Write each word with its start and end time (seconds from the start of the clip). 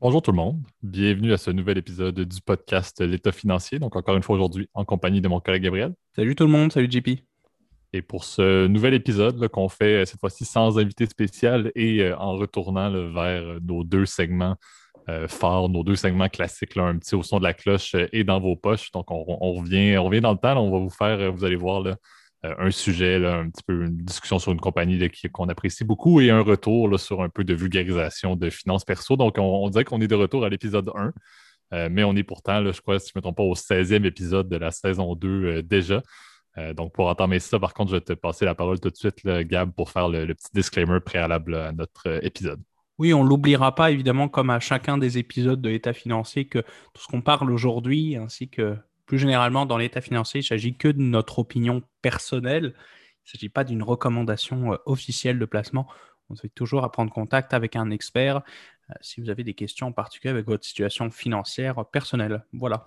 Bonjour 0.00 0.22
tout 0.22 0.30
le 0.30 0.36
monde, 0.36 0.62
bienvenue 0.82 1.30
à 1.34 1.36
ce 1.36 1.50
nouvel 1.50 1.76
épisode 1.76 2.18
du 2.18 2.40
podcast 2.40 3.02
L'État 3.02 3.32
financier. 3.32 3.78
Donc 3.78 3.96
encore 3.96 4.16
une 4.16 4.22
fois 4.22 4.36
aujourd'hui 4.36 4.66
en 4.72 4.86
compagnie 4.86 5.20
de 5.20 5.28
mon 5.28 5.40
collègue 5.40 5.64
Gabriel. 5.64 5.92
Salut 6.16 6.34
tout 6.34 6.44
le 6.44 6.50
monde, 6.50 6.72
salut 6.72 6.90
JP. 6.90 7.20
Et 7.92 8.00
pour 8.00 8.24
ce 8.24 8.66
nouvel 8.66 8.94
épisode 8.94 9.46
qu'on 9.48 9.68
fait 9.68 10.06
cette 10.06 10.18
fois-ci 10.18 10.46
sans 10.46 10.78
invité 10.78 11.04
spécial 11.04 11.70
et 11.74 12.00
euh, 12.00 12.16
en 12.16 12.32
retournant 12.32 12.90
vers 13.12 13.60
nos 13.60 13.84
deux 13.84 14.06
segments 14.06 14.56
euh, 15.10 15.28
phares, 15.28 15.68
nos 15.68 15.84
deux 15.84 15.96
segments 15.96 16.28
classiques, 16.28 16.78
un 16.78 16.96
petit 16.96 17.14
au 17.14 17.22
son 17.22 17.38
de 17.38 17.44
la 17.44 17.52
cloche 17.52 17.94
euh, 17.94 18.06
et 18.12 18.24
dans 18.24 18.40
vos 18.40 18.56
poches. 18.56 18.90
Donc 18.92 19.10
on, 19.10 19.22
revient, 19.54 19.98
on 19.98 20.04
revient 20.04 20.22
dans 20.22 20.32
le 20.32 20.38
temps, 20.38 20.56
on 20.56 20.70
va 20.70 20.78
vous 20.78 20.90
faire, 20.90 21.30
vous 21.30 21.44
allez 21.44 21.56
voir 21.56 21.80
là, 21.80 21.90
euh, 21.90 21.94
un 22.42 22.70
sujet, 22.70 23.24
un 23.26 23.50
petit 23.50 23.62
peu 23.66 23.84
une 23.84 23.98
discussion 23.98 24.38
sur 24.38 24.52
une 24.52 24.60
compagnie 24.60 24.98
qu'on 25.32 25.48
apprécie 25.48 25.84
beaucoup 25.84 26.20
et 26.20 26.30
un 26.30 26.40
retour 26.40 26.98
sur 26.98 27.22
un 27.22 27.28
peu 27.28 27.44
de 27.44 27.54
vulgarisation 27.54 28.36
de 28.36 28.48
finances 28.48 28.84
perso. 28.84 29.16
Donc, 29.16 29.36
on, 29.38 29.68
dirait 29.68 29.84
qu'on 29.84 30.00
est 30.00 30.08
de 30.08 30.14
retour 30.14 30.44
à 30.44 30.48
l'épisode 30.48 30.90
1, 30.94 31.12
euh, 31.72 31.88
mais 31.90 32.02
on 32.02 32.16
est 32.16 32.22
pourtant, 32.22 32.64
je 32.72 32.80
crois, 32.80 32.98
si 32.98 33.08
je 33.08 33.12
ne 33.16 33.20
me 33.20 33.22
trompe 33.22 33.36
pas, 33.36 33.42
au 33.42 33.54
16e 33.54 34.04
épisode 34.06 34.48
de 34.48 34.56
la 34.56 34.70
saison 34.70 35.14
2 35.14 35.28
euh, 35.28 35.62
déjà. 35.62 36.02
donc, 36.74 36.92
pour 36.94 37.08
entamer 37.08 37.40
ça, 37.40 37.58
par 37.58 37.74
contre, 37.74 37.90
je 37.90 37.96
vais 37.96 38.00
te 38.00 38.12
passer 38.14 38.44
la 38.44 38.54
parole 38.54 38.80
tout 38.80 38.90
de 38.90 38.96
suite, 38.96 39.26
Gab, 39.26 39.72
pour 39.72 39.90
faire 39.90 40.08
le, 40.08 40.34
petit 40.34 40.48
disclaimer 40.54 41.00
préalable 41.00 41.54
à 41.54 41.72
notre 41.72 42.24
épisode. 42.24 42.60
Oui, 42.98 43.14
on 43.14 43.24
ne 43.24 43.28
l'oubliera 43.28 43.74
pas, 43.74 43.90
évidemment, 43.90 44.28
comme 44.28 44.50
à 44.50 44.60
chacun 44.60 44.98
des 44.98 45.16
épisodes 45.16 45.60
de 45.60 45.70
l'État 45.70 45.92
financier, 45.92 46.46
que 46.46 46.58
tout 46.58 47.02
ce 47.02 47.06
qu'on 47.06 47.22
parle 47.22 47.50
aujourd'hui, 47.50 48.16
ainsi 48.16 48.48
que 48.48 48.76
plus 49.10 49.18
généralement, 49.18 49.66
dans 49.66 49.76
l'état 49.76 50.00
financier, 50.00 50.38
il 50.38 50.44
ne 50.44 50.46
s'agit 50.46 50.76
que 50.76 50.86
de 50.86 51.02
notre 51.02 51.40
opinion 51.40 51.82
personnelle. 52.00 52.74
Il 52.76 53.26
ne 53.26 53.30
s'agit 53.32 53.48
pas 53.48 53.64
d'une 53.64 53.82
recommandation 53.82 54.72
euh, 54.72 54.76
officielle 54.86 55.40
de 55.40 55.44
placement. 55.46 55.88
On 56.28 56.34
invite 56.34 56.54
toujours 56.54 56.84
à 56.84 56.92
prendre 56.92 57.12
contact 57.12 57.52
avec 57.52 57.74
un 57.74 57.90
expert 57.90 58.36
euh, 58.36 58.94
si 59.00 59.20
vous 59.20 59.28
avez 59.28 59.42
des 59.42 59.54
questions 59.54 59.88
en 59.88 59.92
particulier 59.92 60.30
avec 60.30 60.46
votre 60.46 60.64
situation 60.64 61.10
financière 61.10 61.84
personnelle. 61.86 62.44
Voilà. 62.52 62.86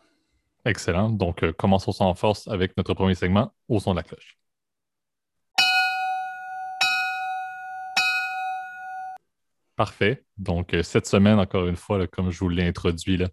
Excellent. 0.63 1.09
Donc, 1.09 1.43
euh, 1.43 1.51
commençons 1.51 1.91
en 2.01 2.15
force 2.15 2.47
avec 2.47 2.77
notre 2.77 2.93
premier 2.93 3.15
segment, 3.15 3.53
au 3.67 3.81
son 3.81 3.91
de 3.91 3.97
la 3.97 4.03
cloche. 4.03 4.37
Parfait. 9.75 10.23
Donc, 10.37 10.73
cette 10.83 11.05
semaine, 11.05 11.37
encore 11.37 11.67
une 11.67 11.75
fois, 11.75 12.07
comme 12.07 12.31
je 12.31 12.39
vous 12.39 12.47
l'ai 12.47 12.65
introduit, 12.65 13.17
là, 13.17 13.27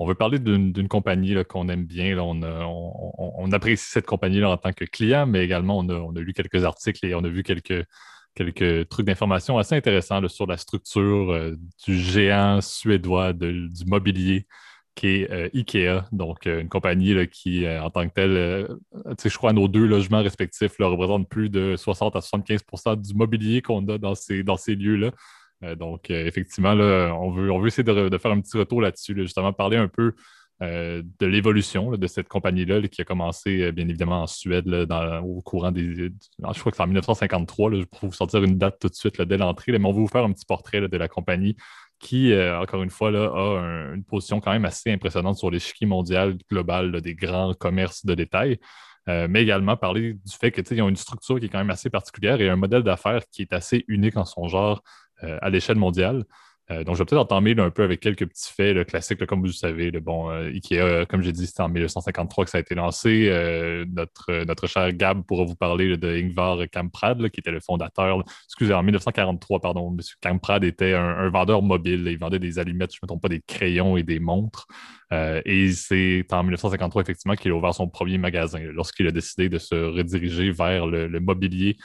on 0.00 0.06
veut 0.06 0.14
parler 0.14 0.38
d'une 0.38 0.88
compagnie 0.88 1.36
qu'on 1.44 1.68
aime 1.68 1.84
bien. 1.84 2.18
on, 2.18 3.52
apprécie 3.52 3.84
cette 3.86 4.06
compagnie 4.06 4.42
en 4.42 4.56
tant 4.56 4.72
que 4.72 4.86
client, 4.86 5.26
mais 5.26 5.44
également 5.44 5.78
on 5.78 6.16
a, 6.16 6.20
lu 6.20 6.32
quelques 6.32 6.64
articles 6.64 7.04
et 7.04 7.14
on 7.14 7.22
a 7.22 7.28
vu 7.28 7.42
quelques, 7.42 7.84
quelques 8.34 8.88
trucs 8.88 9.04
d'information 9.04 9.58
assez 9.58 9.74
intéressants 9.74 10.26
sur 10.28 10.46
la 10.46 10.56
structure 10.56 11.30
euh, 11.30 11.54
du 11.84 11.98
géant 11.98 12.62
suédois 12.62 13.34
du 13.34 13.68
mobilier 13.86 14.46
qui 14.94 15.06
est 15.08 15.30
euh, 15.30 15.50
IKEA, 15.52 16.06
donc 16.12 16.46
euh, 16.46 16.62
une 16.62 16.70
compagnie 16.70 17.28
qui, 17.28 17.68
en 17.68 17.90
tant 17.90 18.08
que 18.08 18.14
telle, 18.14 18.78
je 19.22 19.36
crois, 19.36 19.52
nos 19.52 19.68
deux 19.68 19.86
logements 19.86 20.22
respectifs 20.22 20.76
représentent 20.78 21.28
plus 21.28 21.50
de 21.50 21.76
60 21.76 22.16
à 22.16 22.20
75% 22.20 23.02
du 23.02 23.12
mobilier 23.12 23.60
qu'on 23.60 23.86
a 23.88 23.98
dans 23.98 24.14
ces, 24.14 24.42
dans 24.44 24.56
ces 24.56 24.76
lieux-là. 24.76 25.10
Euh, 25.64 25.74
donc, 25.74 26.10
euh, 26.10 26.26
effectivement, 26.26 26.72
on, 26.72 27.30
veut, 27.30 27.50
on 27.50 27.58
veut 27.60 27.68
essayer 27.68 27.84
de, 27.84 28.18
faire 28.18 28.30
un 28.30 28.40
petit 28.40 28.56
retour 28.56 28.80
là-dessus, 28.80 29.14
justement, 29.16 29.52
parler 29.52 29.76
un 29.76 29.88
peu 29.88 30.14
euh, 30.62 31.02
de 31.18 31.26
l'évolution 31.26 31.92
de 31.92 32.06
cette 32.06 32.28
compagnie-là 32.28 32.86
qui 32.88 33.00
a 33.00 33.04
commencé, 33.04 33.72
bien 33.72 33.88
évidemment, 33.88 34.22
en 34.22 34.26
Suède 34.26 34.68
au 35.22 35.40
courant 35.42 35.70
des. 35.70 35.94
je 35.94 36.60
crois 36.60 36.70
que 36.70 36.76
c'est 36.76 36.82
en 36.82 36.86
1953. 36.86 37.70
pour 37.90 38.08
vous 38.08 38.12
sortir 38.12 38.42
une 38.42 38.58
date 38.58 38.78
tout 38.80 38.88
de 38.88 38.94
suite 38.94 39.20
dès 39.22 39.38
l'entrée, 39.38 39.72
mais 39.72 39.86
on 39.86 39.92
va 39.92 39.98
vous 39.98 40.08
faire 40.08 40.24
un 40.24 40.32
petit 40.32 40.46
portrait 40.46 40.86
de 40.86 40.96
la 40.96 41.08
compagnie 41.08 41.56
qui, 41.98 42.34
encore 42.34 42.82
une 42.82 42.90
fois, 42.90 43.10
a 43.10 43.92
une 43.94 44.04
position 44.04 44.40
quand 44.40 44.52
même 44.52 44.64
assez 44.64 44.90
impressionnante 44.90 45.36
sur 45.36 45.50
l'échiquier 45.50 45.86
mondial 45.86 46.36
global 46.50 47.00
des 47.02 47.14
grands 47.14 47.54
commerces 47.54 48.04
de 48.06 48.14
détail. 48.14 48.58
mais 49.06 49.42
également 49.42 49.76
parler 49.76 50.14
du 50.14 50.36
fait 50.38 50.50
qu'ils 50.50 50.82
ont 50.82 50.88
une 50.88 50.96
structure 50.96 51.38
qui 51.38 51.46
est 51.46 51.48
quand 51.48 51.58
même 51.58 51.70
assez 51.70 51.90
particulière 51.90 52.40
et 52.40 52.48
un 52.50 52.56
modèle 52.56 52.82
d'affaires 52.82 53.22
qui 53.32 53.42
est 53.42 53.52
assez 53.52 53.84
unique 53.88 54.16
en 54.16 54.24
son 54.24 54.46
genre 54.48 54.82
à 55.22 55.50
l'échelle 55.50 55.76
mondiale. 55.76 56.24
Euh, 56.70 56.84
donc, 56.84 56.94
je 56.94 57.00
vais 57.00 57.04
peut-être 57.04 57.22
entamer 57.22 57.54
un 57.58 57.70
peu 57.70 57.82
avec 57.82 58.00
quelques 58.00 58.26
petits 58.26 58.52
faits 58.52 58.86
classiques, 58.86 59.24
comme 59.26 59.40
vous 59.40 59.46
le 59.46 59.52
savez. 59.52 59.90
bon, 60.00 60.30
euh, 60.30 60.50
IKEA, 60.50 61.04
comme 61.06 61.22
j'ai 61.22 61.32
dit, 61.32 61.46
c'était 61.46 61.62
en 61.62 61.68
1953 61.68 62.44
que 62.44 62.50
ça 62.50 62.58
a 62.58 62.60
été 62.60 62.74
lancé. 62.74 63.28
notre, 63.88 64.44
notre 64.44 64.66
cher 64.66 64.92
Gab 64.92 65.22
pourra 65.22 65.44
vous 65.44 65.56
parler 65.56 65.96
de 65.96 66.08
Ingvar 66.08 66.58
Kamprad, 66.72 67.28
qui 67.30 67.40
était 67.40 67.50
le 67.50 67.60
fondateur. 67.60 68.22
Excusez, 68.46 68.74
en 68.74 68.82
1943, 68.82 69.60
pardon. 69.60 69.90
M. 69.92 70.00
Kamprad 70.20 70.64
était 70.64 70.94
un, 70.94 71.28
vendeur 71.30 71.62
mobile. 71.62 72.06
Il 72.06 72.18
vendait 72.18 72.38
des 72.38 72.58
allumettes, 72.58 72.92
je 72.92 72.98
ne 73.02 73.06
me 73.06 73.08
trompe 73.08 73.22
pas, 73.22 73.28
des 73.28 73.40
crayons 73.40 73.96
et 73.96 74.02
des 74.02 74.20
montres. 74.20 74.66
et 75.12 75.72
c'est 75.72 76.26
en 76.32 76.42
1953, 76.42 77.02
effectivement, 77.02 77.34
qu'il 77.34 77.50
a 77.50 77.54
ouvert 77.54 77.74
son 77.74 77.88
premier 77.88 78.18
magasin, 78.18 78.60
lorsqu'il 78.72 79.06
a 79.08 79.10
décidé 79.10 79.48
de 79.48 79.58
se 79.58 79.74
rediriger 79.74 80.52
vers 80.52 80.86
le 80.86 81.20
mobilier 81.20 81.76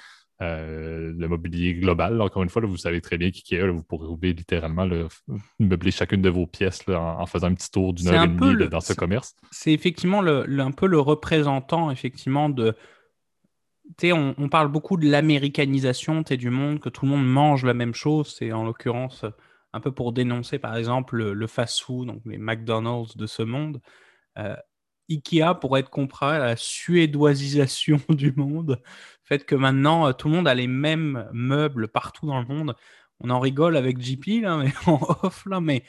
euh, 0.42 1.14
le 1.16 1.28
mobilier 1.28 1.76
global. 1.76 2.22
Encore 2.22 2.44
une 2.44 2.50
fois, 2.50 2.62
vous 2.66 2.78
savez 2.78 3.02
très 3.02 3.18
bien 3.18 3.32
qui 3.32 3.56
est. 3.56 3.68
vous 3.68 3.84
pourrez 3.84 4.34
littéralement 4.34 4.88
meubler 5.60 5.92
chacune 5.92 6.22
de 6.22 6.30
vos 6.30 6.46
pièces 6.46 6.88
en, 6.90 7.26
faisant 7.26 7.48
un 7.48 7.54
petit 7.54 7.72
tour 7.72 7.94
d'une 7.94 8.10
heure 8.10 8.24
et 8.24 8.28
demie 8.28 8.68
dans 8.70 8.82
ce 8.82 8.94
commerce. 8.94 9.36
C'est 9.52 9.72
effectivement 9.72 10.22
un 10.22 10.72
peu 10.72 10.88
le 10.88 11.00
représentant 11.00 11.92
effectivement 11.92 12.50
de. 12.50 12.76
On, 14.04 14.34
on, 14.38 14.50
parle 14.50 14.70
beaucoup 14.70 14.98
de 14.98 15.08
l'américanisation 15.08 16.22
du 16.22 16.50
monde, 16.50 16.80
que 16.80 16.90
tout 16.90 17.06
le 17.06 17.12
monde 17.12 17.26
mange 17.26 17.64
la 17.64 17.76
même 17.76 17.94
chose. 17.94 18.36
C'est 18.36 18.52
en 18.52 18.64
l'occurrence 18.64 19.26
un 19.76 19.82
peu 19.82 19.92
pour 19.92 20.14
dénoncer, 20.14 20.58
par 20.58 20.78
exemple, 20.78 21.18
le, 21.18 21.48
fast-food, 21.48 22.08
donc 22.08 22.22
les 22.26 22.38
McDonald's 22.38 23.18
de 23.18 23.26
ce 23.26 23.44
monde. 23.44 23.82
Euh, 24.40 24.56
Ikea 25.10 25.54
pourrait 25.60 25.82
être 25.82 25.90
comparé 25.90 26.38
à 26.38 26.40
la 26.40 26.56
suédoisisation 26.56 28.00
du 28.10 28.32
monde. 28.38 28.82
Fait 29.26 29.44
que 29.44 29.56
maintenant, 29.56 30.08
euh, 30.08 30.14
tout 30.14 30.30
le 30.30 30.36
monde 30.36 30.48
a 30.48 30.54
les 30.54 30.68
mêmes 30.68 31.28
meubles 31.34 31.88
partout 31.88 32.28
dans 32.28 32.40
le 32.40 32.46
monde. 32.46 32.76
On 33.20 33.30
en 33.30 33.40
rigole 33.40 33.76
avec 33.76 34.02
JP, 34.02 34.42
là, 34.42 34.58
mais 34.58 34.72
en 34.88 35.00
off, 35.24 35.46
là, 35.46 35.60
mais 35.60 35.84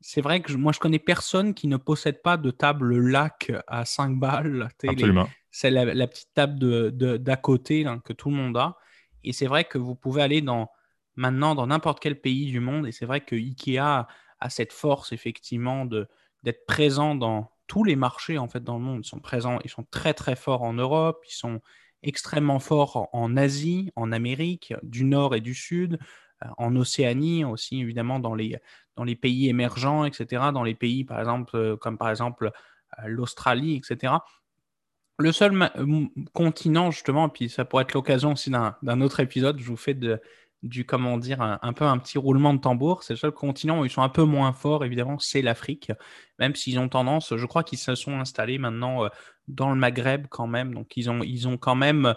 c'est 0.00 0.20
vrai 0.20 0.40
que 0.40 0.52
moi, 0.52 0.72
je 0.72 0.80
connais 0.80 0.98
personne 0.98 1.54
qui 1.54 1.66
ne 1.66 1.76
possède 1.76 2.22
pas 2.22 2.36
de 2.36 2.50
table 2.50 2.98
lac 2.98 3.52
à 3.66 3.84
5 3.84 4.18
balles. 4.18 4.68
Absolument. 4.86 5.28
C'est 5.50 5.70
la, 5.70 6.06
petite 6.06 6.32
table 6.34 6.58
d'à 6.58 6.90
de, 6.90 7.16
d'à 7.16 7.36
côté 7.36 7.84
que 8.04 8.12
tout 8.12 8.30
le 8.30 8.36
monde 8.36 8.56
a. 8.56 8.76
Et 9.24 9.32
c'est 9.32 9.46
vrai 9.46 9.64
que 9.64 9.76
vous 9.76 9.96
pouvez 9.96 10.22
aller 10.22 10.40
dans, 10.40 10.70
maintenant 11.16 11.54
dans 11.54 11.66
n'importe 11.66 12.00
quel 12.00 12.20
pays 12.20 12.46
du 12.46 12.60
monde. 12.60 12.86
Et 12.86 12.92
c'est 12.92 13.06
vrai 13.06 13.22
que 13.22 13.34
Ikea 13.34 14.06
a 14.40 14.50
cette 14.50 14.72
force, 14.72 15.12
effectivement, 15.12 15.84
d'être 15.84 16.64
présent 16.66 17.16
dans, 17.16 17.50
tous 17.68 17.84
les 17.84 17.94
marchés 17.94 18.38
en 18.38 18.48
fait 18.48 18.64
dans 18.64 18.78
le 18.78 18.82
monde. 18.82 19.02
Ils 19.04 19.08
sont 19.08 19.20
présents, 19.20 19.60
ils 19.62 19.70
sont 19.70 19.86
très 19.90 20.14
très 20.14 20.34
forts 20.34 20.62
en 20.62 20.72
Europe, 20.72 21.22
ils 21.28 21.34
sont 21.34 21.60
extrêmement 22.02 22.60
forts 22.60 23.08
en 23.12 23.36
Asie, 23.36 23.92
en 23.96 24.12
Amérique 24.12 24.74
du 24.82 25.04
Nord 25.04 25.34
et 25.34 25.40
du 25.40 25.54
Sud, 25.54 25.98
euh, 26.44 26.48
en 26.56 26.76
Océanie 26.76 27.44
aussi 27.44 27.80
évidemment 27.80 28.20
dans 28.20 28.34
les, 28.34 28.56
dans 28.96 29.04
les 29.04 29.16
pays 29.16 29.48
émergents, 29.48 30.04
etc. 30.04 30.50
Dans 30.52 30.62
les 30.62 30.74
pays 30.74 31.04
par 31.04 31.18
exemple 31.18 31.56
euh, 31.56 31.76
comme 31.76 31.98
par 31.98 32.10
exemple 32.10 32.52
euh, 32.98 33.06
l'Australie, 33.06 33.76
etc. 33.76 34.14
Le 35.18 35.32
seul 35.32 35.68
continent 36.32 36.92
justement, 36.92 37.28
puis 37.28 37.48
ça 37.48 37.64
pourrait 37.64 37.82
être 37.82 37.94
l'occasion 37.94 38.32
aussi 38.32 38.50
d'un 38.50 39.00
autre 39.00 39.18
épisode, 39.18 39.58
je 39.58 39.64
vous 39.64 39.76
fais 39.76 39.94
de, 39.94 40.20
du, 40.62 40.84
comment 40.84 41.18
dire, 41.18 41.40
un, 41.40 41.72
peu 41.72 41.84
un 41.84 41.98
petit 41.98 42.18
roulement 42.18 42.54
de 42.54 42.60
tambour. 42.60 43.02
C'est 43.02 43.12
le 43.12 43.18
seul 43.18 43.32
continent 43.32 43.80
où 43.80 43.84
ils 43.84 43.90
sont 43.90 44.02
un 44.02 44.08
peu 44.08 44.24
moins 44.24 44.52
forts, 44.52 44.84
évidemment, 44.84 45.18
c'est 45.18 45.42
l'Afrique. 45.42 45.92
Même 46.38 46.54
s'ils 46.54 46.78
ont 46.78 46.88
tendance, 46.88 47.36
je 47.36 47.46
crois 47.46 47.62
qu'ils 47.64 47.78
se 47.78 47.94
sont 47.94 48.18
installés 48.18 48.58
maintenant 48.58 49.04
euh, 49.04 49.08
dans 49.46 49.70
le 49.70 49.76
Maghreb 49.76 50.26
quand 50.28 50.46
même. 50.46 50.74
Donc, 50.74 50.96
ils 50.96 51.10
ont, 51.10 51.22
ils 51.22 51.46
ont 51.46 51.56
quand 51.56 51.76
même, 51.76 52.14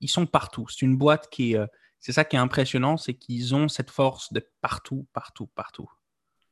ils 0.00 0.10
sont 0.10 0.26
partout. 0.26 0.66
C'est 0.68 0.82
une 0.82 0.96
boîte 0.98 1.28
qui 1.30 1.52
est, 1.52 1.58
euh, 1.58 1.66
c'est 2.00 2.12
ça 2.12 2.24
qui 2.24 2.36
est 2.36 2.38
impressionnant, 2.38 2.96
c'est 2.96 3.14
qu'ils 3.14 3.54
ont 3.54 3.68
cette 3.68 3.90
force 3.90 4.32
de 4.32 4.46
partout, 4.60 5.06
partout, 5.12 5.46
partout. 5.54 5.90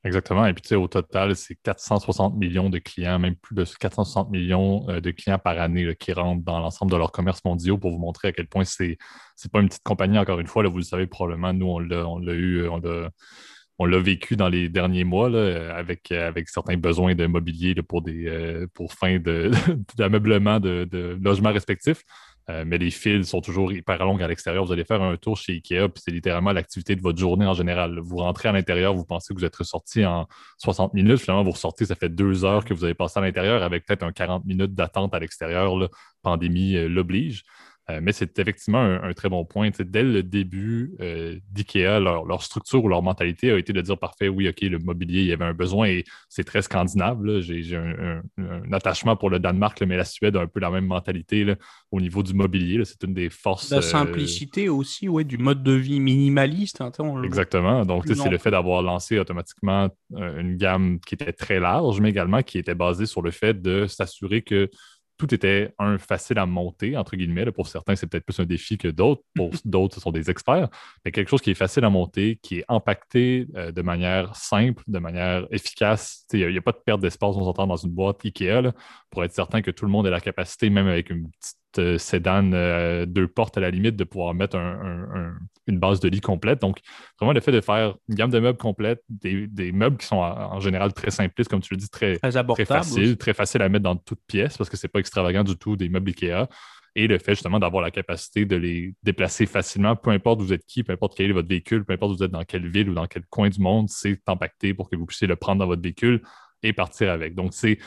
Exactement. 0.07 0.47
Et 0.47 0.53
puis, 0.55 0.63
tu 0.63 0.69
sais, 0.69 0.75
au 0.77 0.87
total, 0.87 1.35
c'est 1.35 1.57
460 1.57 2.37
millions 2.37 2.71
de 2.71 2.79
clients, 2.79 3.19
même 3.19 3.35
plus 3.35 3.57
de 3.57 3.65
460 3.65 4.31
millions 4.31 4.89
euh, 4.89 5.01
de 5.01 5.11
clients 5.11 5.39
par 5.39 5.59
année 5.59 5.97
qui 5.97 6.13
rentrent 6.13 6.45
dans 6.45 6.61
l'ensemble 6.61 6.93
de 6.93 6.97
leurs 6.97 7.11
commerces 7.11 7.45
mondiaux 7.45 7.77
pour 7.77 7.91
vous 7.91 7.99
montrer 7.99 8.29
à 8.29 8.33
quel 8.33 8.47
point 8.47 8.63
c'est 8.65 8.87
n'est 8.87 9.51
pas 9.53 9.61
une 9.61 9.69
petite 9.69 9.83
compagnie, 9.83 10.17
encore 10.17 10.39
une 10.39 10.47
fois. 10.47 10.63
Vous 10.69 10.77
le 10.77 10.85
savez 10.85 11.09
probablement, 11.09 11.53
nous, 11.53 11.67
on 11.67 11.81
l'a 11.81 12.35
eu, 12.35 12.69
on 13.79 13.85
l'a 13.85 13.99
vécu 13.99 14.37
dans 14.37 14.49
les 14.49 14.69
derniers 14.69 15.03
mois 15.03 15.27
avec, 15.27 16.13
avec 16.13 16.49
certains 16.49 16.77
besoins 16.77 17.17
de 17.17 17.27
mobilier 17.27 17.75
pour, 17.75 18.03
des, 18.03 18.27
euh, 18.29 18.69
pour 18.75 18.93
fin 18.93 19.19
d'ameublement 19.97 20.61
de, 20.61 20.89
de, 20.89 21.19
logements 21.21 21.53
respectifs. 21.53 22.05
Euh, 22.49 22.65
mais 22.65 22.79
les 22.79 22.91
fils 22.91 23.29
sont 23.29 23.41
toujours 23.41 23.73
hyper 23.73 24.05
longs 24.05 24.17
à 24.19 24.29
l'extérieur. 24.29 24.65
Vous 24.65 24.73
allez 24.73 24.85
faire 24.85 25.03
un 25.03 25.17
tour 25.17 25.37
chez 25.37 25.55
Ikea, 25.55 25.89
puis 25.89 26.03
c'est 26.05 26.13
littéralement 26.13 26.53
l'activité 26.53 26.95
de 26.95 27.01
votre 27.01 27.19
journée 27.19 27.45
en 27.45 27.55
général. 27.55 27.99
Vous 27.99 28.19
rentrez 28.19 28.49
à 28.49 28.53
l'intérieur, 28.53 28.95
vous 28.95 29.05
pensez 29.05 29.35
que 29.35 29.39
vous 29.39 29.45
êtes 29.45 29.57
ressorti 29.57 30.05
en 30.05 30.29
60 30.59 30.95
minutes. 30.95 31.19
Finalement, 31.19 31.43
vous 31.43 31.51
ressortez, 31.51 31.87
ça 31.87 31.97
fait 31.97 32.09
deux 32.09 32.45
heures 32.45 32.65
que 32.65 32.73
vous 32.73 32.85
avez 32.85 32.95
passé 32.95 33.19
à 33.19 33.23
l'intérieur 33.23 33.65
avec 33.65 33.85
peut-être 33.85 34.05
un 34.05 34.13
40 34.13 34.45
minutes 34.45 34.75
d'attente 34.75 35.13
à 35.13 35.19
l'extérieur. 35.19 35.75
Pandémie 36.23 36.77
euh, 36.77 36.89
l'oblige. 36.89 37.43
Euh, 37.89 38.01
mais 38.03 38.13
c'est 38.13 38.37
effectivement 38.41 38.81
un, 38.81 39.13
très 39.13 39.29
bon 39.29 39.45
point. 39.45 39.71
dès 39.79 40.03
le 40.03 40.25
début 40.25 40.95
euh, 41.01 41.39
d'IKEA, 41.53 42.01
leur, 42.01 42.43
structure 42.43 42.85
ou 42.85 42.89
leur 42.89 43.01
mentalité 43.01 43.53
a 43.53 43.59
été 43.59 43.73
de 43.73 43.81
dire 43.81 43.97
parfait, 43.97 44.29
oui, 44.29 44.49
OK, 44.49 44.61
le 44.63 44.79
mobilier, 44.79 45.21
il 45.21 45.27
y 45.27 45.33
avait 45.33 45.45
un 45.45 45.55
besoin 45.55 45.87
et 45.87 46.05
c'est 46.29 46.43
très 46.43 46.63
scandinave. 46.63 47.21
J'ai 47.41 47.77
un, 47.77 48.23
attachement 48.73 49.17
pour 49.17 49.31
le 49.31 49.39
Danemark, 49.39 49.81
mais 49.83 49.97
la 49.97 50.05
Suède 50.05 50.37
a 50.37 50.41
un 50.41 50.47
peu 50.49 50.59
la 50.59 50.71
même 50.71 50.87
mentalité 50.87 51.55
au 51.93 52.01
niveau 52.01 52.25
du 52.25 52.35
mobilier. 52.35 52.85
C'est 52.85 53.05
une 53.05 53.15
des 53.15 53.31
forces. 53.31 53.71
La 53.71 53.79
euh, 53.79 53.83
simplicité 53.83 54.69
aussi, 54.69 55.09
oui, 55.09 55.25
du 55.25 55.39
mode 55.39 55.63
de 55.63 55.73
vie 55.73 56.01
minimaliste. 56.01 56.81
Hein, 56.81 56.91
Exactement. 57.23 57.85
Donc, 57.85 58.05
c'est 58.07 58.29
le 58.29 58.39
fait 58.39 58.51
d'avoir 58.51 58.83
lancé 58.83 59.19
automatiquement 59.19 59.89
une 60.11 60.57
gamme 60.57 60.99
qui 61.07 61.15
était 61.15 61.33
très 61.33 61.61
large, 61.61 62.01
mais 62.01 62.11
également 62.11 62.43
qui 62.43 62.59
était 62.59 62.75
basée 62.75 63.07
sur 63.07 63.23
le 63.23 63.31
fait 63.31 63.63
de 63.63 63.87
s'assurer 63.87 64.43
que 64.43 64.69
tout 65.19 65.35
était, 65.35 65.75
un, 65.79 65.99
facile 65.99 66.39
à 66.39 66.47
monter, 66.47 66.97
entre 66.97 67.17
guillemets. 67.17 67.51
Pour 67.53 67.69
certains, 67.69 67.97
c'est 67.97 68.07
peut-être 68.07 68.25
plus 68.25 68.39
un 68.41 68.45
défi 68.45 68.79
que 68.79 68.89
d'autres. 68.89 69.23
Pour 69.35 69.51
d'autres, 69.65 69.95
ce 69.95 70.01
sont 70.01 70.11
des 70.13 70.31
experts. 70.31 70.69
Mais 71.05 71.13
quelque 71.13 71.29
chose 71.29 71.41
qui 71.41 71.51
est 71.51 71.55
facile 71.55 71.85
à 71.85 71.91
monter, 71.91 72.39
qui 72.43 72.59
est 72.59 72.65
impacté 72.69 73.47
euh, 73.57 73.73
de 73.73 73.83
manière 73.83 74.35
simple, 74.37 74.83
de 74.87 74.99
manière 74.99 75.47
efficace. 75.51 76.27
Il 76.33 76.49
n'y 76.49 76.59
a, 76.59 76.63
pas 76.63 76.73
de 76.73 76.81
perte 76.85 77.01
d'espace, 77.01 77.37
on 77.37 77.45
s'entend 77.45 77.67
dans 77.67 77.77
une 77.77 77.93
boîte 77.93 78.25
IKEA, 78.25 78.73
pour 79.11 79.25
être 79.25 79.33
certain 79.33 79.63
que 79.63 79.71
tout 79.71 79.85
le 79.85 79.91
monde 79.91 80.07
ait 80.07 80.11
la 80.11 80.21
capacité, 80.21 80.71
même 80.71 80.89
avec 80.89 81.11
une 81.11 81.31
petite 81.31 81.59
euh, 81.79 81.99
sédan 81.99 82.53
euh, 82.53 83.07
deux 83.07 83.29
portes 83.29 83.57
à 83.57 83.61
la 83.61 83.71
limite, 83.71 83.97
de 83.97 84.05
pouvoir 84.05 84.35
mettre 84.35 84.57
une 85.67 85.79
base 85.79 86.01
de 86.01 86.09
lit 86.09 86.21
complète. 86.21 86.61
Donc, 86.61 86.79
vraiment, 87.19 87.33
le 87.33 87.41
fait 87.41 87.53
de 87.53 87.61
faire 87.61 87.97
une 88.09 88.15
gamme 88.15 88.31
de 88.31 88.39
meubles 88.39 88.59
complète, 88.59 89.03
des, 89.09 89.73
meubles 89.73 89.97
qui 89.97 90.07
sont 90.07 90.17
en, 90.17 90.61
général 90.61 90.93
très 90.93 91.11
simplistes, 91.11 91.51
comme 91.51 91.61
tu 91.61 91.75
le 91.75 91.79
dis, 91.79 91.89
très, 91.89 92.17
très, 92.17 92.65
faciles, 92.65 93.17
très 93.17 93.35
à 93.61 93.69
mettre 93.69 93.85
dans 93.85 93.97
toute 93.97 94.21
pièce 94.27 94.57
parce 94.57 94.71
que 94.71 94.77
c'est 94.77 94.89
pas 94.89 95.01
extravagant 95.01 95.45
du 95.45 95.57
tout 95.57 95.77
des 95.77 95.89
meubles 95.89 96.11
IKEA. 96.11 96.49
Et 96.99 97.07
le 97.09 97.19
fait 97.19 97.33
justement 97.33 97.59
d'avoir 97.59 97.83
la 97.83 97.91
capacité 97.91 98.47
de 98.47 98.57
les 98.57 98.95
déplacer 99.03 99.45
facilement, 99.45 99.97
peu 99.97 100.11
importe 100.11 100.41
où 100.41 100.45
vous 100.45 100.53
êtes 100.55 100.65
qui, 100.65 100.83
peu 100.83 100.95
importe 100.95 101.15
quel 101.15 101.29
est 101.29 101.35
votre 101.35 101.49
véhicule, 101.49 101.85
peu 101.85 101.93
importe 101.93 102.13
où 102.13 102.17
vous 102.17 102.23
êtes 102.23 102.31
dans 102.31 102.45
quelle 102.45 102.67
ville 102.67 102.89
ou 102.89 102.95
dans 102.95 103.07
quel 103.07 103.27
coin 103.27 103.51
du 103.51 103.61
monde, 103.61 103.91
c'est 103.91 104.19
impacté 104.27 104.73
pour 104.73 104.89
que 104.89 104.97
vous 104.97 105.05
puissiez 105.05 105.27
le 105.27 105.37
prendre 105.37 105.59
dans 105.59 105.67
votre 105.67 105.83
véhicule 105.83 106.23
et 106.67 106.73
partir 106.73 107.11
avec. 107.11 107.35
Donc, 107.35 107.53
c'est 107.55 107.79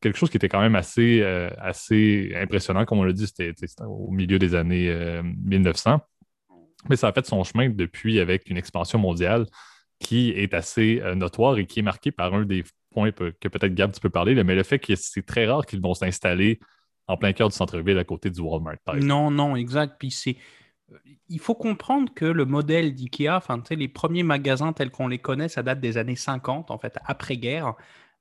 quelque 0.00 0.16
chose 0.16 0.30
qui 0.30 0.36
était 0.36 0.48
quand 0.48 0.60
même 0.60 0.76
assez, 0.76 1.20
euh, 1.22 1.50
assez 1.58 2.32
impressionnant. 2.36 2.84
Comme 2.84 2.98
on 2.98 3.04
l'a 3.04 3.12
dit, 3.12 3.26
c'était 3.26 3.54
au 3.86 4.10
milieu 4.10 4.38
des 4.38 4.54
années 4.54 5.22
1900. 5.22 5.92
Euh, 5.92 6.56
Mais 6.88 6.96
ça 6.96 7.08
a 7.08 7.12
fait 7.12 7.26
son 7.26 7.42
chemin 7.44 7.68
depuis 7.68 8.20
avec 8.20 8.48
une 8.48 8.56
expansion 8.56 8.98
mondiale 8.98 9.46
qui 9.98 10.30
est 10.30 10.54
assez 10.54 11.00
euh, 11.02 11.14
notoire 11.14 11.58
et 11.58 11.66
qui 11.66 11.80
est 11.80 11.82
marquée 11.82 12.10
par 12.10 12.34
un 12.34 12.44
des 12.44 12.64
points 12.90 13.12
que 13.12 13.48
peut-être 13.48 13.74
Gab, 13.74 13.92
tu 13.92 14.00
peux 14.00 14.10
parler, 14.10 14.34
mais 14.42 14.54
le 14.54 14.62
fait 14.64 14.78
que 14.78 14.94
c'est 14.96 15.24
très 15.24 15.46
rare 15.46 15.64
qu'ils 15.64 15.80
vont 15.80 15.94
s'installer 15.94 16.60
en 17.06 17.16
plein 17.16 17.32
cœur 17.32 17.48
du 17.48 17.54
centre-ville 17.54 17.98
à 17.98 18.04
côté 18.04 18.30
du 18.30 18.40
Walmart, 18.40 18.76
par. 18.84 18.96
Non, 18.96 19.30
non, 19.30 19.56
exact. 19.56 19.96
Puis 19.98 20.10
c'est 20.10 20.36
il 21.28 21.40
faut 21.40 21.54
comprendre 21.54 22.12
que 22.14 22.24
le 22.24 22.44
modèle 22.44 22.94
d'IKEA, 22.94 23.36
enfin, 23.36 23.62
les 23.70 23.88
premiers 23.88 24.22
magasins 24.22 24.72
tels 24.72 24.90
qu'on 24.90 25.08
les 25.08 25.18
connaît, 25.18 25.48
ça 25.48 25.62
date 25.62 25.80
des 25.80 25.96
années 25.96 26.16
50, 26.16 26.70
en 26.70 26.78
fait, 26.78 26.98
après-guerre. 27.04 27.74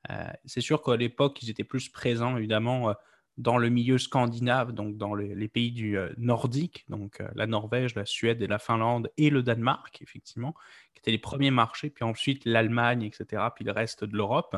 Euh, 0.10 0.30
c'est 0.46 0.62
sûr 0.62 0.82
qu'à 0.82 0.96
l'époque, 0.96 1.42
ils 1.44 1.50
étaient 1.50 1.64
plus 1.64 1.90
présents, 1.90 2.38
évidemment, 2.38 2.90
euh, 2.90 2.94
dans 3.38 3.58
le 3.58 3.70
milieu 3.70 3.98
scandinave, 3.98 4.72
donc 4.72 4.98
dans 4.98 5.16
les, 5.16 5.48
pays 5.48 5.72
du 5.72 5.98
euh, 5.98 6.10
nordique, 6.18 6.86
donc 6.90 7.24
la 7.36 7.48
Norvège, 7.48 7.96
la 7.96 8.06
Suède 8.06 8.42
et 8.42 8.48
la 8.48 8.60
Finlande 8.60 9.12
et 9.18 9.30
le 9.30 9.42
Danemark, 9.42 10.02
effectivement, 10.02 10.54
qui 10.94 11.00
étaient 11.00 11.12
les 11.12 11.18
premiers 11.18 11.52
marchés, 11.52 11.90
puis 11.90 12.04
ensuite 12.04 12.44
l'Allemagne, 12.46 13.04
etc., 13.04 13.44
puis 13.56 13.64
le 13.64 13.72
reste 13.72 14.04
de 14.04 14.16
l'Europe 14.16 14.58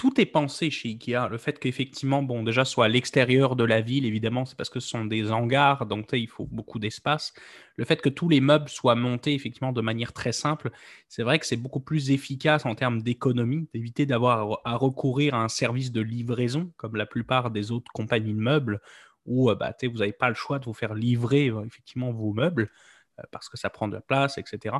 tout 0.00 0.18
est 0.18 0.24
pensé 0.24 0.70
chez 0.70 0.88
Ikea. 0.88 1.28
Le 1.30 1.36
fait 1.36 1.58
qu'effectivement, 1.58 2.22
bon, 2.22 2.42
déjà, 2.42 2.64
soit 2.64 2.86
à 2.86 2.88
l'extérieur 2.88 3.54
de 3.54 3.64
la 3.64 3.82
ville, 3.82 4.06
évidemment, 4.06 4.46
c'est 4.46 4.56
parce 4.56 4.70
que 4.70 4.80
ce 4.80 4.88
sont 4.88 5.04
des 5.04 5.30
hangars, 5.30 5.84
donc 5.84 6.08
il 6.14 6.26
faut 6.26 6.46
beaucoup 6.50 6.78
d'espace. 6.78 7.34
Le 7.76 7.84
fait 7.84 8.00
que 8.00 8.08
tous 8.08 8.30
les 8.30 8.40
meubles 8.40 8.70
soient 8.70 8.94
montés, 8.94 9.34
effectivement, 9.34 9.72
de 9.72 9.82
manière 9.82 10.14
très 10.14 10.32
simple, 10.32 10.70
c'est 11.08 11.22
vrai 11.22 11.38
que 11.38 11.44
c'est 11.44 11.58
beaucoup 11.58 11.80
plus 11.80 12.12
efficace 12.12 12.64
en 12.64 12.74
termes 12.74 13.02
d'économie, 13.02 13.68
d'éviter 13.74 14.06
d'avoir 14.06 14.60
à 14.64 14.74
recourir 14.76 15.34
à 15.34 15.44
un 15.44 15.48
service 15.48 15.92
de 15.92 16.00
livraison, 16.00 16.72
comme 16.78 16.96
la 16.96 17.04
plupart 17.04 17.50
des 17.50 17.70
autres 17.70 17.92
compagnies 17.92 18.32
de 18.32 18.40
meubles, 18.40 18.80
où 19.26 19.50
euh, 19.50 19.54
bah, 19.54 19.74
vous 19.82 19.98
n'avez 19.98 20.14
pas 20.14 20.30
le 20.30 20.34
choix 20.34 20.58
de 20.58 20.64
vous 20.64 20.72
faire 20.72 20.94
livrer, 20.94 21.48
euh, 21.48 21.62
effectivement, 21.66 22.10
vos 22.10 22.32
meubles, 22.32 22.70
euh, 23.18 23.22
parce 23.32 23.50
que 23.50 23.58
ça 23.58 23.68
prend 23.68 23.86
de 23.86 23.96
la 23.96 24.00
place, 24.00 24.38
etc 24.38 24.76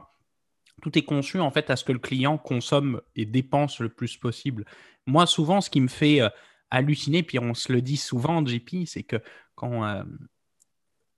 tout 0.81 0.97
est 0.99 1.05
conçu 1.05 1.41
en 1.41 1.51
fait 1.51 1.71
à 1.71 1.77
ce 1.77 1.85
que 1.85 1.93
le 1.93 1.99
client 1.99 2.39
consomme 2.39 3.01
et 3.17 3.27
dépense 3.27 3.81
le 3.81 3.89
plus 3.89 4.17
possible. 4.17 4.65
Moi, 5.07 5.27
souvent, 5.27 5.61
ce 5.61 5.71
qui 5.71 5.81
me 5.81 5.89
fait 5.89 6.21
euh, 6.21 6.29
halluciner, 6.71 7.23
puis 7.23 7.39
on 7.39 7.55
se 7.55 7.73
le 7.73 7.83
dit 7.83 7.97
souvent, 7.97 8.45
JP, 8.45 8.87
c'est 8.87 9.03
que 9.03 9.17
quand 9.55 9.85
euh, 9.85 10.03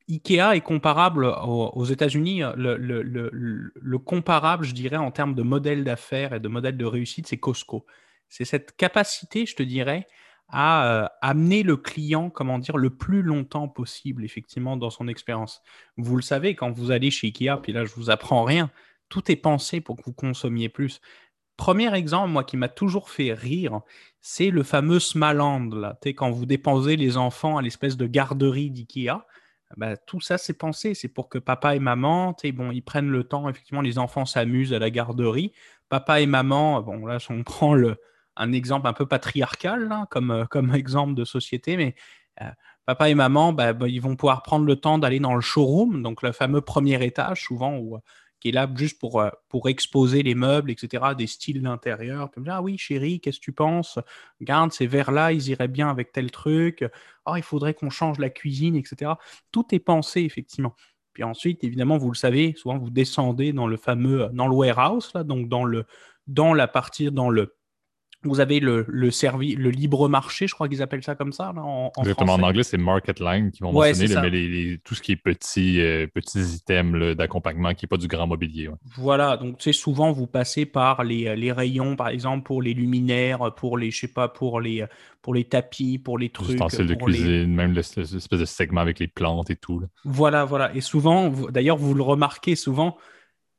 Ikea 0.08 0.54
est 0.54 0.62
comparable 0.62 1.26
aux, 1.26 1.84
États-Unis, 1.84 2.42
euh, 2.42 2.52
le, 2.56 3.98
comparable, 3.98 4.64
je 4.64 4.74
dirais, 4.74 4.96
en 4.96 5.10
termes 5.10 5.34
de 5.34 5.42
modèle 5.42 5.84
d'affaires 5.84 6.34
et 6.34 6.40
de 6.40 6.48
modèle 6.48 6.76
de 6.76 6.84
réussite, 6.84 7.26
c'est 7.26 7.38
Costco. 7.38 7.86
C'est 8.28 8.44
cette 8.44 8.76
capacité, 8.76 9.46
je 9.46 9.54
te 9.54 9.62
dirais, 9.62 10.06
à 10.48 11.12
amener 11.22 11.62
le 11.62 11.76
client, 11.78 12.28
comment 12.28 12.58
dire, 12.58 12.76
le 12.76 12.90
plus 12.90 13.22
longtemps 13.22 13.68
possible, 13.68 14.24
effectivement, 14.24 14.76
dans 14.76 14.90
son 14.90 15.08
expérience. 15.08 15.62
Vous 15.96 16.16
le 16.16 16.22
savez, 16.22 16.54
quand 16.54 16.70
vous 16.70 16.90
allez 16.90 17.10
chez 17.10 17.28
Ikea, 17.28 17.60
puis 17.62 17.72
là, 17.72 17.86
je 17.86 17.94
vous 17.94 18.10
apprends 18.10 18.44
rien, 18.44 18.70
tout 19.12 19.30
est 19.30 19.36
pensé 19.36 19.82
pour 19.82 19.96
que 19.96 20.02
vous 20.06 20.14
consommiez 20.14 20.70
plus. 20.70 21.02
Premier 21.58 21.94
exemple, 21.94 22.30
moi, 22.30 22.44
qui 22.44 22.56
m'a 22.56 22.70
toujours 22.70 23.10
fait 23.10 23.34
rire, 23.34 23.82
c'est 24.22 24.48
le 24.48 24.62
fameux 24.62 25.00
Smaland. 25.00 25.68
Là. 25.74 25.98
Quand 26.16 26.30
vous 26.30 26.46
déposez 26.46 26.96
les 26.96 27.18
enfants 27.18 27.58
à 27.58 27.62
l'espèce 27.62 27.98
de 27.98 28.06
garderie 28.06 28.70
d'IKEA, 28.70 29.26
bah, 29.76 29.98
tout 29.98 30.22
ça, 30.22 30.38
c'est 30.38 30.56
pensé. 30.56 30.94
C'est 30.94 31.08
pour 31.08 31.28
que 31.28 31.36
papa 31.38 31.76
et 31.76 31.78
maman, 31.78 32.34
bon, 32.54 32.70
ils 32.70 32.80
prennent 32.80 33.10
le 33.10 33.24
temps. 33.24 33.50
Effectivement, 33.50 33.82
les 33.82 33.98
enfants 33.98 34.24
s'amusent 34.24 34.72
à 34.72 34.78
la 34.78 34.88
garderie. 34.88 35.52
Papa 35.90 36.22
et 36.22 36.26
maman, 36.26 36.80
bon, 36.80 37.04
là, 37.04 37.18
on 37.28 37.42
prend 37.44 37.74
le, 37.74 37.98
un 38.36 38.52
exemple 38.52 38.86
un 38.86 38.94
peu 38.94 39.04
patriarcal 39.04 39.92
comme, 40.08 40.30
euh, 40.30 40.44
comme 40.46 40.74
exemple 40.74 41.12
de 41.12 41.26
société, 41.26 41.76
mais 41.76 41.94
euh, 42.40 42.48
papa 42.86 43.10
et 43.10 43.14
maman, 43.14 43.52
bah, 43.52 43.74
bah, 43.74 43.88
ils 43.88 44.00
vont 44.00 44.16
pouvoir 44.16 44.42
prendre 44.42 44.64
le 44.64 44.76
temps 44.76 44.96
d'aller 44.96 45.20
dans 45.20 45.34
le 45.34 45.42
showroom, 45.42 46.02
donc 46.02 46.22
le 46.22 46.32
fameux 46.32 46.62
premier 46.62 47.04
étage, 47.04 47.42
souvent 47.42 47.76
où 47.76 47.98
qui 48.42 48.48
est 48.48 48.52
là 48.52 48.68
juste 48.74 48.98
pour, 48.98 49.20
euh, 49.20 49.30
exposer 49.66 50.24
les 50.24 50.34
meubles, 50.34 50.72
etc., 50.72 51.14
des 51.16 51.28
styles 51.28 51.62
d'intérieur. 51.62 52.28
Ah 52.48 52.60
oui, 52.60 52.76
chérie, 52.76 53.20
qu'est-ce 53.20 53.38
que 53.38 53.44
tu 53.44 53.52
penses? 53.52 54.00
Garde, 54.40 54.72
ces 54.72 54.88
verres-là, 54.88 55.32
ils 55.32 55.48
iraient 55.48 55.68
bien 55.68 55.88
avec 55.88 56.10
tel 56.10 56.32
truc. 56.32 56.84
Oh, 57.24 57.36
il 57.36 57.44
faudrait 57.44 57.74
qu'on 57.74 57.88
change 57.88 58.18
la 58.18 58.30
cuisine, 58.30 58.74
etc. 58.74 59.12
Tout 59.52 59.72
est 59.72 59.78
pensé, 59.78 60.22
effectivement. 60.22 60.74
Puis 61.12 61.22
ensuite, 61.22 61.62
évidemment, 61.62 61.98
vous 61.98 62.10
le 62.10 62.16
savez, 62.16 62.54
souvent 62.56 62.78
vous 62.78 62.90
descendez 62.90 63.52
dans 63.52 63.68
le 63.68 63.76
fameux, 63.76 64.28
dans 64.32 64.48
le 64.48 64.54
warehouse, 64.56 65.12
là, 65.14 65.22
donc 65.22 65.48
dans, 65.48 65.62
le, 65.62 65.84
dans 66.26 66.52
la 66.52 66.66
partie, 66.66 67.12
dans 67.12 67.30
le, 67.30 67.54
vous 68.24 68.40
avez 68.40 68.60
le, 68.60 68.84
le, 68.88 69.10
le 69.10 69.70
libre 69.70 70.08
marché, 70.08 70.46
je 70.46 70.54
crois 70.54 70.68
qu'ils 70.68 70.82
appellent 70.82 71.02
ça 71.02 71.14
comme 71.14 71.32
ça. 71.32 71.52
en, 71.56 71.90
Exactement, 71.98 72.34
en 72.34 72.42
anglais, 72.42 72.62
c'est 72.62 72.78
market 72.78 73.20
line 73.20 73.50
qui 73.50 73.62
vont 73.62 73.72
mentionner, 73.72 74.30
mais 74.30 74.78
tout 74.84 74.94
ce 74.94 75.02
qui 75.02 75.12
est 75.12 75.16
petit, 75.16 75.80
euh, 75.80 76.06
petits 76.06 76.40
items 76.40 77.16
d'accompagnement 77.16 77.74
qui 77.74 77.84
n'est 77.84 77.88
pas 77.88 77.96
du 77.96 78.06
grand 78.06 78.26
mobilier. 78.26 78.70
Voilà, 78.96 79.36
donc 79.36 79.58
tu 79.58 79.64
sais, 79.64 79.72
souvent 79.72 80.12
vous 80.12 80.26
passez 80.26 80.66
par 80.66 81.04
les, 81.04 81.34
les, 81.36 81.52
rayons, 81.52 81.96
par 81.96 82.08
exemple, 82.08 82.44
pour 82.44 82.62
les 82.62 82.74
luminaires, 82.74 83.52
pour 83.56 83.76
les, 83.76 83.90
je 83.90 84.00
sais 84.00 84.08
pas, 84.08 84.28
pour 84.28 84.60
les, 84.60 84.84
pour 85.20 85.34
les 85.34 85.44
tapis, 85.44 85.98
pour 85.98 86.18
les 86.18 86.30
trucs. 86.30 86.50
Ustensiles 86.50 86.86
de 86.86 86.94
cuisine, 86.94 87.54
même 87.54 87.72
l'espèce 87.72 88.12
de 88.12 88.44
segment 88.44 88.80
avec 88.80 88.98
les 88.98 89.08
plantes 89.08 89.50
et 89.50 89.56
tout. 89.56 89.82
Voilà, 90.04 90.44
voilà. 90.44 90.74
Et 90.74 90.80
souvent, 90.80 91.28
d'ailleurs, 91.50 91.76
vous 91.76 91.94
le 91.94 92.02
remarquez 92.02 92.54
souvent, 92.54 92.96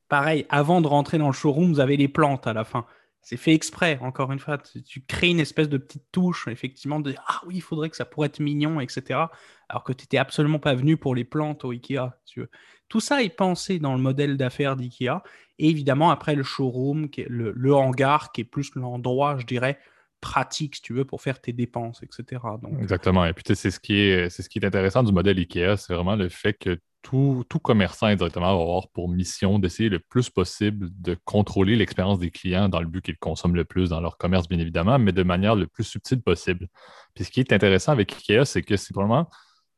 pareil, 0.07 0.45
avant 0.49 0.81
de 0.81 0.87
rentrer 0.87 1.17
dans 1.17 1.27
le 1.27 1.33
showroom, 1.33 1.73
vous 1.73 1.79
avez 1.79 1.97
les 1.97 2.07
plantes 2.07 2.47
à 2.47 2.53
la 2.53 2.63
fin. 2.63 2.85
C'est 3.23 3.37
fait 3.37 3.53
exprès, 3.53 3.97
encore 4.01 4.33
une 4.33 4.39
fois. 4.39 4.57
Tu, 4.57 5.01
crées 5.01 5.29
une 5.29 5.39
espèce 5.39 5.69
de 5.69 5.77
petite 5.77 6.03
touche, 6.11 6.47
effectivement, 6.49 6.99
de 6.99 7.15
Ah 7.25 7.41
oui, 7.47 7.55
il 7.55 7.61
faudrait 7.61 7.89
que 7.89 7.95
ça 7.95 8.03
pourrait 8.03 8.27
être 8.27 8.41
mignon, 8.41 8.81
etc. 8.81 9.21
Alors 9.69 9.85
que 9.85 9.93
tu 9.93 10.03
n'étais 10.03 10.17
absolument 10.17 10.59
pas 10.59 10.75
venu 10.75 10.97
pour 10.97 11.15
les 11.15 11.23
plantes 11.23 11.63
au 11.63 11.71
Ikea. 11.71 12.11
tu 12.25 12.41
veux. 12.41 12.49
Tout 12.89 12.99
ça 12.99 13.23
est 13.23 13.35
pensé 13.35 13.79
dans 13.79 13.93
le 13.95 14.01
modèle 14.01 14.35
d'affaires 14.35 14.75
d'Ikea. 14.75 15.23
Et 15.57 15.69
évidemment, 15.69 16.11
après 16.11 16.35
le 16.35 16.43
showroom, 16.43 17.07
le, 17.27 17.73
hangar, 17.73 18.33
qui 18.33 18.41
est 18.41 18.45
plus 18.45 18.75
l'endroit, 18.75 19.37
je 19.39 19.45
dirais, 19.45 19.79
pratique, 20.19 20.75
si 20.75 20.81
tu 20.81 20.93
veux, 20.93 21.05
pour 21.05 21.21
faire 21.21 21.39
tes 21.39 21.53
dépenses, 21.53 22.03
etc. 22.03 22.41
Donc... 22.61 22.73
Exactement. 22.81 23.25
Et 23.25 23.33
puis, 23.33 23.43
c'est 23.55 23.71
ce, 23.71 23.79
qui 23.79 23.99
est, 23.99 24.29
ce 24.29 24.47
qui 24.49 24.59
est 24.59 24.65
intéressant 24.65 25.01
du 25.01 25.13
modèle 25.13 25.37
Ikea, 25.37 25.77
c'est 25.77 25.93
vraiment 25.93 26.17
le 26.17 26.27
fait 26.27 26.53
que 26.53 26.77
tout, 27.03 27.45
commerçant 27.61 28.07
indirectement 28.07 28.55
va 28.55 28.61
avoir 28.63 28.87
pour 28.89 29.09
mission 29.09 29.59
d'essayer 29.59 29.89
le 29.89 29.99
plus 29.99 30.29
possible 30.29 30.89
de 30.99 31.15
contrôler 31.25 31.75
l'expérience 31.75 32.17
des 32.17 32.31
clients 32.31 32.69
dans 32.69 32.79
le 32.79 32.87
but 32.87 33.03
qu'ils 33.03 33.17
consomment 33.17 33.55
le 33.55 33.65
plus 33.65 33.89
dans 33.89 34.01
leur 34.01 34.17
commerce, 34.17 34.47
bien 34.47 34.59
évidemment, 34.59 34.97
mais 34.97 35.11
de 35.11 35.21
manière 35.21 35.55
le 35.55 35.67
plus 35.67 35.83
subtile 35.83 36.21
possible. 36.21 36.67
Puis 37.13 37.25
ce 37.25 37.31
qui 37.31 37.41
est 37.41 37.53
intéressant 37.53 37.91
avec 37.91 38.11
IKEA, 38.13 38.45
c'est 38.45 38.63
que 38.63 38.77
c'est 38.77 38.95
vraiment 38.95 39.29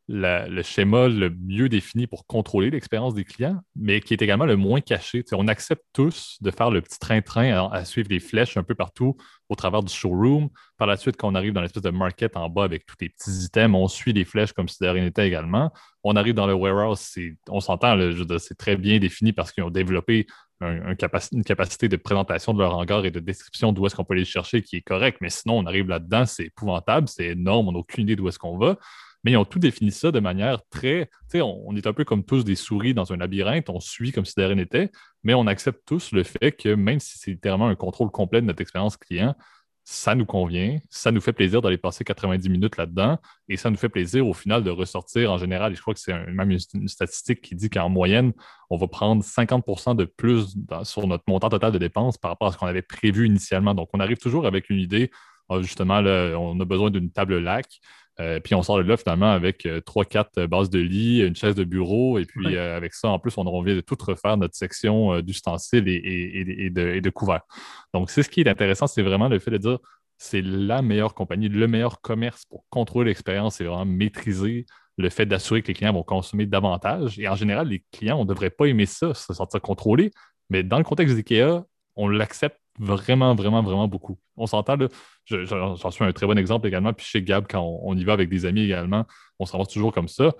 le 0.07 0.61
schéma 0.61 1.07
le 1.07 1.31
mieux 1.31 1.67
défini 1.67 2.05
pour 2.05 2.27
contrôler 2.27 2.69
l'expérience 2.69 3.15
des 3.15 3.23
clients, 3.23 3.59
mais 3.75 4.01
qui 4.01 4.13
est 4.13 4.21
également 4.21 4.45
le 4.45 4.55
moins 4.55 4.79
caché. 4.79 5.23
on 5.31 5.47
accepte 5.47 5.83
tous 5.93 6.37
de 6.41 6.51
faire 6.51 6.69
le 6.69 6.81
petit 6.81 6.99
train-train 6.99 7.69
à, 7.71 7.85
suivre 7.85 8.09
les 8.11 8.19
flèches 8.19 8.55
un 8.55 8.63
peu 8.63 8.75
partout 8.75 9.17
au 9.49 9.55
travers 9.55 9.81
du 9.81 9.91
showroom. 9.91 10.49
Par 10.77 10.87
la 10.87 10.97
suite, 10.97 11.17
quand 11.17 11.31
on 11.31 11.35
arrive 11.35 11.53
dans 11.53 11.61
l'espèce 11.61 11.81
de 11.81 11.89
market 11.89 12.37
en 12.37 12.49
bas 12.49 12.63
avec 12.63 12.85
tous 12.85 12.95
les 13.01 13.09
petits 13.09 13.45
items, 13.45 13.75
on 13.75 13.87
suit 13.87 14.13
les 14.13 14.25
flèches 14.25 14.53
comme 14.53 14.67
si 14.67 14.77
de 14.83 14.87
rien 14.87 15.03
n'était 15.03 15.27
également. 15.27 15.71
On 16.03 16.15
arrive 16.15 16.35
dans 16.35 16.45
le 16.45 16.53
warehouse, 16.53 17.15
on 17.49 17.59
s'entend, 17.59 17.97
c'est 18.37 18.57
très 18.57 18.75
bien 18.75 18.99
défini 18.99 19.33
parce 19.33 19.51
qu'ils 19.51 19.63
ont 19.63 19.71
développé 19.71 20.27
une 20.61 20.95
capacité 20.95 21.89
de 21.89 21.97
présentation 21.97 22.53
de 22.53 22.59
leur 22.59 22.77
hangar 22.77 23.05
et 23.05 23.11
de 23.11 23.19
description 23.19 23.73
d'où 23.73 23.85
est-ce 23.87 23.95
qu'on 23.95 24.05
peut 24.05 24.13
aller 24.13 24.23
chercher 24.23 24.61
qui 24.61 24.77
est 24.77 24.81
correct. 24.81 25.17
Mais 25.19 25.29
sinon, 25.29 25.57
on 25.57 25.65
arrive 25.65 25.87
là-dedans, 25.87 26.25
c'est 26.25 26.45
épouvantable, 26.45 27.09
c'est 27.09 27.29
énorme, 27.29 27.69
on 27.69 27.71
n'a 27.71 27.79
aucune 27.79 28.03
idée 28.03 28.15
d'où 28.15 28.27
est-ce 28.27 28.39
qu'on 28.39 28.57
va 28.57 28.77
mais 29.25 29.31
ils 29.31 29.37
ont 29.37 29.45
tout 29.45 29.57
défini 29.57 29.91
ça 29.91 30.11
de 30.11 30.19
manière 30.19 30.61
très. 30.69 31.09
On, 31.33 31.75
est 31.75 31.87
un 31.87 31.93
peu 31.93 32.05
comme 32.05 32.23
tous 32.23 32.45
des 32.45 32.55
souris 32.55 32.93
dans 32.93 33.11
un 33.11 33.17
labyrinthe, 33.17 33.69
on 33.69 33.79
suit 33.79 34.11
comme 34.11 34.23
si 34.23 34.35
de 34.37 34.43
rien 34.43 34.55
n'était, 34.55 34.91
mais 35.23 35.33
on 35.33 35.47
accepte 35.47 35.81
tous 35.85 36.11
le 36.11 36.23
fait 36.23 36.51
que 36.51 36.75
même 36.75 36.99
si 36.99 37.17
c'est 37.17 37.31
littéralement 37.31 37.67
un 37.67 37.75
contrôle 37.75 38.11
complet 38.11 38.39
de 38.39 38.45
notre 38.45 38.61
expérience 38.61 38.97
client, 38.97 39.35
ça 39.83 40.15
nous 40.15 40.25
convient, 40.25 40.77
ça 40.89 41.11
nous 41.11 41.21
fait 41.21 41.33
plaisir 41.33 41.61
d'aller 41.61 41.77
passer 41.77 42.03
90 42.03 42.49
minutes 42.49 42.77
là-dedans 42.77 43.17
et 43.49 43.57
ça 43.57 43.69
nous 43.69 43.77
fait 43.77 43.89
plaisir 43.89 44.27
au 44.27 44.33
final 44.33 44.63
de 44.63 44.69
ressortir 44.69 45.31
en 45.31 45.37
général. 45.37 45.75
Je 45.75 45.81
crois 45.81 45.95
que 45.95 45.99
c'est 45.99 46.13
même 46.13 46.51
une, 46.51 46.87
statistique 46.87 47.41
qui 47.41 47.55
dit 47.55 47.69
qu'en 47.69 47.89
moyenne, 47.89 48.31
on 48.69 48.77
va 48.77 48.87
prendre 48.87 49.23
50% 49.23 49.95
de 49.95 50.05
plus 50.05 50.55
sur 50.83 51.07
notre 51.07 51.23
montant 51.27 51.49
total 51.49 51.71
de 51.71 51.77
dépenses 51.79 52.17
par 52.17 52.29
rapport 52.29 52.49
à 52.49 52.51
ce 52.51 52.57
qu'on 52.57 52.67
avait 52.67 52.81
prévu 52.83 53.25
initialement. 53.25 53.73
Donc, 53.73 53.89
on 53.93 53.99
arrive 53.99 54.17
toujours 54.17 54.45
avec 54.45 54.69
une 54.69 54.79
idée. 54.79 55.11
Ah, 55.49 55.61
justement, 55.61 55.99
on 55.99 56.59
a 56.59 56.65
besoin 56.65 56.89
d'une 56.89 57.11
table 57.11 57.37
lac. 57.37 57.79
Euh, 58.19 58.39
puis 58.39 58.55
on 58.55 58.63
sort 58.63 58.77
de 58.77 58.83
là 58.83 58.95
finalement 58.95 59.31
avec 59.31 59.65
euh, 59.65 59.81
trois, 59.81 60.05
quatre 60.05 60.45
bases 60.45 60.69
de 60.69 60.79
lit, 60.79 61.21
une 61.21 61.35
chaise 61.35 61.55
de 61.55 61.63
bureau, 61.63 62.17
et 62.17 62.25
puis 62.25 62.55
euh, 62.55 62.77
avec 62.77 62.93
ça, 62.93 63.09
en 63.09 63.19
plus, 63.19 63.37
on, 63.37 63.61
vient 63.61 63.75
de 63.75 63.81
tout 63.81 63.97
refaire 63.99 64.37
notre 64.37 64.55
section 64.55 65.19
d'ustensiles 65.21 65.87
et, 65.87 66.69
de, 66.69 66.99
de 66.99 67.09
couverts. 67.09 67.43
Donc, 67.93 68.09
c'est 68.09 68.23
ce 68.23 68.29
qui 68.29 68.41
est 68.41 68.47
intéressant, 68.47 68.87
c'est 68.87 69.01
vraiment 69.01 69.27
le 69.27 69.39
fait 69.39 69.51
de 69.51 69.57
dire 69.57 69.79
c'est 70.17 70.41
la 70.41 70.81
meilleure 70.81 71.13
compagnie, 71.13 71.49
le 71.49 71.67
meilleur 71.67 71.99
commerce 71.99 72.45
pour 72.45 72.63
contrôler 72.69 73.09
l'expérience 73.09 73.59
et 73.59 73.65
vraiment 73.65 73.85
maîtriser 73.85 74.65
le 74.97 75.09
fait 75.09 75.25
d'assurer 75.25 75.61
que 75.61 75.67
les 75.67 75.73
clients 75.73 75.91
vont 75.91 76.03
consommer 76.03 76.45
davantage. 76.45 77.19
Et 77.19 77.27
en 77.27 77.35
général, 77.35 77.67
les 77.67 77.83
clients, 77.91 78.17
on 78.17 78.23
ne 78.23 78.29
devrait 78.29 78.49
pas 78.49 78.65
aimer 78.65 78.85
ça, 78.85 79.13
se 79.13 79.33
sentir 79.33 79.61
contrôlé. 79.61 80.11
Mais 80.49 80.63
dans 80.63 80.77
le 80.77 80.85
contexte 80.85 81.15
d'IKEA, 81.15 81.65
on 81.97 82.07
l'accepte 82.07 82.59
vraiment, 82.79 83.35
vraiment, 83.35 83.61
vraiment 83.61 83.87
beaucoup. 83.87 84.17
On 84.37 84.47
s'entend, 84.47 84.77
j'en 85.25 85.91
suis 85.91 86.03
un 86.03 86.11
très 86.11 86.27
bon 86.27 86.37
exemple 86.37 86.67
également, 86.67 86.93
puis 86.93 87.05
chez 87.05 87.21
Gab, 87.21 87.45
quand 87.49 87.61
on, 87.61 87.95
y 87.95 88.03
va 88.03 88.13
avec 88.13 88.29
des 88.29 88.45
amis 88.45 88.61
également, 88.61 89.05
on 89.39 89.45
s'en 89.45 89.57
va 89.57 89.65
toujours 89.65 89.93
comme 89.93 90.07
ça. 90.07 90.33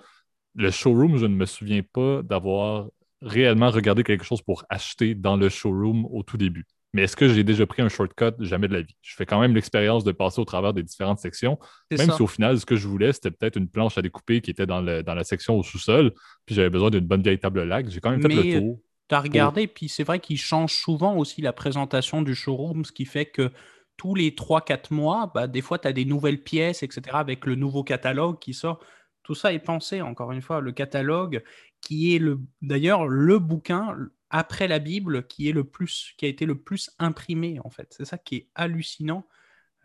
Le 0.54 0.70
showroom, 0.70 1.16
je 1.16 1.26
ne 1.26 1.34
me 1.34 1.46
souviens 1.46 1.82
pas 1.82 2.22
d'avoir 2.22 2.88
réellement 3.22 3.70
regardé 3.70 4.04
quelque 4.04 4.24
chose 4.24 4.42
pour 4.42 4.64
acheter 4.68 5.14
dans 5.14 5.36
le 5.36 5.48
showroom 5.48 6.06
au 6.10 6.22
tout 6.22 6.36
début. 6.36 6.66
Mais 6.92 7.02
est-ce 7.02 7.16
que 7.16 7.28
j'ai 7.28 7.44
déjà 7.44 7.66
pris 7.66 7.82
un 7.82 7.88
shortcut? 7.88 8.32
Jamais 8.38 8.68
de 8.68 8.72
la 8.72 8.80
vie. 8.80 8.96
Je 9.02 9.14
fais 9.16 9.26
quand 9.26 9.40
même 9.40 9.54
l'expérience 9.54 10.02
de 10.04 10.12
passer 10.12 10.40
au 10.40 10.46
travers 10.46 10.72
des 10.72 10.82
différentes 10.82 11.18
sections, 11.18 11.58
même 11.90 12.10
si 12.10 12.22
au 12.22 12.26
final, 12.26 12.58
ce 12.58 12.64
que 12.64 12.76
je 12.76 12.88
voulais, 12.88 13.12
c'était 13.12 13.30
peut-être 13.30 13.56
une 13.56 13.68
planche 13.68 13.98
à 13.98 14.02
découper 14.02 14.40
qui 14.40 14.50
était 14.50 14.66
dans, 14.66 14.82
dans 14.82 15.14
la 15.14 15.24
section 15.24 15.58
au 15.58 15.62
sous-sol, 15.62 16.12
puis 16.46 16.54
j'avais 16.54 16.70
besoin 16.70 16.90
d'une 16.90 17.06
bonne 17.06 17.22
vieille 17.22 17.38
table 17.38 17.64
lac. 17.64 17.90
J'ai 17.90 18.00
quand 18.00 18.10
même 18.10 18.22
fait 18.22 18.28
le 18.28 18.60
tour. 18.60 18.80
Tu 19.08 19.14
as 19.14 19.20
regardé, 19.20 19.66
puis 19.68 19.88
c'est 19.88 20.02
vrai 20.02 20.18
qu'ils 20.18 20.38
changent 20.38 20.74
souvent 20.74 21.16
aussi 21.16 21.40
la 21.40 21.52
présentation 21.52 22.22
du 22.22 22.34
showroom, 22.34 22.84
ce 22.84 22.92
qui 22.92 23.04
fait 23.04 23.26
que 23.26 23.52
tous 23.96 24.14
les 24.14 24.32
3-4 24.32 24.92
mois, 24.92 25.30
bah, 25.34 25.46
des 25.46 25.62
fois, 25.62 25.78
tu 25.78 25.88
as 25.88 25.92
des 25.92 26.04
nouvelles 26.04 26.42
pièces, 26.42 26.82
etc., 26.82 27.02
avec 27.12 27.46
le 27.46 27.54
nouveau 27.54 27.84
catalogue 27.84 28.38
qui 28.38 28.52
sort. 28.52 28.80
Tout 29.22 29.34
ça 29.34 29.52
est 29.52 29.58
pensé, 29.58 30.02
encore 30.02 30.32
une 30.32 30.42
fois, 30.42 30.60
le 30.60 30.72
catalogue 30.72 31.42
qui 31.80 32.14
est 32.14 32.18
le, 32.18 32.40
d'ailleurs 32.62 33.06
le 33.06 33.38
bouquin 33.38 33.96
après 34.30 34.68
la 34.68 34.78
Bible 34.78 35.26
qui 35.26 35.48
est 35.48 35.52
le 35.52 35.64
plus, 35.64 36.14
qui 36.16 36.26
a 36.26 36.28
été 36.28 36.46
le 36.46 36.58
plus 36.58 36.90
imprimé 36.98 37.58
en 37.64 37.70
fait. 37.70 37.88
C'est 37.90 38.04
ça 38.04 38.18
qui 38.18 38.36
est 38.36 38.48
hallucinant. 38.54 39.26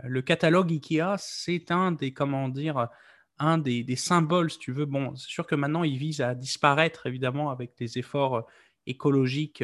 Le 0.03 0.21
catalogue 0.21 0.71
Ikea, 0.71 1.17
c'est 1.17 1.71
un 1.71 1.91
des, 1.91 2.11
comment 2.11 2.49
dire, 2.49 2.87
un 3.37 3.57
des, 3.57 3.83
des, 3.83 3.95
symboles, 3.95 4.49
si 4.49 4.57
tu 4.57 4.71
veux. 4.71 4.85
Bon, 4.85 5.15
c'est 5.15 5.29
sûr 5.29 5.45
que 5.45 5.55
maintenant, 5.55 5.83
il 5.83 5.97
vise 5.97 6.21
à 6.21 6.33
disparaître, 6.33 7.05
évidemment, 7.05 7.51
avec 7.51 7.73
les 7.79 7.99
efforts 7.99 8.47
écologique 8.87 9.63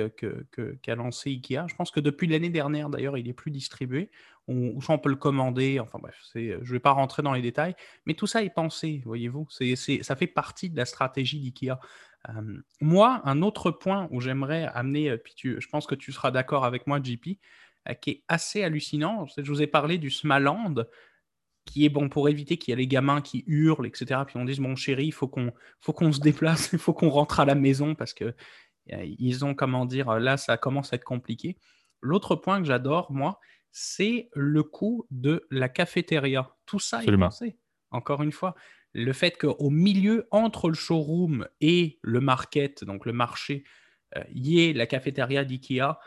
qu'a 0.82 0.96
lancé 0.96 1.32
Ikea. 1.32 1.68
Je 1.68 1.76
pense 1.76 1.92
que 1.92 2.00
depuis 2.00 2.28
l'année 2.28 2.50
dernière, 2.50 2.90
d'ailleurs, 2.90 3.18
il 3.18 3.28
est 3.28 3.34
plus 3.34 3.52
distribué. 3.52 4.10
ou 4.48 4.82
soit 4.82 4.96
on 4.96 5.00
peut 5.00 5.10
le 5.10 5.16
commander. 5.16 5.80
Enfin 5.80 6.00
bref, 6.00 6.16
je 6.34 6.40
ne 6.40 6.64
vais 6.64 6.80
pas 6.80 6.92
rentrer 6.92 7.24
dans 7.24 7.34
les 7.34 7.42
détails. 7.42 7.76
Mais 8.06 8.14
tout 8.14 8.28
ça 8.28 8.44
est 8.44 8.54
pensé, 8.54 9.02
voyez-vous. 9.06 9.48
Ça 9.50 10.16
fait 10.16 10.28
partie 10.28 10.70
de 10.70 10.78
la 10.78 10.86
stratégie 10.86 11.40
d'Ikea. 11.40 11.80
moi, 12.82 13.22
un 13.26 13.42
autre 13.42 13.72
point 13.72 14.08
où 14.12 14.22
j'aimerais 14.22 14.70
amener, 14.74 15.18
puis 15.18 15.36
je 15.60 15.68
pense 15.68 15.88
que 15.88 15.96
tu 15.96 16.12
seras 16.12 16.32
d'accord 16.32 16.66
avec 16.66 16.88
moi, 16.88 17.02
JP, 17.02 17.40
euh, 17.90 17.94
qui 17.94 18.10
est 18.12 18.24
assez 18.28 18.64
hallucinant. 18.64 19.26
Je 19.38 19.50
vous 19.50 19.62
ai 19.62 19.68
parlé 19.68 19.98
du 19.98 20.10
Smaland, 20.10 20.76
qui 21.66 21.86
est 21.86 21.90
bon 21.90 22.10
pour 22.10 22.30
éviter 22.30 22.58
qu'il 22.58 22.72
y 22.72 22.74
ait 22.74 22.78
les 22.78 22.88
gamins 22.88 23.22
qui 23.22 23.44
hurlent, 23.48 23.86
etc. 23.86 24.22
Puis 24.26 24.38
on 24.38 24.46
dise, 24.46 24.60
mon 24.60 24.76
chéri, 24.76 25.08
il 25.08 25.14
faut 25.14 25.28
qu'on 25.28 25.52
se 26.12 26.20
déplace, 26.20 26.70
il 26.74 26.80
faut 26.80 26.94
qu'on 26.94 27.10
rentre 27.10 27.40
à 27.40 27.46
la 27.46 27.56
maison 27.56 27.96
parce 27.96 28.14
que 28.14 28.26
euh, 28.26 28.32
ils 28.89 29.46
ont, 29.46 29.53
comment 29.53 29.86
dire, 29.86 30.20
là, 30.20 30.38
ça 30.38 30.58
commence 30.58 30.94
à 30.94 30.96
être 30.96 31.03
compliqué. 31.03 31.58
L'autre 32.01 32.36
point 32.36 32.60
que 32.60 32.67
j'adore, 32.67 33.12
moi, 33.12 33.39
c'est 33.72 34.29
le 34.34 34.63
coût 34.63 35.06
de 35.12 35.46
la 35.51 35.70
cafétéria. 35.70 36.56
Tout 36.65 36.79
ça 36.79 37.03
est 37.03 37.17
pensé. 37.17 37.58
Encore 37.91 38.24
une 38.24 38.32
fois, 38.32 38.56
le 38.94 39.13
fait 39.13 39.38
qu'au 39.38 39.70
milieu, 39.70 40.27
entre 40.32 40.70
le 40.70 40.75
showroom 40.75 41.48
et 41.62 42.00
le 42.01 42.20
market, 42.20 42.84
donc 42.84 43.06
le 43.06 43.13
marché, 43.13 43.63
euh, 44.15 44.24
y 44.34 44.62
ait 44.62 44.74
la 44.74 44.88
cafétéria 44.88 45.44
d'IKEA, 45.44 46.00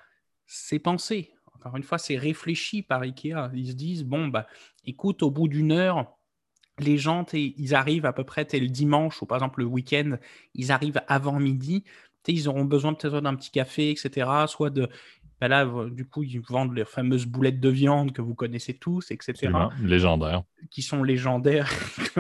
c'est 0.47 0.79
pensé. 0.79 1.33
Encore 1.55 1.77
une 1.77 1.83
fois, 1.83 1.99
c'est 1.99 2.17
réfléchi 2.17 2.83
par 2.83 3.03
IKEA. 3.03 3.51
Ils 3.55 3.69
se 3.69 3.75
disent, 3.75 4.05
bon, 4.05 4.29
bah, 4.29 4.47
écoute, 4.85 5.23
au 5.23 5.31
bout 5.31 5.47
d'une 5.47 5.73
heure, 5.73 6.17
les 6.81 6.99
gens, 6.99 7.25
ils 7.33 7.75
arrivent 7.75 8.07
à 8.07 8.13
peu 8.13 8.25
près, 8.25 8.47
le 8.53 8.69
dimanche 8.69 9.21
ou 9.23 9.27
par 9.27 9.37
exemple 9.37 9.61
le 9.61 9.67
week-end, 9.67 10.17
ils 10.55 10.73
arrivent 10.73 11.03
avant 11.09 11.39
midi 11.39 11.85
ils 12.29 12.49
auront 12.49 12.65
besoin 12.65 12.95
peut-être 12.95 13.21
d'un 13.21 13.35
petit 13.35 13.51
café, 13.51 13.91
etc. 13.91 14.29
Soit 14.47 14.71
de. 14.71 14.89
Ben 15.41 15.49
là, 15.49 15.67
du 15.91 16.07
coup, 16.07 16.23
ils 16.23 16.41
vendent 16.41 16.77
les 16.77 16.85
fameuses 16.85 17.25
boulettes 17.25 17.61
de 17.61 17.71
viande 17.71 18.13
que 18.13 18.21
vous 18.21 18.35
connaissez 18.35 18.75
tous, 18.75 19.11
etc. 19.11 19.51
Légendaires. 19.83 20.43
Qui 20.71 20.83
sont 20.83 21.03
légendaires. 21.03 21.71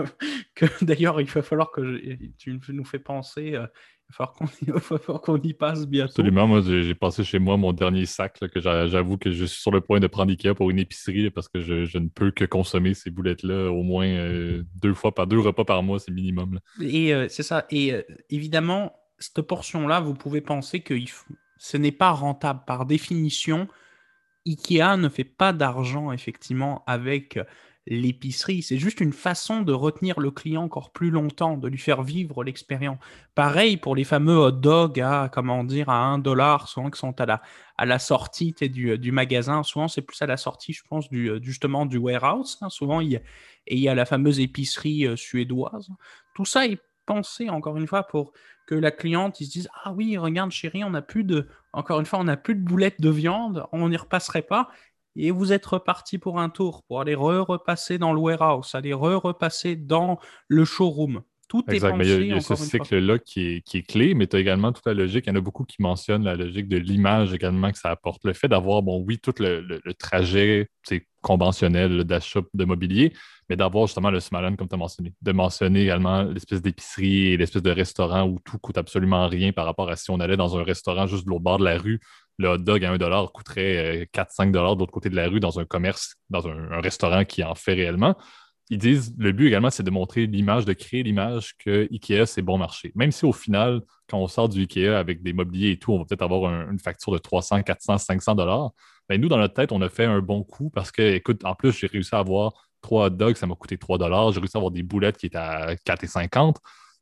que, 0.54 0.64
d'ailleurs, 0.82 1.20
il 1.20 1.26
va 1.26 1.42
falloir 1.42 1.70
que 1.70 2.00
tu 2.38 2.58
nous 2.70 2.84
fais 2.84 2.98
penser. 2.98 3.54
Euh, 3.56 3.66
il 4.62 4.72
va 4.72 4.80
falloir 4.80 5.20
qu'on 5.20 5.40
y 5.40 5.54
passe 5.54 5.86
bientôt. 5.86 6.12
Absolument. 6.12 6.46
Moi, 6.46 6.62
j'ai 6.62 6.94
passé 6.94 7.24
chez 7.24 7.38
moi 7.38 7.56
mon 7.56 7.72
dernier 7.72 8.06
sac 8.06 8.38
que 8.38 8.60
j'avoue 8.60 9.18
que 9.18 9.30
je 9.30 9.44
suis 9.44 9.60
sur 9.60 9.70
le 9.70 9.80
point 9.80 10.00
de 10.00 10.06
prendre 10.06 10.30
Ikea 10.30 10.54
pour 10.54 10.70
une 10.70 10.78
épicerie 10.78 11.30
parce 11.30 11.48
que 11.48 11.60
je, 11.60 11.98
ne 11.98 12.08
peux 12.08 12.30
que 12.30 12.44
consommer 12.44 12.94
ces 12.94 13.10
boulettes-là 13.10 13.70
au 13.70 13.82
moins 13.82 14.06
euh, 14.06 14.62
deux 14.80 14.94
fois 14.94 15.14
par 15.14 15.26
deux 15.26 15.38
repas 15.38 15.64
par 15.64 15.82
mois, 15.82 15.98
c'est 15.98 16.10
minimum. 16.10 16.60
Et 16.80 17.14
euh, 17.14 17.26
c'est 17.28 17.42
ça. 17.42 17.66
Et 17.70 17.94
évidemment, 18.30 18.94
cette 19.20 19.42
portion-là, 19.42 20.00
vous 20.00 20.14
pouvez 20.14 20.40
penser 20.40 20.80
que 20.80 20.94
ce 21.58 21.76
n'est 21.76 21.92
pas 21.92 22.10
rentable. 22.10 22.62
Par 22.66 22.86
définition, 22.86 23.68
Ikea 24.46 24.96
ne 24.96 25.08
fait 25.08 25.24
pas 25.24 25.52
d'argent 25.52 26.10
effectivement 26.10 26.82
avec 26.86 27.38
l'épicerie. 27.86 28.62
C'est 28.62 28.78
juste 28.78 29.00
une 29.00 29.12
façon 29.12 29.62
de 29.62 29.72
retenir 29.72 30.20
le 30.20 30.30
client 30.30 30.62
encore 30.62 30.92
plus 30.92 31.10
longtemps, 31.10 31.56
de 31.56 31.68
lui 31.68 31.78
faire 31.78 32.02
vivre 32.02 32.44
l'expérience. 32.44 32.98
Pareil 33.34 33.76
pour 33.76 33.96
les 33.96 34.04
fameux 34.04 34.36
hot 34.36 34.52
dogs 34.52 35.00
à, 35.00 35.28
comment 35.32 35.64
dire, 35.64 35.88
à 35.88 35.98
1 35.98 36.18
dollar, 36.18 36.68
souvent 36.68 36.90
qui 36.90 36.98
sont 36.98 37.20
à 37.20 37.26
la, 37.26 37.42
à 37.76 37.86
la 37.86 37.98
sortie 37.98 38.52
du, 38.52 38.98
du 38.98 39.12
magasin. 39.12 39.62
Souvent, 39.62 39.88
c'est 39.88 40.02
plus 40.02 40.20
à 40.22 40.26
la 40.26 40.36
sortie, 40.36 40.72
je 40.72 40.82
pense, 40.88 41.08
du, 41.08 41.30
justement 41.42 41.86
du 41.86 41.98
warehouse. 41.98 42.58
Hein. 42.60 42.70
Souvent, 42.70 43.00
il 43.00 43.12
y, 43.12 43.16
a, 43.16 43.20
et 43.66 43.76
il 43.76 43.80
y 43.80 43.88
a 43.88 43.94
la 43.94 44.04
fameuse 44.04 44.40
épicerie 44.40 45.06
euh, 45.06 45.16
suédoise. 45.16 45.90
Tout 46.34 46.44
ça 46.44 46.66
est 46.66 46.80
encore 47.50 47.76
une 47.76 47.86
fois, 47.86 48.04
pour 48.04 48.32
que 48.66 48.74
la 48.74 48.90
cliente, 48.90 49.36
se 49.36 49.44
dise 49.44 49.68
Ah 49.84 49.92
oui, 49.92 50.16
regarde, 50.16 50.50
chérie, 50.50 50.84
on 50.84 50.90
n'a 50.90 51.02
plus 51.02 51.24
de, 51.24 51.48
encore 51.72 52.00
une 52.00 52.06
fois, 52.06 52.18
on 52.18 52.24
n'a 52.24 52.36
plus 52.36 52.54
de 52.54 52.62
boulettes 52.64 53.00
de 53.00 53.10
viande, 53.10 53.66
on 53.72 53.88
n'y 53.88 53.96
repasserait 53.96 54.42
pas. 54.42 54.70
Et 55.16 55.30
vous 55.32 55.52
êtes 55.52 55.66
reparti 55.66 56.18
pour 56.18 56.38
un 56.40 56.50
tour, 56.50 56.84
pour 56.84 57.00
aller 57.00 57.14
re-repasser 57.14 57.98
dans 57.98 58.12
le 58.12 58.20
warehouse, 58.20 58.74
aller 58.74 58.92
re-repasser 58.92 59.76
dans 59.76 60.18
le 60.48 60.64
showroom. 60.64 61.22
Tout 61.50 61.64
est. 61.68 61.82
Mais 61.96 62.06
il 62.06 62.26
y 62.28 62.32
a, 62.32 62.40
ce 62.40 62.54
cycle-là 62.54 63.18
qui 63.18 63.46
est, 63.46 63.60
qui 63.62 63.78
est, 63.78 63.82
clé, 63.82 64.14
mais 64.14 64.28
tu 64.28 64.36
as 64.36 64.38
également 64.38 64.72
toute 64.72 64.86
la 64.86 64.94
logique. 64.94 65.24
Il 65.26 65.30
y 65.30 65.32
en 65.32 65.36
a 65.36 65.40
beaucoup 65.40 65.64
qui 65.64 65.82
mentionnent 65.82 66.22
la 66.22 66.36
logique 66.36 66.68
de 66.68 66.76
l'image 66.76 67.34
également 67.34 67.72
que 67.72 67.78
ça 67.78 67.90
apporte. 67.90 68.24
Le 68.24 68.32
fait 68.34 68.46
d'avoir, 68.46 68.82
bon, 68.82 69.02
oui, 69.04 69.18
tout 69.18 69.34
le, 69.40 69.60
le, 69.60 69.80
le 69.84 69.94
trajet 69.94 70.68
conventionnel 71.22 72.04
d'achat 72.04 72.40
de 72.54 72.64
mobilier, 72.64 73.12
mais 73.48 73.56
d'avoir 73.56 73.88
justement 73.88 74.10
le 74.10 74.20
Smalan, 74.20 74.54
comme 74.54 74.68
tu 74.68 74.76
as 74.76 74.78
mentionné. 74.78 75.12
De 75.20 75.32
mentionner 75.32 75.82
également 75.82 76.22
l'espèce 76.22 76.62
d'épicerie 76.62 77.32
et 77.32 77.36
l'espèce 77.36 77.62
de 77.62 77.70
restaurant 77.72 78.28
où 78.28 78.38
tout 78.44 78.58
coûte 78.58 78.78
absolument 78.78 79.26
rien 79.26 79.52
par 79.52 79.66
rapport 79.66 79.90
à 79.90 79.96
si 79.96 80.12
on 80.12 80.20
allait 80.20 80.36
dans 80.36 80.56
un 80.56 80.62
restaurant 80.62 81.08
juste 81.08 81.24
de 81.24 81.30
l'autre 81.30 81.42
bord 81.42 81.58
de 81.58 81.64
la 81.64 81.78
rue. 81.78 82.00
Le 82.38 82.48
hot 82.48 82.58
dog 82.58 82.84
à 82.84 82.92
1 82.92 83.26
coûterait 83.26 84.08
4-5 84.14 84.48
euh, 84.48 84.50
de 84.52 84.58
l'autre 84.58 84.92
côté 84.92 85.10
de 85.10 85.16
la 85.16 85.28
rue 85.28 85.40
dans 85.40 85.58
un 85.58 85.64
commerce, 85.64 86.14
dans 86.30 86.48
un, 86.48 86.80
restaurant 86.80 87.24
qui 87.24 87.42
en 87.44 87.54
fait 87.54 87.74
réellement. 87.74 88.16
Ils 88.70 88.78
disent 88.78 89.14
le 89.18 89.32
but 89.32 89.48
également, 89.48 89.70
c'est 89.70 89.82
de 89.82 89.90
montrer 89.90 90.26
l'image, 90.26 90.64
de 90.64 90.72
créer 90.72 91.02
l'image 91.02 91.56
que 91.58 91.88
IKEA, 91.92 92.24
c'est 92.24 92.40
bon 92.40 92.56
marché. 92.56 92.92
Même 92.94 93.10
si 93.10 93.24
au 93.24 93.32
final, 93.32 93.82
quand 94.08 94.18
on 94.18 94.28
sort 94.28 94.48
du 94.48 94.62
IKEA 94.62 94.96
avec 94.96 95.22
des 95.22 95.32
mobiliers 95.32 95.72
et 95.72 95.78
tout, 95.78 95.92
on 95.92 95.98
va 95.98 96.04
peut-être 96.04 96.22
avoir 96.22 96.70
une 96.70 96.78
facture 96.78 97.12
de 97.12 97.18
300, 97.18 97.64
400, 97.64 97.98
500 97.98 98.36
dollars. 98.36 98.70
Ben, 99.08 99.20
nous, 99.20 99.28
dans 99.28 99.38
notre 99.38 99.54
tête, 99.54 99.72
on 99.72 99.82
a 99.82 99.88
fait 99.88 100.04
un 100.04 100.20
bon 100.20 100.44
coup 100.44 100.70
parce 100.70 100.92
que, 100.92 101.02
écoute, 101.02 101.44
en 101.44 101.56
plus, 101.56 101.72
j'ai 101.72 101.88
réussi 101.88 102.14
à 102.14 102.18
avoir 102.20 102.68
trois 102.80 103.06
hot 103.06 103.10
dogs, 103.10 103.36
ça 103.36 103.46
m'a 103.48 103.56
coûté 103.56 103.76
3 103.76 103.98
dollars. 103.98 104.30
J'ai 104.30 104.38
réussi 104.38 104.56
à 104.56 104.60
avoir 104.60 104.70
des 104.70 104.84
boulettes 104.84 105.16
qui 105.16 105.26
étaient 105.26 105.36
à 105.36 105.74
4,50 105.74 106.56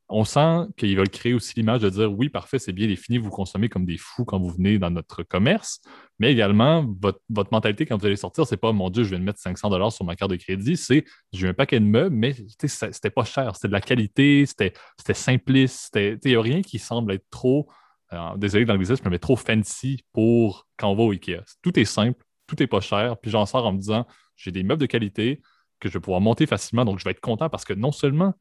on 0.09 0.25
sent 0.25 0.65
qu'ils 0.75 0.97
veulent 0.97 1.09
créer 1.09 1.33
aussi 1.33 1.53
l'image 1.55 1.81
de 1.81 1.89
dire 1.89 2.11
oui, 2.11 2.29
parfait, 2.29 2.57
c'est 2.57 2.73
bien 2.73 2.87
défini, 2.87 3.19
vous 3.19 3.29
consommez 3.29 3.69
comme 3.69 3.85
des 3.85 3.97
fous 3.97 4.25
quand 4.25 4.39
vous 4.39 4.49
venez 4.49 4.79
dans 4.79 4.89
notre 4.89 5.21
commerce, 5.21 5.81
mais 6.17 6.31
également, 6.31 6.85
votre, 6.99 7.21
mentalité 7.51 7.85
quand 7.85 7.97
vous 7.97 8.05
allez 8.07 8.15
sortir, 8.15 8.45
c'est 8.47 8.57
pas 8.57 8.71
mon 8.71 8.89
Dieu, 8.89 9.03
je 9.03 9.11
vais 9.11 9.19
mettre 9.19 9.39
500 9.39 9.69
dollars 9.69 9.91
sur 9.91 10.05
ma 10.05 10.15
carte 10.15 10.31
de 10.31 10.35
crédit, 10.35 10.77
c'est 10.77 11.05
j'ai 11.31 11.47
un 11.47 11.53
paquet 11.53 11.79
de 11.79 11.85
meubles, 11.85 12.15
mais 12.15 12.35
c'était 12.59 13.11
pas 13.11 13.23
cher, 13.23 13.55
c'était 13.55 13.67
de 13.67 13.73
la 13.73 13.81
qualité, 13.81 14.45
c'était 14.45 14.73
simpliste, 15.13 15.95
il 15.95 16.19
n'y 16.25 16.35
a 16.35 16.41
rien 16.41 16.61
qui 16.63 16.79
semble 16.79 17.13
être 17.13 17.29
trop, 17.29 17.69
euh, 18.13 18.35
désolé 18.35 18.65
dans 18.65 18.73
l'anglicisme, 18.73 19.07
mais 19.09 19.19
trop 19.19 19.35
fancy 19.35 20.03
pour 20.11 20.67
quand 20.77 20.89
on 20.89 20.95
va 20.95 21.03
au 21.03 21.11
Ikea. 21.11 21.43
Tout 21.61 21.79
est 21.79 21.85
simple, 21.85 22.23
tout 22.47 22.61
est 22.63 22.67
pas 22.67 22.81
cher, 22.81 23.17
puis 23.17 23.29
j'en 23.29 23.45
sors 23.45 23.65
en 23.65 23.73
me 23.73 23.77
disant 23.77 24.07
j'ai 24.35 24.51
des 24.51 24.63
meubles 24.63 24.81
de 24.81 24.87
qualité 24.87 25.41
que 25.79 25.87
je 25.87 25.93
vais 25.93 26.01
pouvoir 26.01 26.19
monter 26.19 26.47
facilement, 26.47 26.83
donc 26.83 26.97
je 26.97 27.03
vais 27.03 27.11
être 27.11 27.21
content 27.21 27.49
parce 27.49 27.63
que 27.63 27.73
non 27.73 27.91
seulement 27.91 28.33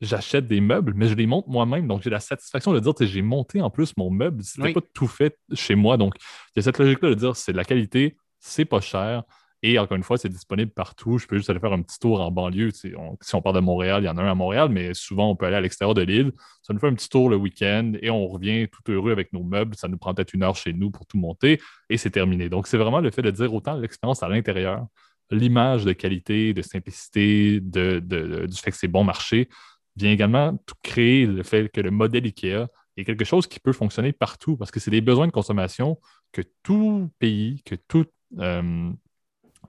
j'achète 0.00 0.46
des 0.46 0.60
meubles, 0.60 0.92
mais 0.94 1.08
je 1.08 1.14
les 1.14 1.26
monte 1.26 1.46
moi-même. 1.46 1.86
Donc, 1.86 2.02
j'ai 2.02 2.10
la 2.10 2.20
satisfaction 2.20 2.72
de 2.72 2.80
dire 2.80 2.94
que 2.94 3.06
j'ai 3.06 3.22
monté 3.22 3.60
en 3.60 3.70
plus 3.70 3.96
mon 3.96 4.10
meuble. 4.10 4.42
C'était 4.42 4.72
pas 4.72 4.80
tout 4.94 5.06
fait 5.06 5.38
chez 5.54 5.74
moi. 5.74 5.96
Donc, 5.96 6.14
il 6.18 6.56
y 6.56 6.60
a 6.60 6.62
cette 6.62 6.78
logique-là 6.78 7.10
de 7.10 7.14
dire 7.14 7.36
c'est 7.36 7.52
de 7.52 7.56
la 7.56 7.64
qualité, 7.64 8.16
c'est 8.38 8.64
pas 8.64 8.80
cher. 8.80 9.24
Et 9.62 9.78
encore 9.78 9.96
une 9.96 10.02
fois, 10.02 10.18
c'est 10.18 10.28
disponible 10.28 10.70
partout. 10.70 11.18
Je 11.18 11.26
peux 11.26 11.36
juste 11.36 11.48
aller 11.48 11.58
faire 11.58 11.72
un 11.72 11.82
petit 11.82 11.98
tour 11.98 12.20
en 12.20 12.30
banlieue. 12.30 12.70
Si 12.70 12.92
on, 13.32 13.42
part 13.42 13.54
de 13.54 13.60
Montréal, 13.60 14.02
il 14.02 14.06
y 14.06 14.08
en 14.08 14.18
a 14.18 14.22
un 14.22 14.30
à 14.30 14.34
Montréal, 14.34 14.68
mais 14.68 14.92
souvent, 14.92 15.30
on 15.30 15.36
peut 15.36 15.46
aller 15.46 15.56
à 15.56 15.60
l'extérieur 15.60 15.94
de 15.94 16.02
l'île. 16.02 16.32
Ça 16.62 16.74
nous 16.74 16.78
fait 16.78 16.86
un 16.86 16.94
petit 16.94 17.08
tour 17.08 17.30
le 17.30 17.36
week-end 17.36 17.94
et 18.02 18.10
on 18.10 18.28
revient 18.28 18.68
tout 18.68 18.92
heureux 18.92 19.12
avec 19.12 19.32
nos 19.32 19.42
meubles. 19.42 19.74
Ça 19.74 19.88
nous 19.88 19.96
prend 19.96 20.14
peut-être 20.14 20.34
une 20.34 20.42
heure 20.42 20.54
chez 20.54 20.72
nous 20.72 20.90
pour 20.90 21.06
tout 21.06 21.16
monter 21.18 21.60
et 21.88 21.96
c'est 21.96 22.10
terminé. 22.10 22.48
Donc, 22.50 22.66
c'est 22.66 22.76
vraiment 22.76 23.00
le 23.00 23.10
fait 23.10 23.22
de 23.22 23.30
dire 23.30 23.52
autant 23.52 23.74
l'expérience 23.74 24.22
à 24.22 24.28
l'intérieur, 24.28 24.86
l'image 25.30 25.84
de 25.84 25.92
qualité, 25.94 26.52
de 26.52 26.62
simplicité, 26.62 27.60
de, 27.60 27.98
du 28.46 28.56
fait 28.56 28.70
que 28.70 28.76
c'est 28.76 28.88
bon 28.88 29.04
marché 29.04 29.48
vient 29.96 30.10
également 30.10 30.58
créer 30.82 31.26
le 31.26 31.42
fait 31.42 31.68
que 31.68 31.80
le 31.80 31.90
modèle 31.90 32.26
IKEA 32.26 32.68
est 32.96 33.04
quelque 33.04 33.24
chose 33.24 33.46
qui 33.46 33.60
peut 33.60 33.72
fonctionner 33.72 34.12
partout 34.12 34.56
parce 34.56 34.70
que 34.70 34.80
c'est 34.80 34.90
des 34.90 35.00
besoins 35.00 35.26
de 35.26 35.32
consommation 35.32 35.98
que 36.32 36.42
tout 36.62 37.10
pays, 37.18 37.62
que 37.64 37.74
toute 37.74 38.10
euh, 38.38 38.90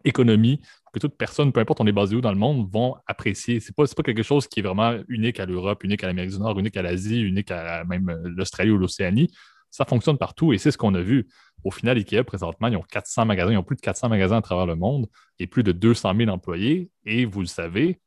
économie, 0.04 0.62
que 0.94 1.00
toute 1.00 1.18
personne, 1.18 1.52
peu 1.52 1.60
importe 1.60 1.82
on 1.82 1.88
est 1.88 1.92
basé 1.92 2.16
où 2.16 2.22
dans 2.22 2.32
le 2.32 2.38
monde, 2.38 2.70
vont 2.72 2.96
apprécier. 3.08 3.60
Ce 3.60 3.70
n'est 3.70 3.74
pas, 3.74 3.86
pas 3.86 4.04
quelque 4.04 4.24
chose 4.24 4.48
qui 4.48 4.60
est 4.60 4.64
vraiment 4.64 4.98
unique 5.08 5.40
à 5.40 5.46
l'Europe, 5.46 5.84
unique 5.84 6.04
à 6.04 6.08
l'Amérique 6.08 6.32
du 6.32 6.40
Nord, 6.40 6.58
unique 6.60 6.78
à 6.78 6.82
l'Asie, 6.82 7.22
unique 7.22 7.52
à 7.52 7.84
même 7.86 8.10
euh, 8.10 8.22
l'Australie 8.26 8.72
ou 8.72 8.78
l'Océanie. 8.78 9.30
Ça 9.70 9.86
fonctionne 9.86 10.18
partout 10.18 10.54
et 10.54 10.58
c'est 10.58 10.72
ce 10.72 10.78
qu'on 10.78 10.94
a 10.96 11.02
vu. 11.02 11.28
Au 11.64 11.72
final, 11.72 11.98
IKEA, 11.98 12.24
présentement, 12.24 12.68
ils 12.68 12.78
ont 12.78 12.84
400 12.84 13.26
magasins, 13.26 13.52
ils 13.52 13.58
ont 13.58 13.64
plus 13.64 13.76
de 13.76 13.82
400 13.82 14.10
magasins 14.10 14.38
à 14.38 14.42
travers 14.42 14.66
le 14.66 14.76
monde 14.76 15.08
et 15.40 15.48
plus 15.48 15.64
de 15.64 15.72
200 15.72 16.14
000 16.16 16.30
employés. 16.30 16.90
Et 17.06 17.26
vous 17.26 17.42
le 17.42 17.48
savez, 17.48 18.00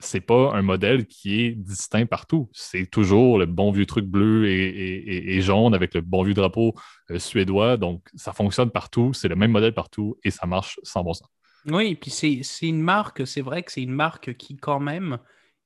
c'est 0.00 0.20
pas 0.20 0.52
un 0.54 0.62
modèle 0.62 1.06
qui 1.06 1.42
est 1.42 1.52
distinct 1.52 2.06
partout. 2.06 2.48
C'est 2.52 2.86
toujours 2.86 3.38
le 3.38 3.46
bon 3.46 3.72
vieux 3.72 3.86
truc 3.86 4.06
bleu 4.06 4.46
et, 4.46 5.40
jaune 5.40 5.74
avec 5.74 5.94
le 5.94 6.00
bon 6.00 6.22
vieux 6.22 6.34
drapeau 6.34 6.74
euh, 7.10 7.18
suédois. 7.18 7.76
Donc, 7.76 8.08
ça 8.14 8.32
fonctionne 8.32 8.70
partout. 8.70 9.12
C'est 9.12 9.28
le 9.28 9.36
même 9.36 9.50
modèle 9.50 9.74
partout 9.74 10.16
et 10.24 10.30
ça 10.30 10.46
marche 10.46 10.78
sans 10.82 11.02
bon 11.02 11.14
sens. 11.14 11.28
Oui, 11.66 11.88
et 11.88 11.96
puis 11.96 12.10
c'est 12.10 12.42
une 12.62 12.80
marque, 12.80 13.26
c'est 13.26 13.40
vrai 13.40 13.62
que 13.62 13.72
c'est 13.72 13.82
une 13.82 13.92
marque 13.92 14.34
qui, 14.36 14.56
quand 14.56 14.80
même, 14.80 15.18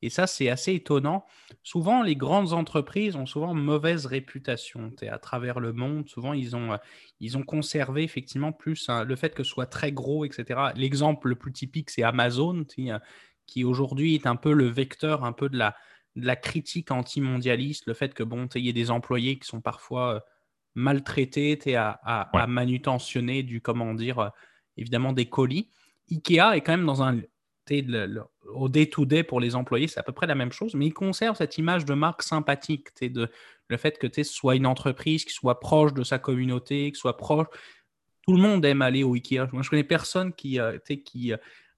et 0.03 0.11
ça, 0.11 0.27
c'est 0.27 0.49
assez 0.49 0.75
étonnant. 0.75 1.25
Souvent, 1.62 2.03
les 2.03 2.17
grandes 2.17 2.53
entreprises 2.53 3.15
ont 3.15 3.25
souvent 3.25 3.55
mauvaise 3.55 4.07
réputation 4.07 4.91
à 5.09 5.19
travers 5.19 5.61
le 5.61 5.73
monde. 5.73 6.09
Souvent, 6.09 6.33
ils 6.33 6.57
ont, 6.57 6.73
euh, 6.73 6.77
ils 7.21 7.39
ont 7.39 7.45
conservé 7.45 8.03
effectivement 8.03 8.53
plus 8.53 8.89
hein, 8.89 9.05
le 9.05 9.15
fait 9.15 9.33
que 9.33 9.45
ce 9.45 9.51
soit 9.51 9.67
très 9.67 9.93
gros, 9.93 10.25
etc. 10.25 10.73
L'exemple 10.75 11.29
le 11.29 11.37
plus 11.37 11.53
typique, 11.53 11.89
c'est 11.89 12.03
Amazon 12.03 12.65
qui 13.47 13.65
aujourd'hui 13.65 14.15
est 14.15 14.27
un 14.27 14.37
peu 14.37 14.53
le 14.53 14.67
vecteur 14.67 15.25
un 15.25 15.33
peu 15.33 15.49
de 15.49 15.57
la, 15.57 15.75
de 16.17 16.27
la 16.27 16.37
critique 16.37 16.91
anti-mondialiste, 16.91 17.87
le 17.87 17.95
fait 17.95 18.15
que 18.15 18.23
bon, 18.23 18.49
ait 18.55 18.73
des 18.73 18.91
employés 18.91 19.39
qui 19.39 19.47
sont 19.47 19.61
parfois 19.61 20.15
euh, 20.15 20.21
maltraités 20.75 21.77
à, 21.77 22.01
à, 22.05 22.47
manutentionner 22.47 23.43
du, 23.43 23.61
comment 23.61 23.95
dire, 23.95 24.19
euh, 24.19 24.29
évidemment 24.77 25.13
des 25.13 25.27
colis. 25.27 25.69
Ikea 26.11 26.57
est 26.57 26.61
quand 26.61 26.73
même 26.73 26.87
dans 26.87 27.03
un 27.03 27.21
au 28.55 28.69
day-to-day 28.69 29.23
pour 29.23 29.40
les 29.40 29.55
employés, 29.55 29.87
c'est 29.87 30.01
à 30.01 30.03
peu 30.03 30.12
près 30.12 30.27
la 30.27 30.35
même 30.35 30.53
chose, 30.53 30.75
mais 30.75 30.87
il 30.87 30.93
conserve 30.93 31.37
cette 31.37 31.59
image 31.59 31.85
de 31.85 31.95
marque 31.95 32.23
sympathique, 32.23 32.88
de, 33.01 33.31
le 33.69 33.77
fait 33.77 33.99
que 33.99 34.09
ce 34.12 34.25
soit 34.25 34.57
une 34.57 34.66
entreprise 34.66 35.25
qui 35.25 35.33
soit 35.33 35.61
proche 35.61 35.95
de 35.95 36.03
sa 36.03 36.19
communauté, 36.19 36.90
qui 36.93 36.99
soit 36.99 37.16
proche. 37.16 37.47
Tout 38.27 38.35
le 38.35 38.43
monde 38.43 38.64
aime 38.64 38.83
aller 38.83 39.05
au 39.05 39.14
Ikea. 39.14 39.49
Moi, 39.53 39.62
je 39.62 39.71
connais 39.71 39.85
personne 39.85 40.33
qui, 40.33 40.61
euh, 40.61 40.79
qui 41.05 41.33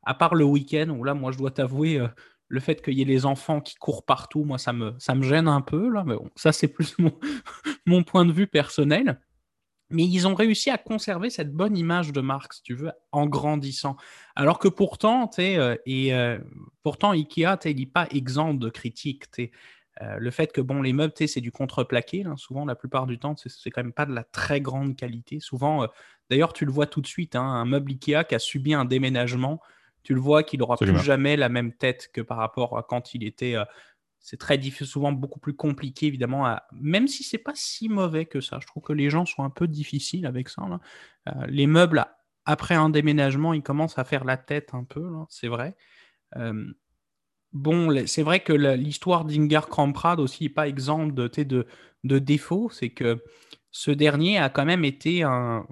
à 0.07 0.14
part 0.14 0.35
le 0.35 0.45
week-end, 0.45 0.88
où 0.90 1.05
là, 1.05 1.14
moi, 1.14 1.33
je 1.33 1.38
dois 1.38 1.51
t'avouer, 1.51 1.99
euh, 1.99 2.09
le 2.49 2.61
fait 2.61 2.83
qu'il 2.83 2.95
y 2.95 3.03
ait 3.03 3.07
les 3.07 3.27
enfants 3.27 3.61
qui 3.61 3.75
courent 3.77 4.05
partout, 4.05 4.45
moi, 4.45 4.59
ça 4.59 4.73
me, 4.73 4.95
ça 4.99 5.14
me 5.14 5.23
gêne 5.23 5.49
un 5.49 5.61
peu, 5.61 5.88
là, 5.88 6.05
mais 6.07 6.14
bon, 6.14 6.31
ça, 6.37 6.53
c'est 6.53 6.69
plus 6.69 6.97
mon, 7.87 8.03
point 8.03 8.25
de 8.25 8.33
vue 8.33 8.47
personnel. 8.47 9.21
Mais 9.90 10.05
ils 10.05 10.27
ont 10.27 10.35
réussi 10.35 10.71
à 10.71 10.79
conserver 10.79 11.31
cette 11.31 11.53
bonne 11.53 11.77
image 11.77 12.12
de 12.12 12.21
marque, 12.21 12.55
si 12.55 12.62
tu 12.62 12.75
veux, 12.75 12.90
en 13.12 13.27
grandissant. 13.27 13.97
Alors 14.35 14.59
que 14.59 14.69
pourtant, 14.69 15.31
euh, 15.38 15.77
et 15.85 16.14
euh, 16.14 16.38
pourtant 16.83 17.11
Ikea, 17.11 17.59
il 17.67 17.77
n'est 17.77 17.87
pas 17.87 18.09
exempt 18.11 18.55
de 18.55 18.71
critiques. 18.71 19.25
le 20.01 20.31
fait 20.31 20.53
que 20.53 20.61
bon, 20.61 20.81
les 20.81 20.93
meubles, 20.93 21.12
c'est 21.14 21.40
du 21.40 21.53
contreplaqué, 21.53 22.25
souvent 22.37 22.64
la 22.64 22.75
plupart 22.75 23.07
du 23.07 23.19
temps, 23.19 23.35
c'est 23.37 23.71
quand 23.71 23.83
même 23.83 23.93
pas 23.93 24.07
de 24.07 24.14
la 24.14 24.25
très 24.25 24.61
grande 24.61 24.97
qualité. 24.97 25.38
Souvent, 25.38 25.87
d'ailleurs, 26.31 26.55
tu 26.55 26.64
le 26.64 26.73
vois 26.73 26.87
tout 26.87 27.03
de 27.03 27.07
suite, 27.07 27.37
hein, 27.37 27.45
un 27.45 27.67
meuble 27.67 27.93
Ikea 27.93 28.25
qui 28.25 28.35
a 28.35 28.38
subi 28.38 28.75
un 28.75 28.87
déménagement, 28.87 29.61
tu 30.05 30.14
le 30.14 30.21
vois 30.21 30.45
qu'il 30.45 30.61
n'aura 30.61 30.77
plus 30.77 30.97
jamais 30.99 31.37
la 31.37 31.49
même 31.49 31.73
tête 31.73 32.11
que 32.12 32.21
par 32.21 32.37
rapport 32.37 32.79
à 32.79 32.85
quand 32.85 33.14
il 33.14 33.25
était. 33.25 33.57
Euh, 33.57 33.64
c'est 34.21 34.38
très 34.38 34.57
difficile, 34.57 34.87
souvent 34.87 35.12
beaucoup 35.12 35.38
plus 35.38 35.55
compliqué, 35.55 36.07
évidemment, 36.07 36.57
même 36.73 37.09
si 37.09 37.23
c'est 37.23 37.37
pas 37.37 37.53
si 37.55 37.90
mauvais 37.90 38.25
que 38.25 38.40
ça. 38.40 38.59
Je 38.59 38.67
trouve 38.67 38.83
que 38.83 38.95
les 38.95 39.11
gens 39.11 39.27
sont 39.27 39.45
un 39.45 39.51
peu 39.51 39.69
difficiles 39.69 40.25
avec 40.25 40.49
ça. 40.49 40.62
Euh, 41.29 41.33
les 41.47 41.67
meubles, 41.67 42.07
après 42.47 42.75
un 42.75 42.88
déménagement, 42.88 43.53
ils 43.53 43.62
commencent 43.62 43.99
à 43.99 44.05
faire 44.05 44.25
la 44.25 44.38
tête 44.38 44.71
un 44.73 44.85
peu, 44.85 45.11
c'est 45.29 45.49
vrai. 45.49 45.77
Euh, 46.37 46.73
bon, 47.53 48.07
c'est 48.07 48.23
vrai 48.23 48.40
que 48.40 48.55
l'histoire 48.55 49.27
d'Ingar 49.27 49.69
Kramprad 49.69 50.19
aussi 50.19 50.45
n'est 50.45 50.49
pas 50.49 50.69
exempte 50.69 51.14
de, 51.14 51.29
de, 51.43 51.67
de 52.05 52.19
défauts. 52.19 52.71
C'est 52.71 52.90
que 52.90 53.23
ce 53.77 53.91
dernier 53.91 54.39
a 54.39 54.51
quand 54.51 54.65
même 54.65 54.85
été 54.85 55.25
un. 55.25 55.67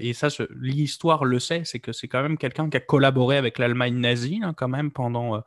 Et 0.00 0.12
ça, 0.14 0.26
l'histoire 0.50 1.24
le 1.24 1.38
sait, 1.38 1.62
c'est 1.64 1.78
que 1.78 1.92
c'est 1.92 2.08
quand 2.08 2.22
même 2.22 2.36
quelqu'un 2.36 2.68
qui 2.68 2.76
a 2.76 2.80
collaboré 2.80 3.36
avec 3.36 3.60
l'Allemagne 3.60 3.94
nazie, 3.94 4.40
hein, 4.42 4.52
quand 4.52 4.66
même, 4.68 4.90
pendant. 4.90 5.36
Euh, 5.36 5.40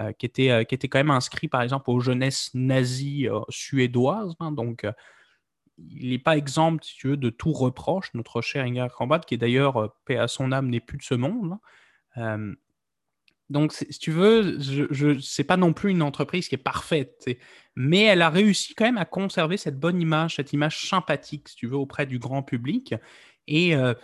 euh, 0.00 0.12
qui, 0.12 0.26
était, 0.26 0.50
euh, 0.50 0.62
qui 0.62 0.76
était 0.76 0.86
quand 0.86 1.00
même 1.00 1.10
inscrit, 1.10 1.48
par 1.48 1.62
exemple, 1.62 1.90
aux 1.90 1.98
jeunesses 1.98 2.54
nazies 2.54 3.26
suédoises. 3.48 4.36
Hein, 4.38 4.52
donc, 4.52 4.86
il 5.78 6.10
n'est 6.10 6.18
pas 6.20 6.36
exemple, 6.36 6.84
si 6.84 6.94
tu 6.94 7.08
veux, 7.08 7.16
de 7.16 7.30
tout 7.30 7.52
reproche, 7.52 8.14
notre 8.14 8.40
cher 8.40 8.64
Ingrid 8.64 8.92
Krambat, 8.92 9.20
qui 9.20 9.36
d'ailleurs, 9.36 9.96
paix 10.04 10.16
à 10.16 10.28
son 10.28 10.52
âme, 10.52 10.68
n'est 10.68 10.78
plus 10.78 10.98
de 10.98 11.02
ce 11.02 11.14
monde. 11.14 11.58
Hein. 12.14 12.52
Donc, 13.50 13.72
si 13.72 13.98
tu 13.98 14.10
veux, 14.10 14.58
je, 14.60 15.40
n'est 15.40 15.46
pas 15.46 15.56
non 15.56 15.72
plus 15.72 15.90
une 15.90 16.02
entreprise 16.02 16.48
qui 16.48 16.54
est 16.54 16.58
parfaite, 16.58 17.24
mais 17.76 18.02
elle 18.02 18.22
a 18.22 18.28
réussi 18.28 18.74
quand 18.74 18.84
même 18.84 18.98
à 18.98 19.06
conserver 19.06 19.56
cette 19.56 19.78
bonne 19.78 20.00
image, 20.00 20.36
cette 20.36 20.52
image 20.52 20.86
sympathique, 20.86 21.48
si 21.48 21.56
tu 21.56 21.66
veux, 21.66 21.76
auprès 21.76 22.06
du 22.06 22.18
grand 22.18 22.42
public. 22.42 22.94
Et, 23.46 23.74
euh, 23.74 23.94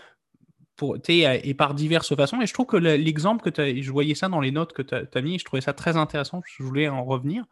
pour, 0.77 0.97
et 1.09 1.55
par 1.55 1.75
diverses 1.75 2.17
façons. 2.17 2.41
Et 2.41 2.47
je 2.47 2.53
trouve 2.55 2.67
que 2.67 2.77
l'exemple 2.77 3.49
que 3.49 3.51
tu 3.51 3.83
je 3.83 3.93
voyais 3.93 4.15
ça 4.15 4.29
dans 4.29 4.41
les 4.41 4.51
notes 4.51 4.73
que 4.73 4.83
tu 4.83 4.95
as, 4.95 5.05
as, 5.13 5.21
mis, 5.21 5.39
je 5.39 5.45
trouvais 5.45 5.61
ça 5.61 5.73
très 5.73 5.97
intéressant, 5.97 6.43
je 6.45 6.63
voulais 6.63 6.89
en 6.89 7.05
revenir. 7.05 7.45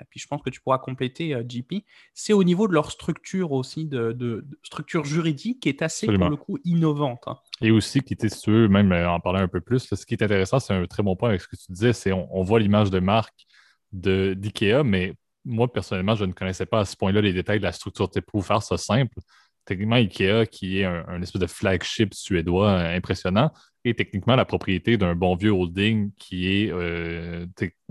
Euh, 0.00 0.04
puis 0.10 0.20
je 0.20 0.26
pense 0.26 0.42
que 0.42 0.50
tu 0.50 0.60
pourras 0.60 0.78
compléter, 0.78 1.34
euh, 1.34 1.42
JP, 1.46 1.84
c'est 2.14 2.32
au 2.32 2.44
niveau 2.44 2.68
de 2.68 2.72
leur 2.72 2.90
structure 2.90 3.52
aussi, 3.52 3.86
de, 3.86 4.46
structure 4.62 5.04
juridique 5.04 5.60
qui 5.60 5.68
est 5.68 5.82
assez, 5.82 6.06
pour 6.06 6.30
le 6.30 6.36
coup, 6.36 6.58
innovante. 6.64 7.22
Hein. 7.26 7.38
Et 7.60 7.70
aussi, 7.70 8.00
qui 8.00 8.14
était, 8.14 8.28
si 8.28 8.50
même 8.50 8.92
euh, 8.92 9.10
en 9.10 9.20
parler 9.20 9.40
un 9.40 9.48
peu 9.48 9.60
plus, 9.60 9.94
ce 9.94 10.06
qui 10.06 10.14
est 10.14 10.22
intéressant, 10.22 10.60
c'est 10.60 10.74
un 10.74 10.86
très 10.86 11.02
bon 11.02 11.16
point 11.16 11.30
avec 11.30 11.40
ce 11.40 11.48
que 11.48 11.56
tu 11.56 11.72
disais, 11.72 11.92
c'est 11.92 12.12
on, 12.12 12.42
voit 12.42 12.60
l'image 12.60 12.90
de 12.90 13.00
marque 13.00 13.46
d'IKEA, 13.92 14.82
mais 14.84 15.14
moi, 15.44 15.70
personnellement, 15.72 16.14
je 16.14 16.24
ne 16.24 16.32
connaissais 16.32 16.66
pas 16.66 16.80
à 16.80 16.84
ce 16.84 16.96
point-là 16.96 17.20
les 17.20 17.32
détails 17.32 17.58
de 17.58 17.64
la 17.64 17.72
structure. 17.72 18.10
Pour 18.26 18.44
faire 18.44 18.62
ça 18.62 18.76
simple, 18.76 19.18
techniquement, 19.64 19.96
IKEA, 19.96 20.46
qui 20.46 20.78
est 20.78 20.84
un, 20.84 21.20
espèce 21.20 21.40
de 21.40 21.46
flagship 21.46 22.14
suédois 22.14 22.78
impressionnant, 22.78 23.50
est 23.84 23.98
techniquement 23.98 24.36
la 24.36 24.44
propriété 24.44 24.96
d'un 24.96 25.14
bon 25.14 25.34
vieux 25.34 25.50
holding 25.50 26.12
qui 26.18 26.48
est 26.48 26.70
euh, 26.72 27.46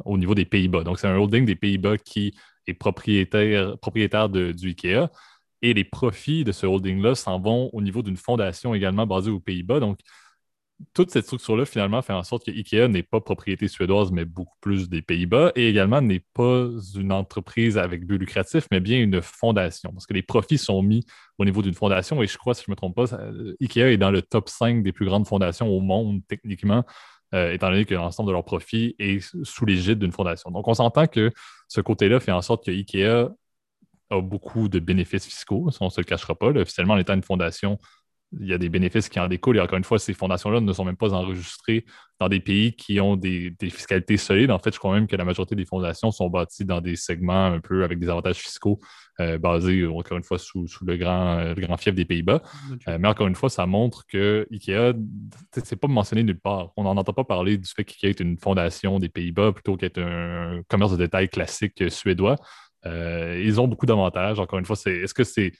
au 0.05 0.17
niveau 0.17 0.35
des 0.35 0.45
Pays-Bas. 0.45 0.83
Donc, 0.83 0.99
c'est 0.99 1.07
un 1.07 1.17
holding 1.17 1.45
des 1.45 1.55
Pays-Bas 1.55 1.97
qui 1.97 2.33
est 2.67 2.73
propriétaire, 2.73 3.77
propriétaire 3.79 4.29
du 4.29 4.69
IKEA. 4.69 5.09
Et 5.61 5.73
les 5.73 5.83
profits 5.83 6.43
de 6.43 6.51
ce 6.51 6.65
holding-là 6.65 7.13
s'en 7.15 7.39
vont 7.39 7.69
au 7.73 7.81
niveau 7.81 8.01
d'une 8.01 8.17
fondation 8.17 8.73
également 8.73 9.05
basée 9.05 9.29
aux 9.29 9.39
Pays-Bas. 9.39 9.79
Donc, 9.79 9.99
toute 10.93 11.11
cette 11.11 11.25
structure-là, 11.25 11.65
finalement, 11.65 12.01
fait 12.01 12.13
en 12.13 12.23
sorte 12.23 12.45
que 12.45 12.51
IKEA 12.51 12.87
n'est 12.87 13.03
pas 13.03 13.21
propriété 13.21 13.67
suédoise, 13.67 14.11
mais 14.11 14.25
beaucoup 14.25 14.57
plus 14.61 14.89
des 14.89 15.01
Pays-Bas, 15.01 15.51
et 15.55 15.67
également 15.67 16.01
n'est 16.01 16.23
pas 16.33 16.67
une 16.95 17.11
entreprise 17.11 17.77
avec 17.77 18.05
but 18.05 18.17
lucratif, 18.17 18.67
mais 18.71 18.79
bien 18.79 18.99
une 18.99 19.21
fondation, 19.21 19.91
parce 19.91 20.05
que 20.05 20.13
les 20.13 20.21
profits 20.21 20.57
sont 20.57 20.81
mis 20.81 21.05
au 21.37 21.45
niveau 21.45 21.61
d'une 21.61 21.73
fondation, 21.73 22.21
et 22.21 22.27
je 22.27 22.37
crois, 22.37 22.53
si 22.53 22.63
je 22.65 22.71
ne 22.71 22.73
me 22.73 22.75
trompe 22.75 22.95
pas, 22.95 23.17
IKEA 23.59 23.91
est 23.91 23.97
dans 23.97 24.11
le 24.11 24.21
top 24.21 24.49
5 24.49 24.83
des 24.83 24.91
plus 24.91 25.05
grandes 25.05 25.27
fondations 25.27 25.67
au 25.69 25.79
monde, 25.79 26.21
techniquement, 26.27 26.83
euh, 27.33 27.53
étant 27.53 27.69
donné 27.69 27.85
que 27.85 27.95
l'ensemble 27.95 28.27
de 28.27 28.33
leurs 28.33 28.43
profits 28.43 28.95
est 28.99 29.19
sous 29.43 29.65
l'égide 29.65 29.99
d'une 29.99 30.11
fondation. 30.11 30.51
Donc, 30.51 30.67
on 30.67 30.73
s'entend 30.73 31.07
que 31.07 31.31
ce 31.67 31.79
côté-là 31.79 32.19
fait 32.19 32.33
en 32.33 32.41
sorte 32.41 32.65
que 32.65 32.71
IKEA 32.71 33.29
a 34.09 34.21
beaucoup 34.21 34.67
de 34.67 34.79
bénéfices 34.79 35.25
fiscaux, 35.25 35.69
on 35.79 35.85
ne 35.85 35.89
se 35.89 36.01
le 36.01 36.05
cachera 36.05 36.35
pas. 36.35 36.47
officiellement, 36.47 36.95
en 36.95 36.97
étant 36.97 37.13
une 37.13 37.23
fondation, 37.23 37.79
il 38.39 38.47
y 38.47 38.53
a 38.53 38.57
des 38.57 38.69
bénéfices 38.69 39.09
qui 39.09 39.19
en 39.19 39.27
découlent. 39.27 39.57
Et 39.57 39.59
encore 39.59 39.77
une 39.77 39.83
fois, 39.83 39.99
ces 39.99 40.13
fondations-là 40.13 40.61
ne 40.61 40.73
sont 40.73 40.85
même 40.85 40.95
pas 40.95 41.13
enregistrées 41.13 41.85
dans 42.19 42.29
des 42.29 42.39
pays 42.39 42.73
qui 42.73 42.99
ont 43.01 43.15
des, 43.17 43.53
fiscalités 43.61 44.17
solides. 44.17 44.51
En 44.51 44.59
fait, 44.59 44.73
je 44.73 44.79
crois 44.79 44.93
même 44.93 45.07
que 45.07 45.15
la 45.15 45.25
majorité 45.25 45.55
des 45.55 45.65
fondations 45.65 46.11
sont 46.11 46.29
bâties 46.29 46.65
dans 46.65 46.79
des 46.79 46.95
segments 46.95 47.47
un 47.47 47.59
peu 47.59 47.83
avec 47.83 47.99
des 47.99 48.09
avantages 48.09 48.37
fiscaux 48.37 48.79
euh, 49.19 49.37
basés, 49.37 49.85
encore 49.85 50.17
une 50.17 50.23
fois, 50.23 50.37
sous, 50.37 50.65
le, 50.85 50.97
grand, 50.97 51.39
euh, 51.39 51.53
grand 51.55 51.77
fief 51.77 51.93
des 51.93 52.05
Pays-Bas. 52.05 52.41
Euh, 52.87 52.97
mais 52.99 53.07
encore 53.07 53.27
une 53.27 53.35
fois, 53.35 53.49
ça 53.49 53.65
montre 53.65 54.05
que 54.07 54.47
IKEA, 54.51 54.93
c'est 55.51 55.75
pas 55.75 55.87
mentionné 55.87 56.23
nulle 56.23 56.39
part. 56.39 56.71
On 56.77 56.83
n'en 56.83 56.95
entend 56.95 57.13
pas 57.13 57.25
parler 57.25 57.57
du 57.57 57.67
fait 57.67 57.83
qu'IKEA 57.83 58.09
est 58.09 58.19
une 58.19 58.37
fondation 58.37 58.99
des 58.99 59.09
Pays-Bas 59.09 59.51
plutôt 59.51 59.75
qu'être 59.75 59.99
un 59.99 60.61
commerce 60.69 60.91
de 60.93 60.97
détail 60.97 61.27
classique 61.27 61.83
suédois. 61.89 62.37
ils 62.85 63.59
ont 63.59 63.67
beaucoup 63.67 63.85
d'avantages. 63.85 64.39
Encore 64.39 64.59
une 64.59 64.65
fois, 64.65 64.75
c'est 64.75 64.95
est-ce 64.95 65.13
que 65.13 65.23
c'est 65.23 65.51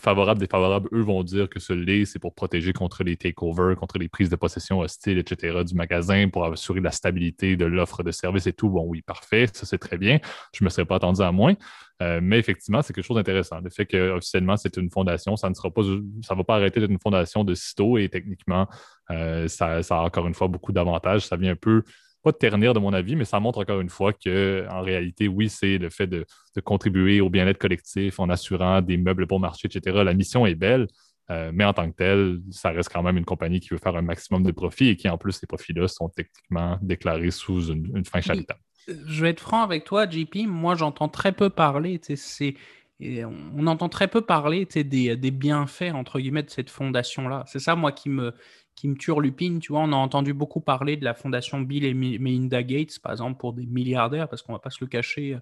favorables, 0.00 0.40
défavorables, 0.40 0.88
eux 0.92 1.00
vont 1.00 1.22
dire 1.22 1.48
que 1.48 1.60
ce 1.60 1.72
lait, 1.72 2.04
c'est 2.04 2.18
pour 2.18 2.34
protéger 2.34 2.72
contre 2.72 3.04
les 3.04 3.16
takeovers, 3.16 3.76
contre 3.76 3.98
les 3.98 4.08
prises 4.08 4.28
de 4.28 4.36
possession 4.36 4.80
hostiles, 4.80 5.18
etc. 5.18 5.64
du 5.64 5.74
magasin, 5.74 6.28
pour 6.28 6.44
assurer 6.44 6.80
la 6.80 6.90
stabilité 6.90 7.56
de 7.56 7.64
l'offre 7.64 8.02
de 8.02 8.10
service 8.10 8.46
et 8.46 8.52
tout. 8.52 8.68
Bon, 8.68 8.84
oui, 8.86 9.02
parfait, 9.02 9.46
ça 9.52 9.66
c'est 9.66 9.78
très 9.78 9.98
bien. 9.98 10.18
Je 10.52 10.62
ne 10.62 10.66
me 10.66 10.70
serais 10.70 10.84
pas 10.84 10.96
attendu 10.96 11.22
à 11.22 11.32
moins. 11.32 11.54
Euh, 12.00 12.20
mais 12.22 12.38
effectivement, 12.38 12.80
c'est 12.80 12.92
quelque 12.92 13.04
chose 13.04 13.16
d'intéressant. 13.16 13.60
Le 13.60 13.70
fait 13.70 13.86
qu'officiellement, 13.86 14.56
c'est 14.56 14.76
une 14.76 14.90
fondation, 14.90 15.36
ça 15.36 15.48
ne 15.48 15.54
sera 15.54 15.70
pas, 15.70 15.82
ça 16.22 16.34
va 16.34 16.44
pas 16.44 16.56
arrêter 16.56 16.80
d'être 16.80 16.90
une 16.90 17.00
fondation 17.00 17.42
de 17.42 17.54
sitôt 17.54 17.98
et 17.98 18.08
techniquement, 18.08 18.68
euh, 19.10 19.48
ça, 19.48 19.78
a 19.78 19.94
encore 20.02 20.26
une 20.28 20.34
fois 20.34 20.48
beaucoup 20.48 20.72
d'avantages. 20.72 21.26
Ça 21.26 21.36
vient 21.36 21.52
un 21.52 21.56
peu 21.56 21.82
pas 22.32 22.38
ternir 22.38 22.74
de 22.74 22.78
mon 22.78 22.92
avis, 22.92 23.16
mais 23.16 23.24
ça 23.24 23.40
montre 23.40 23.60
encore 23.60 23.80
une 23.80 23.88
fois 23.88 24.12
que 24.12 24.66
en 24.70 24.82
réalité, 24.82 25.28
oui, 25.28 25.48
c'est 25.48 25.78
le 25.78 25.90
fait 25.90 26.06
de, 26.06 26.26
contribuer 26.64 27.20
au 27.20 27.30
bien-être 27.30 27.58
collectif 27.58 28.18
en 28.18 28.28
assurant 28.28 28.82
des 28.82 28.96
meubles 28.96 29.26
bon 29.26 29.38
marché, 29.38 29.68
etc. 29.68 30.02
La 30.04 30.12
mission 30.12 30.44
est 30.44 30.56
belle, 30.56 30.88
euh, 31.30 31.52
mais 31.54 31.64
en 31.64 31.72
tant 31.72 31.88
que 31.88 31.94
telle, 31.94 32.40
ça 32.50 32.70
reste 32.70 32.92
quand 32.92 33.02
même 33.02 33.16
une 33.16 33.24
compagnie 33.24 33.60
qui 33.60 33.68
veut 33.68 33.78
faire 33.78 33.94
un 33.94 34.02
maximum 34.02 34.42
de 34.42 34.50
profits 34.50 34.88
et 34.88 34.96
qui, 34.96 35.08
en 35.08 35.18
plus, 35.18 35.32
ces 35.32 35.46
profits-là 35.46 35.86
sont 35.86 36.08
techniquement 36.08 36.76
déclarés 36.82 37.30
sous 37.30 37.68
une, 37.68 38.04
fin 38.04 38.20
charitable. 38.20 38.60
Je 38.88 39.22
vais 39.22 39.30
être 39.30 39.40
franc 39.40 39.62
avec 39.62 39.84
toi, 39.84 40.08
JP. 40.08 40.46
Moi, 40.48 40.74
j'entends 40.74 41.08
très 41.08 41.32
peu 41.32 41.48
parler. 41.48 42.00
C'est 42.02 42.54
on 43.00 43.66
entend 43.68 43.88
très 43.88 44.08
peu 44.08 44.22
parler 44.22 44.66
des, 44.66 45.16
des, 45.16 45.30
bienfaits 45.30 45.92
entre 45.94 46.18
guillemets 46.18 46.42
de 46.42 46.50
cette 46.50 46.68
fondation 46.68 47.28
là. 47.28 47.44
C'est 47.46 47.60
ça 47.60 47.76
moi 47.76 47.92
qui 47.92 48.08
me 48.08 48.34
qui 48.78 48.86
me 48.86 48.96
turlupine. 48.96 49.58
Tu 49.58 49.72
vois, 49.72 49.80
on 49.80 49.92
a 49.92 49.96
entendu 49.96 50.32
beaucoup 50.32 50.60
parler 50.60 50.96
de 50.96 51.04
la 51.04 51.12
fondation 51.12 51.60
Bill 51.60 51.84
et 51.84 51.94
Melinda 51.94 52.62
Gates, 52.62 53.00
par 53.00 53.10
exemple, 53.10 53.36
pour 53.36 53.52
des 53.52 53.66
milliardaires, 53.66 54.28
parce 54.28 54.42
qu'on 54.42 54.52
va 54.52 54.60
pas 54.60 54.70
se 54.70 54.78
le 54.80 54.86
cacher. 54.86 55.36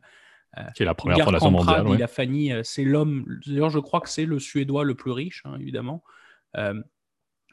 Euh, 0.56 0.62
qui 0.74 0.84
est 0.84 0.86
la 0.86 0.94
première 0.94 1.22
fondation 1.22 1.50
mondiale. 1.50 2.02
A 2.02 2.06
Fanny, 2.06 2.50
euh, 2.50 2.62
c'est 2.64 2.84
l'homme. 2.84 3.38
D'ailleurs, 3.46 3.68
je 3.68 3.78
crois 3.78 4.00
que 4.00 4.08
c'est 4.08 4.24
le 4.24 4.38
Suédois 4.38 4.84
le 4.84 4.94
plus 4.94 5.10
riche, 5.10 5.42
hein, 5.44 5.58
évidemment. 5.60 6.02
Euh, 6.56 6.80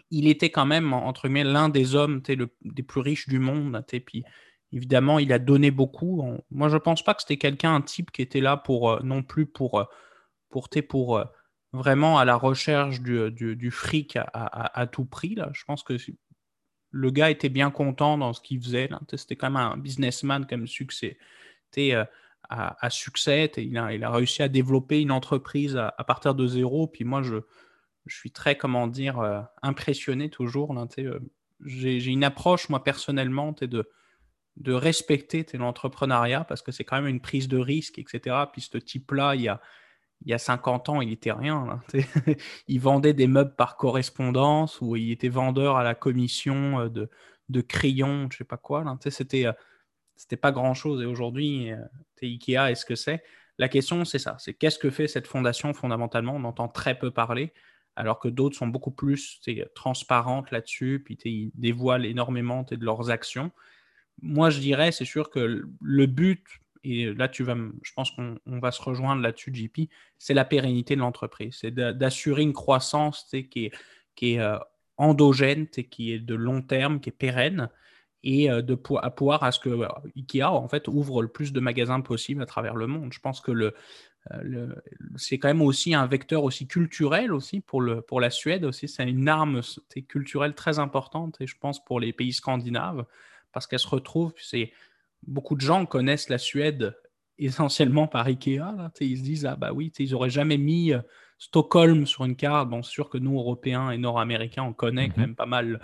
il 0.09 0.27
était 0.27 0.51
quand 0.51 0.65
même, 0.65 0.93
entre 0.93 1.27
guillemets, 1.27 1.43
l'un 1.43 1.67
des 1.67 1.95
hommes 1.95 2.21
le, 2.29 2.55
des 2.61 2.83
plus 2.83 3.01
riches 3.01 3.27
du 3.27 3.39
monde. 3.39 3.83
Puis, 4.05 4.23
évidemment, 4.71 5.19
il 5.19 5.33
a 5.33 5.39
donné 5.39 5.69
beaucoup. 5.69 6.23
Moi, 6.49 6.69
je 6.69 6.77
pense 6.77 7.03
pas 7.03 7.13
que 7.13 7.23
c'était 7.23 7.37
quelqu'un, 7.37 7.75
un 7.75 7.81
type 7.81 8.11
qui 8.11 8.21
était 8.21 8.39
là 8.39 8.55
pour, 8.55 9.03
non 9.03 9.21
plus 9.21 9.47
pour, 9.47 9.85
pour, 10.49 10.69
pour 10.87 11.25
vraiment 11.73 12.19
à 12.19 12.25
la 12.25 12.35
recherche 12.35 13.01
du, 13.01 13.71
fric 13.71 14.15
à, 14.15 14.87
tout 14.87 15.05
prix. 15.05 15.35
Là. 15.35 15.49
Je 15.53 15.65
pense 15.65 15.83
que 15.83 15.95
le 16.91 17.11
gars 17.11 17.31
était 17.31 17.49
bien 17.49 17.71
content 17.71 18.17
dans 18.17 18.31
ce 18.31 18.41
qu'il 18.41 18.61
faisait. 18.61 18.89
C'était 19.15 19.35
quand 19.35 19.49
même 19.49 19.57
un 19.57 19.77
businessman 19.77 20.45
comme 20.45 20.67
succès. 20.67 21.17
Euh, 21.77 22.05
à, 22.49 22.89
succès. 22.91 23.51
Il 23.57 23.75
a, 23.77 23.93
il 23.93 24.03
a, 24.03 24.11
réussi 24.11 24.43
à 24.43 24.47
développer 24.47 25.01
une 25.01 25.11
entreprise 25.11 25.75
à, 25.75 26.03
partir 26.03 26.35
de 26.35 26.45
zéro. 26.45 26.85
Puis 26.85 27.03
moi, 27.03 27.23
je, 27.23 27.37
je 28.05 28.15
suis 28.15 28.29
très, 28.29 28.55
comment 28.55 28.85
dire, 28.85 29.19
euh, 29.19 29.41
impressionné 29.63 30.29
toujours. 30.29 30.77
Euh, 30.99 31.19
j'ai 31.65 32.05
une 32.05 32.23
approche, 32.23 32.69
moi, 32.69 32.83
personnellement, 32.83 33.55
de, 33.59 33.89
de 34.57 34.73
respecter 34.73 35.43
l'entrepreneuriat 35.53 36.43
parce 36.43 36.61
que 36.61 36.71
c'est 36.71 36.83
quand 36.83 36.97
même 36.97 37.07
une 37.07 37.21
prise 37.21 37.47
de 37.47 37.57
risque, 37.57 37.97
etc. 37.97 38.35
Puis 38.51 38.61
ce 38.61 38.77
type-là, 38.77 39.33
il 39.33 39.41
y 39.41 39.47
a 39.47 39.59
il 40.25 40.31
y 40.31 40.33
a 40.33 40.37
50 40.37 40.89
ans, 40.89 41.01
il 41.01 41.09
n'était 41.09 41.31
rien. 41.31 41.81
il 42.67 42.79
vendait 42.79 43.13
des 43.13 43.27
meubles 43.27 43.55
par 43.55 43.77
correspondance 43.77 44.79
ou 44.81 44.95
il 44.95 45.11
était 45.11 45.29
vendeur 45.29 45.75
à 45.75 45.83
la 45.83 45.95
commission 45.95 46.79
euh, 46.79 46.89
de, 46.89 47.09
de 47.49 47.61
crayons, 47.61 48.29
je 48.31 48.37
sais 48.37 48.43
pas 48.43 48.57
quoi. 48.57 48.83
C'était, 49.09 49.45
euh, 49.45 49.53
c'était 50.15 50.37
pas 50.37 50.51
grand-chose. 50.51 51.01
Et 51.01 51.05
aujourd'hui, 51.05 51.71
euh, 51.71 51.77
Ikea, 52.21 52.71
est-ce 52.71 52.85
que 52.85 52.95
c'est? 52.95 53.23
La 53.59 53.67
question, 53.67 54.05
c'est 54.05 54.19
ça. 54.19 54.37
C'est 54.39 54.53
qu'est-ce 54.53 54.79
que 54.79 54.89
fait 54.89 55.07
cette 55.07 55.27
fondation 55.27 55.73
fondamentalement? 55.73 56.35
On 56.35 56.43
entend 56.45 56.69
très 56.69 56.97
peu 56.97 57.11
parler, 57.11 57.53
alors 57.95 58.19
que 58.19 58.29
d'autres 58.29 58.57
sont 58.57 58.67
beaucoup 58.67 58.91
plus 58.91 59.41
transparentes 59.75 60.51
là-dessus, 60.51 61.03
puis 61.05 61.15
ils 61.25 61.51
dévoilent 61.53 62.05
énormément 62.05 62.63
de 62.63 62.83
leurs 62.83 63.11
actions. 63.11 63.51
Moi, 64.21 64.49
je 64.49 64.59
dirais, 64.59 64.91
c'est 64.91 65.05
sûr 65.05 65.29
que 65.29 65.67
le 65.81 66.05
but 66.07 66.43
et 66.83 67.13
là, 67.13 67.29
tu 67.29 67.43
vas, 67.43 67.55
je 67.81 67.93
pense 67.93 68.11
qu'on 68.11 68.37
va 68.45 68.71
se 68.71 68.81
rejoindre 68.81 69.21
là-dessus, 69.21 69.53
JP, 69.53 69.89
c'est 70.17 70.33
la 70.33 70.45
pérennité 70.45 70.95
de 70.95 70.99
l'entreprise. 70.99 71.57
C'est 71.61 71.73
d'assurer 71.73 72.41
une 72.41 72.53
croissance 72.53 73.27
qui 73.29 73.65
est, 73.65 73.71
qui 74.15 74.33
est 74.33 74.39
euh, 74.39 74.57
endogène, 74.97 75.67
qui 75.67 76.11
est 76.11 76.19
de 76.19 76.35
long 76.35 76.61
terme, 76.61 76.99
qui 76.99 77.09
est 77.09 77.13
pérenne, 77.13 77.69
et 78.23 78.49
euh, 78.49 78.61
de 78.61 78.75
pouvoir 78.75 79.43
à 79.43 79.51
ce 79.51 79.59
que 79.59 79.69
euh, 79.69 79.87
IKEA 80.15 80.51
en 80.51 80.67
fait 80.67 80.87
ouvre 80.87 81.21
le 81.21 81.29
plus 81.29 81.53
de 81.53 81.59
magasins 81.59 82.01
possible 82.01 82.41
à 82.41 82.45
travers 82.45 82.75
le 82.75 82.87
monde. 82.87 83.13
Je 83.13 83.19
pense 83.19 83.39
que 83.39 83.51
le, 83.51 83.73
c'est 85.17 85.37
quand 85.37 85.49
même 85.49 85.61
aussi 85.61 85.93
un 85.93 86.07
vecteur 86.07 86.43
aussi 86.43 86.65
culturel 86.65 87.33
aussi 87.33 87.59
pour, 87.59 87.81
la 87.81 88.29
Suède. 88.29 88.71
C'est 88.71 89.03
une 89.03 89.27
arme 89.27 89.61
culturelle 90.07 90.53
très 90.53 90.79
importante 90.79 91.41
et 91.41 91.47
je 91.47 91.57
pense 91.57 91.83
pour 91.83 91.99
les 91.99 92.13
pays 92.13 92.31
scandinaves 92.31 93.05
parce 93.51 93.67
qu'elle 93.67 93.79
se 93.79 93.87
retrouve, 93.87 94.33
beaucoup 95.27 95.55
de 95.55 95.61
gens 95.61 95.85
connaissent 95.85 96.29
la 96.29 96.37
Suède 96.37 96.95
essentiellement 97.37 98.07
par 98.07 98.27
Ikea. 98.27 98.61
Ils 99.01 99.17
se 99.17 99.23
disent, 99.23 99.45
ah 99.45 99.55
bah 99.55 99.71
oui, 99.73 99.91
ils 99.99 100.11
n'auraient 100.11 100.29
jamais 100.29 100.57
mis 100.57 100.93
euh, 100.93 100.99
Stockholm 101.37 102.05
sur 102.05 102.25
une 102.25 102.35
carte. 102.35 102.69
Bon, 102.69 102.83
c'est 102.83 102.91
sûr 102.91 103.09
que 103.09 103.17
nous, 103.17 103.37
Européens 103.37 103.91
et 103.91 103.97
Nord-Américains, 103.97 104.63
on 104.63 104.73
connaît 104.73 105.09
quand 105.09 105.17
mhm. 105.17 105.27
même 105.27 105.35
pas 105.35 105.45
mal. 105.45 105.79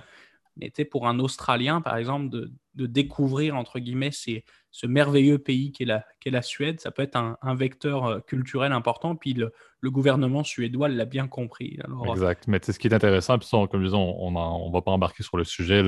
Mais 0.60 0.86
pour 0.86 1.08
un 1.08 1.20
Australien, 1.20 1.82
par 1.82 1.98
exemple, 1.98 2.30
de, 2.30 2.52
découvrir, 2.86 3.58
entre 3.58 3.80
guillemets, 3.80 4.12
ce 4.12 4.88
merveilleux 4.88 5.38
pays 5.38 5.74
qu'est 5.74 5.86
la, 5.86 6.06
la 6.26 6.42
Suède, 6.42 6.80
ça 6.80 6.92
peut 6.92 7.02
être 7.02 7.18
un, 7.18 7.56
vecteur 7.56 8.06
euh, 8.06 8.20
culturel 8.20 8.72
important. 8.72 9.16
Puis 9.16 9.34
le, 9.34 9.52
gouvernement 9.84 10.44
suédois 10.44 10.88
l'a 10.88 11.06
bien 11.06 11.28
compris. 11.28 11.78
Alors, 11.84 12.08
exact. 12.12 12.48
Mais 12.48 12.60
ce 12.64 12.78
qui 12.80 12.88
est 12.88 12.94
intéressant, 12.94 13.38
puis 13.38 13.50
comme 13.70 13.84
disons, 13.84 14.16
on 14.20 14.32
ne 14.32 14.74
va 14.74 14.82
pas 14.82 14.92
embarquer 14.92 15.24
sur 15.24 15.38
le 15.38 15.44
sujet 15.44 15.82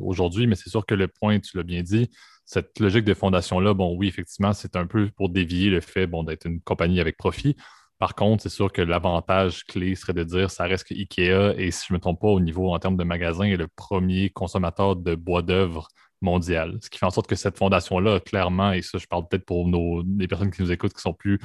aujourd'hui, 0.00 0.46
mais 0.46 0.56
c'est 0.56 0.70
sûr 0.70 0.84
que 0.84 0.94
le 0.94 1.08
point, 1.08 1.38
tu 1.40 1.56
l'as 1.56 1.62
bien 1.62 1.82
dit, 1.82 2.10
cette 2.46 2.78
logique 2.78 3.04
de 3.04 3.12
fondation-là, 3.14 3.74
bon, 3.74 3.96
oui, 3.96 4.06
effectivement, 4.08 4.52
c'est 4.52 4.76
un 4.76 4.86
peu 4.86 5.10
pour 5.16 5.28
dévier 5.28 5.68
le 5.68 5.80
fait 5.80 6.06
bon, 6.06 6.22
d'être 6.22 6.46
une 6.46 6.60
compagnie 6.60 7.00
avec 7.00 7.16
profit. 7.16 7.56
Par 7.98 8.14
contre, 8.14 8.42
c'est 8.42 8.50
sûr 8.50 8.72
que 8.72 8.82
l'avantage 8.82 9.64
clé 9.64 9.94
serait 9.94 10.12
de 10.12 10.24
dire 10.24 10.50
ça 10.50 10.64
reste 10.64 10.86
que 10.86 10.94
IKEA, 10.94 11.54
et 11.56 11.70
si 11.70 11.86
je 11.88 11.92
ne 11.92 11.96
me 11.96 12.00
trompe 12.00 12.20
pas, 12.20 12.28
au 12.28 12.40
niveau 12.40 12.74
en 12.74 12.78
termes 12.78 12.96
de 12.96 13.04
magasin, 13.04 13.44
est 13.44 13.56
le 13.56 13.68
premier 13.68 14.30
consommateur 14.30 14.96
de 14.96 15.14
bois 15.14 15.42
d'œuvre 15.42 15.88
mondial. 16.20 16.78
Ce 16.82 16.90
qui 16.90 16.98
fait 16.98 17.06
en 17.06 17.10
sorte 17.10 17.26
que 17.26 17.36
cette 17.36 17.56
fondation-là, 17.56 18.20
clairement, 18.20 18.72
et 18.72 18.82
ça, 18.82 18.98
je 18.98 19.06
parle 19.06 19.26
peut-être 19.28 19.46
pour 19.46 19.66
nos, 19.68 20.02
les 20.18 20.28
personnes 20.28 20.50
qui 20.50 20.62
nous 20.62 20.72
écoutent 20.72 20.94
qui 20.94 21.00
sont 21.00 21.14
plus 21.14 21.38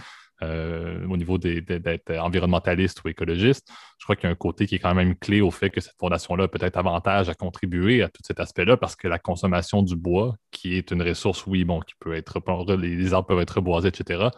euh, 0.44 1.06
au 1.08 1.18
niveau 1.18 1.38
d'être 1.38 2.18
environnementaliste 2.18 3.04
ou 3.04 3.10
écologiste. 3.10 3.72
Je 4.00 4.06
crois 4.06 4.16
qu'il 4.16 4.26
y 4.26 4.28
a 4.28 4.32
un 4.32 4.36
côté 4.36 4.66
qui 4.66 4.76
est 4.76 4.80
quand 4.80 4.96
même 4.96 5.16
clé 5.16 5.40
au 5.40 5.52
fait 5.52 5.70
que 5.70 5.82
cette 5.82 5.98
fondation-là 6.00 6.48
peut-être 6.48 6.78
avantage 6.78 7.30
à 7.30 7.36
contribuer 7.36 8.02
à 8.02 8.10
tout 8.10 8.24
cet 8.26 8.40
aspect-là 8.40 8.76
parce 8.76 8.96
que 8.96 9.08
la 9.08 9.20
consommation 9.20 9.84
du 9.84 9.96
bois, 9.96 10.36
qui 10.50 10.76
est 10.76 10.90
une 10.90 11.04
ressource, 11.04 11.46
oui, 11.46 11.64
bon, 11.64 11.80
qui 11.82 11.94
peut 12.00 12.16
être, 12.16 12.40
les 12.76 13.14
arbres 13.14 13.28
peuvent 13.28 13.42
être 13.42 13.58
reboisés, 13.58 13.90
etc., 13.90 14.30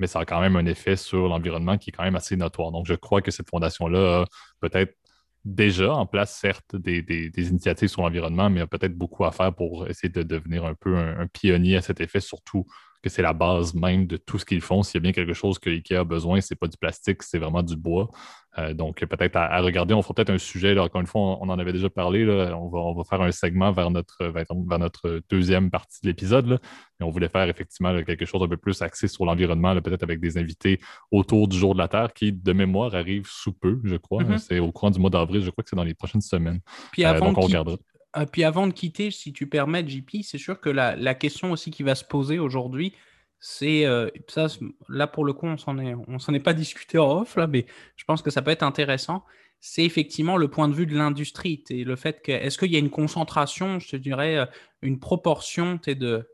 mais 0.00 0.06
ça 0.06 0.20
a 0.20 0.24
quand 0.24 0.40
même 0.40 0.56
un 0.56 0.66
effet 0.66 0.96
sur 0.96 1.28
l'environnement 1.28 1.78
qui 1.78 1.90
est 1.90 1.92
quand 1.92 2.02
même 2.02 2.16
assez 2.16 2.34
notoire. 2.36 2.72
Donc, 2.72 2.86
je 2.86 2.94
crois 2.94 3.22
que 3.22 3.30
cette 3.30 3.48
fondation-là 3.48 4.22
a 4.22 4.24
peut-être 4.60 4.96
déjà 5.44 5.92
en 5.94 6.06
place, 6.06 6.36
certes, 6.36 6.74
des, 6.74 7.30
initiatives 7.36 7.88
sur 7.88 8.02
l'environnement, 8.02 8.50
mais 8.50 8.60
a 8.60 8.66
peut-être 8.66 8.96
beaucoup 8.96 9.24
à 9.24 9.32
faire 9.32 9.54
pour 9.54 9.86
essayer 9.88 10.08
de 10.08 10.22
devenir 10.22 10.64
un 10.64 10.74
peu 10.74 10.96
un, 10.96 11.26
pionnier 11.28 11.76
à 11.76 11.82
cet 11.82 12.00
effet, 12.00 12.20
surtout 12.20 12.66
que 13.02 13.08
c'est 13.08 13.22
la 13.22 13.32
base 13.32 13.74
même 13.74 14.06
de 14.06 14.16
tout 14.16 14.38
ce 14.38 14.44
qu'ils 14.44 14.60
font. 14.60 14.82
S'il 14.82 14.96
y 14.96 14.98
a 14.98 15.00
bien 15.00 15.12
quelque 15.12 15.32
chose 15.32 15.58
que 15.58 15.70
IKEA 15.70 16.00
a 16.00 16.04
besoin, 16.04 16.40
c'est 16.40 16.56
pas 16.56 16.66
du 16.66 16.76
plastique, 16.76 17.22
c'est 17.22 17.38
vraiment 17.38 17.62
du 17.62 17.76
bois. 17.76 18.10
Euh, 18.58 18.74
donc, 18.74 19.04
peut-être 19.04 19.36
à, 19.36 19.60
regarder, 19.60 19.94
on 19.94 20.02
fera 20.02 20.14
peut-être 20.14 20.30
un 20.30 20.38
sujet, 20.38 20.76
encore 20.78 21.00
une 21.00 21.06
fois, 21.06 21.20
on, 21.40 21.48
en 21.48 21.58
avait 21.58 21.72
déjà 21.72 21.88
parlé, 21.88 22.26
on, 22.52 22.68
va, 22.94 23.04
faire 23.04 23.22
un 23.22 23.30
segment 23.30 23.70
vers 23.70 23.90
notre, 23.90 24.24
vers, 24.26 24.46
notre 24.78 25.22
deuxième 25.30 25.70
partie 25.70 26.00
de 26.02 26.08
l'épisode, 26.08 26.58
mais 26.98 27.06
on 27.06 27.10
voulait 27.10 27.28
faire 27.28 27.48
effectivement 27.48 28.02
quelque 28.02 28.24
chose 28.26 28.42
un 28.42 28.48
peu 28.48 28.56
plus 28.56 28.82
axé 28.82 29.06
sur 29.06 29.24
l'environnement, 29.24 29.80
peut-être 29.80 30.02
avec 30.02 30.20
des 30.20 30.36
invités 30.36 30.80
autour 31.12 31.46
du 31.46 31.56
jour 31.56 31.74
de 31.74 31.78
la 31.78 31.88
Terre 31.88 32.12
qui, 32.12 32.32
de 32.32 32.52
mémoire, 32.52 32.94
arrive 32.94 33.26
sous 33.26 33.52
peu, 33.52 33.80
je 33.84 33.96
crois. 33.96 34.24
Mm-hmm. 34.24 34.38
C'est 34.38 34.58
au 34.58 34.72
courant 34.72 34.90
du 34.90 34.98
mois 34.98 35.10
d'avril, 35.10 35.42
je 35.42 35.50
crois 35.50 35.62
que 35.62 35.70
c'est 35.70 35.76
dans 35.76 35.84
les 35.84 35.94
prochaines 35.94 36.20
semaines. 36.20 36.60
Puis 36.92 37.04
euh, 37.04 37.10
avant, 37.10 37.32
de 37.32 37.78
euh, 38.16 38.26
puis 38.26 38.44
avant 38.44 38.66
de 38.66 38.72
quitter, 38.72 39.10
si 39.10 39.32
tu 39.32 39.46
permets, 39.46 39.86
JP, 39.86 40.22
c'est 40.22 40.38
sûr 40.38 40.60
que 40.60 40.68
la, 40.68 41.14
question 41.14 41.52
aussi 41.52 41.70
qui 41.70 41.82
va 41.82 41.94
se 41.94 42.04
poser 42.04 42.38
aujourd'hui, 42.38 42.94
c'est 43.38 43.86
euh, 43.86 44.10
ça. 44.28 44.48
Là, 44.88 45.06
pour 45.06 45.24
le 45.24 45.32
coup, 45.32 45.46
on 45.46 45.56
s'en 45.56 45.78
est, 45.78 45.94
on 46.08 46.18
s'en 46.18 46.34
est 46.34 46.40
pas 46.40 46.52
discuté 46.52 46.98
en 46.98 47.20
off 47.20 47.36
là, 47.36 47.46
mais 47.46 47.66
je 47.96 48.04
pense 48.04 48.22
que 48.22 48.30
ça 48.30 48.42
peut 48.42 48.50
être 48.50 48.62
intéressant. 48.62 49.24
C'est 49.60 49.84
effectivement 49.84 50.36
le 50.36 50.48
point 50.48 50.68
de 50.68 50.74
vue 50.74 50.86
de 50.86 50.96
l'industrie 50.96 51.62
et 51.70 51.84
le 51.84 51.96
fait 51.96 52.22
que 52.22 52.32
est-ce 52.32 52.58
qu'il 52.58 52.72
y 52.72 52.76
a 52.76 52.78
une 52.78 52.90
concentration, 52.90 53.78
je 53.78 53.90
te 53.90 53.96
dirais, 53.96 54.36
euh, 54.38 54.46
une 54.82 54.98
proportion 54.98 55.78
de, 55.86 56.28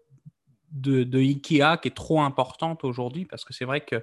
de, 0.71 1.05
de 1.05 1.19
Ikea 1.19 1.79
qui 1.83 1.89
est 1.89 1.97
trop 1.97 2.21
importante 2.23 2.85
aujourd'hui? 2.85 3.25
Parce 3.25 3.45
que 3.45 3.53
c'est 3.53 3.65
vrai 3.65 3.83
que 3.83 4.03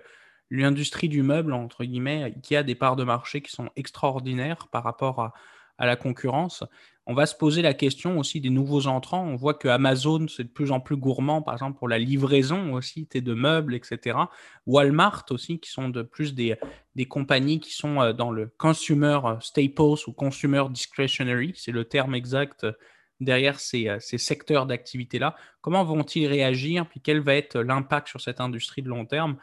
l'industrie 0.50 1.10
du 1.10 1.24
meuble, 1.24 1.54
entre 1.54 1.84
guillemets, 1.86 2.24
Ikea 2.24 2.58
a 2.58 2.64
des 2.64 2.76
parts 2.76 2.96
de 2.96 3.04
marché 3.04 3.42
qui 3.42 3.52
sont 3.52 3.70
extraordinaires 3.76 4.68
par 4.72 4.84
rapport 4.84 5.20
à, 5.22 5.34
à 5.78 5.86
la 5.86 5.96
concurrence 5.96 6.64
on 7.06 7.14
va 7.14 7.26
se 7.26 7.36
poser 7.36 7.62
la 7.62 7.74
question 7.74 8.18
aussi 8.18 8.40
des 8.40 8.50
nouveaux 8.50 8.88
entrants. 8.88 9.26
On 9.26 9.36
voit 9.36 9.54
que 9.54 9.68
Amazon, 9.68 10.28
c'est 10.30 10.46
de 10.46 10.50
plus 10.50 10.72
en 10.72 10.80
plus 10.80 10.96
gourmand, 10.96 11.42
par 11.42 11.54
exemple, 11.54 11.78
pour 11.78 11.90
la 11.90 12.00
livraison 12.00 12.74
aussi 12.74 13.08
de 13.14 13.34
meubles, 13.34 13.76
etc. 13.76 14.18
Walmart 14.66 15.26
aussi, 15.30 15.60
qui 15.60 15.70
sont 15.70 15.90
de 15.90 16.02
plus 16.02 16.34
des, 16.34 16.56
des 16.96 17.06
compagnies 17.06 17.60
qui 17.60 17.74
sont 17.74 18.02
euh, 18.02 18.14
dans 18.14 18.32
le 18.32 18.48
consumer 18.58 19.20
staples 19.42 20.08
ou 20.08 20.14
consumer 20.14 20.64
discretionary, 20.70 21.54
c'est 21.56 21.72
le 21.72 21.84
terme 21.84 22.16
exact 22.16 22.64
euh, 22.64 22.72
derrière 23.20 23.58
euh, 23.74 24.00
ces, 24.00 24.18
secteurs 24.18 24.66
d'activité-là. 24.66 25.36
Comment 25.60 25.84
vont-ils 25.84 26.28
réagir? 26.28 26.88
Puis 26.88 27.02
quel 27.02 27.20
va 27.20 27.36
être 27.36 27.60
l'impact 27.60 28.08
sur 28.08 28.22
cette 28.22 28.40
industrie 28.40 28.82
de 28.82 28.90
long 28.90 29.06
terme? 29.06 29.36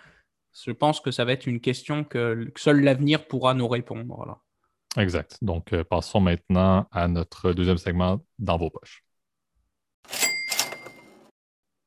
Je 0.65 0.73
pense 0.73 1.01
que 1.01 1.11
ça 1.11 1.27
va 1.27 1.33
être 1.33 1.47
une 1.47 1.61
question 1.61 2.05
que 2.05 2.51
seul 2.57 2.81
l'avenir 2.81 3.27
pourra 3.29 3.53
nous 3.53 3.69
répondre. 3.69 4.41
Exact. 4.97 5.39
Donc, 5.41 5.73
euh, 5.73 5.85
passons 5.85 6.21
maintenant 6.21 6.89
à 6.91 7.07
notre 7.07 7.53
deuxième 7.53 7.79
segment 7.79 8.21
dans 8.39 8.57
vos 8.57 8.71
poches. 8.71 9.05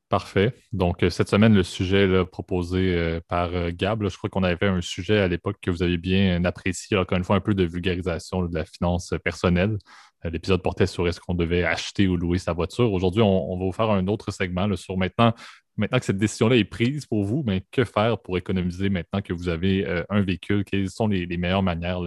Parfait. 0.07 0.53
Donc, 0.71 1.03
euh, 1.03 1.09
cette 1.09 1.27
semaine, 1.27 1.53
le 1.53 1.63
sujet 1.63 2.23
proposé 2.25 2.95
euh, 2.95 3.19
par 3.27 3.71
Gab, 3.71 4.07
je 4.07 4.15
crois 4.15 4.29
qu'on 4.29 4.43
avait 4.43 4.67
un 4.67 4.79
sujet 4.79 5.17
à 5.19 5.27
l'époque 5.27 5.57
que 5.61 5.71
vous 5.71 5.83
avez 5.83 5.97
bien 5.97 6.45
apprécié, 6.45 6.95
encore 6.95 7.17
une 7.17 7.23
fois, 7.23 7.35
un 7.35 7.41
peu 7.41 7.55
de 7.55 7.65
vulgarisation 7.65 8.43
de 8.43 8.55
la 8.55 8.63
finance 8.63 9.13
personnelle. 9.23 9.77
L'épisode 10.23 10.61
portait 10.61 10.87
sur 10.87 11.05
est-ce 11.07 11.19
qu'on 11.19 11.33
devait 11.33 11.65
acheter 11.65 12.07
ou 12.07 12.15
louer 12.15 12.37
sa 12.37 12.53
voiture. 12.53 12.93
Aujourd'hui, 12.93 13.21
on, 13.21 13.57
va 13.57 13.65
vous 13.65 13.73
faire 13.73 13.89
un 13.89 14.07
autre 14.07 14.31
segment 14.31 14.73
sur 14.77 14.95
maintenant, 14.95 15.33
maintenant 15.75 15.99
que 15.99 16.05
cette 16.05 16.17
décision-là 16.17 16.55
est 16.55 16.63
prise 16.63 17.05
pour 17.05 17.25
vous, 17.25 17.43
mais 17.45 17.65
que 17.71 17.83
faire 17.83 18.17
pour 18.19 18.37
économiser 18.37 18.89
maintenant 18.89 19.21
que 19.21 19.33
vous 19.33 19.49
avez 19.49 19.85
un 20.09 20.21
véhicule? 20.21 20.63
Quelles 20.63 20.89
sont 20.89 21.07
les, 21.07 21.27
meilleures 21.35 21.63
manières 21.63 21.99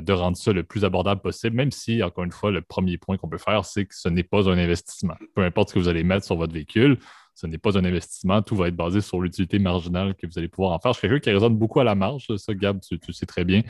de 0.00 0.12
rendre 0.12 0.36
ça 0.36 0.52
le 0.52 0.62
plus 0.62 0.84
abordable 0.84 1.20
possible, 1.20 1.56
même 1.56 1.70
si, 1.70 2.02
encore 2.02 2.24
une 2.24 2.32
fois, 2.32 2.50
le 2.50 2.62
premier 2.62 2.98
point 2.98 3.16
qu'on 3.16 3.28
peut 3.28 3.38
faire, 3.38 3.64
c'est 3.64 3.84
que 3.84 3.94
ce 3.94 4.08
n'est 4.08 4.22
pas 4.22 4.48
un 4.48 4.58
investissement. 4.58 5.14
Peu 5.34 5.42
importe 5.42 5.70
ce 5.70 5.74
que 5.74 5.78
vous 5.78 5.88
allez 5.88 6.04
mettre 6.04 6.24
sur 6.24 6.36
votre 6.36 6.52
véhicule, 6.52 6.98
ce 7.34 7.46
n'est 7.46 7.58
pas 7.58 7.78
un 7.78 7.84
investissement. 7.84 8.42
Tout 8.42 8.56
va 8.56 8.68
être 8.68 8.76
basé 8.76 9.00
sur 9.00 9.20
l'utilité 9.20 9.58
marginale 9.58 10.14
que 10.14 10.26
vous 10.26 10.38
allez 10.38 10.48
pouvoir 10.48 10.72
en 10.72 10.78
faire. 10.78 10.92
Je 10.92 10.98
suis 10.98 11.08
quelqu'un 11.08 11.20
qui 11.20 11.30
résonne 11.30 11.56
beaucoup 11.56 11.80
à 11.80 11.84
la 11.84 11.94
marge, 11.94 12.26
ça, 12.36 12.54
Gab, 12.54 12.80
tu, 12.80 13.12
sais 13.12 13.26
très 13.26 13.44
bien. 13.44 13.62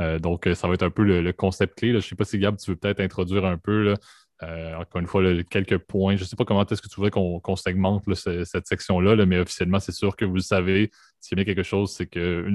Euh, 0.00 0.18
donc, 0.18 0.48
ça 0.54 0.68
va 0.68 0.74
être 0.74 0.82
un 0.82 0.90
peu 0.90 1.02
le, 1.02 1.32
concept 1.32 1.78
clé. 1.78 1.90
Je 1.90 1.96
ne 1.96 2.00
sais 2.00 2.16
pas 2.16 2.24
si, 2.24 2.38
Gab, 2.38 2.56
tu 2.56 2.70
veux 2.70 2.76
peut-être 2.76 3.00
introduire 3.00 3.44
un 3.44 3.58
peu 3.58 3.94
euh, 4.42 4.74
encore 4.74 5.00
une 5.00 5.06
fois, 5.06 5.22
quelques 5.50 5.78
points. 5.78 6.16
Je 6.16 6.22
ne 6.22 6.26
sais 6.26 6.36
pas 6.36 6.44
comment 6.44 6.64
est-ce 6.64 6.80
que 6.80 6.88
tu 6.88 6.96
voudrais 6.96 7.10
qu'on 7.10 7.56
segmente 7.56 8.02
cette 8.14 8.66
section-là, 8.66 9.26
mais 9.26 9.38
officiellement, 9.38 9.80
c'est 9.80 9.92
sûr 9.92 10.16
que 10.16 10.24
vous 10.24 10.36
le 10.36 10.40
savez. 10.40 10.90
S'il 11.20 11.36
y 11.36 11.40
a 11.40 11.44
bien 11.44 11.54
quelque 11.54 11.66
chose, 11.66 11.92
c'est 11.92 12.06
que 12.06 12.46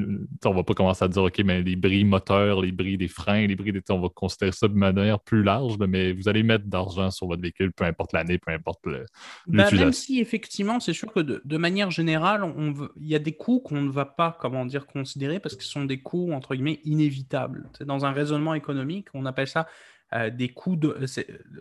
on 0.43 0.49
ne 0.49 0.55
va 0.55 0.63
pas 0.63 0.73
commencer 0.73 1.05
à 1.05 1.07
dire 1.07 1.21
OK, 1.21 1.39
mais 1.45 1.61
les 1.61 1.75
bris 1.75 2.03
moteurs, 2.03 2.61
les 2.61 2.71
bris 2.71 2.97
des 2.97 3.07
freins, 3.07 3.45
les 3.45 3.55
bris 3.55 3.71
des. 3.71 3.81
On 3.89 3.99
va 3.99 4.09
considérer 4.09 4.51
ça 4.51 4.67
de 4.67 4.73
manière 4.73 5.19
plus 5.19 5.43
large, 5.43 5.77
mais 5.77 6.13
vous 6.13 6.27
allez 6.27 6.41
mettre 6.41 6.65
d'argent 6.65 7.11
sur 7.11 7.27
votre 7.27 7.43
véhicule, 7.43 7.71
peu 7.73 7.83
importe 7.83 8.13
l'année, 8.13 8.39
peu 8.39 8.51
importe 8.51 8.79
le. 8.87 9.05
Bah, 9.45 9.69
même 9.71 9.93
si 9.93 10.19
effectivement, 10.19 10.79
c'est 10.79 10.93
sûr 10.93 11.13
que 11.13 11.19
de, 11.19 11.57
manière 11.57 11.91
générale, 11.91 12.43
on 12.43 12.73
il 12.99 13.07
y 13.07 13.13
a 13.13 13.19
des 13.19 13.33
coûts 13.33 13.59
qu'on 13.59 13.81
ne 13.81 13.91
va 13.91 14.05
pas, 14.05 14.35
comment 14.41 14.65
dire, 14.65 14.87
considérer 14.87 15.39
parce 15.39 15.55
que 15.55 15.63
ce 15.63 15.69
sont 15.69 15.85
des 15.85 15.99
coûts, 15.99 16.31
entre 16.33 16.55
guillemets, 16.55 16.79
inévitables. 16.85 17.69
Dans 17.81 18.05
un 18.05 18.11
raisonnement 18.11 18.55
économique, 18.55 19.09
on 19.13 19.27
appelle 19.27 19.47
ça 19.47 19.67
euh, 20.15 20.29
des 20.29 20.49
coûts 20.49 20.75
de, 20.75 20.97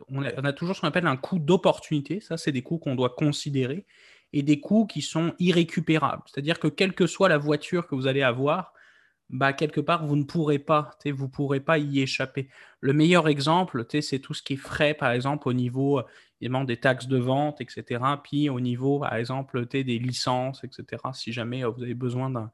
on, 0.08 0.22
a, 0.22 0.52
toujours 0.52 0.76
ce 0.76 0.80
qu'on 0.80 0.88
appelle 0.88 1.06
un 1.06 1.16
coût 1.16 1.38
d'opportunité. 1.38 2.20
Ça, 2.20 2.36
c'est 2.36 2.52
des 2.52 2.62
coûts 2.62 2.78
qu'on 2.78 2.94
doit 2.94 3.10
considérer 3.10 3.86
et 4.32 4.42
des 4.42 4.60
coûts 4.60 4.86
qui 4.86 5.02
sont 5.02 5.34
irrécupérables. 5.38 6.22
C'est-à-dire 6.26 6.58
que 6.58 6.68
quelle 6.68 6.94
que 6.94 7.06
soit 7.06 7.28
la 7.28 7.38
voiture 7.38 7.86
que 7.86 7.94
vous 7.94 8.06
allez 8.06 8.22
avoir, 8.22 8.72
bah, 9.30 9.52
quelque 9.52 9.80
part, 9.80 10.06
vous 10.06 10.16
ne 10.16 10.24
pourrez 10.24 10.58
pas, 10.58 10.90
vous 11.06 11.28
pourrez 11.28 11.60
pas 11.60 11.78
y 11.78 12.00
échapper. 12.00 12.48
Le 12.80 12.92
meilleur 12.92 13.28
exemple, 13.28 13.86
c'est 14.00 14.18
tout 14.18 14.34
ce 14.34 14.42
qui 14.42 14.54
est 14.54 14.56
frais, 14.56 14.94
par 14.94 15.12
exemple, 15.12 15.48
au 15.48 15.52
niveau 15.52 16.02
évidemment, 16.44 16.64
des 16.64 16.76
taxes 16.76 17.06
de 17.06 17.16
vente, 17.16 17.62
etc. 17.62 18.02
Puis 18.22 18.50
au 18.50 18.60
niveau, 18.60 19.00
par 19.00 19.14
exemple, 19.14 19.66
des 19.66 19.98
licences, 19.98 20.62
etc. 20.62 21.02
Si 21.14 21.32
jamais 21.32 21.64
euh, 21.64 21.70
vous 21.70 21.82
avez 21.82 21.94
besoin 21.94 22.28
d'un... 22.28 22.50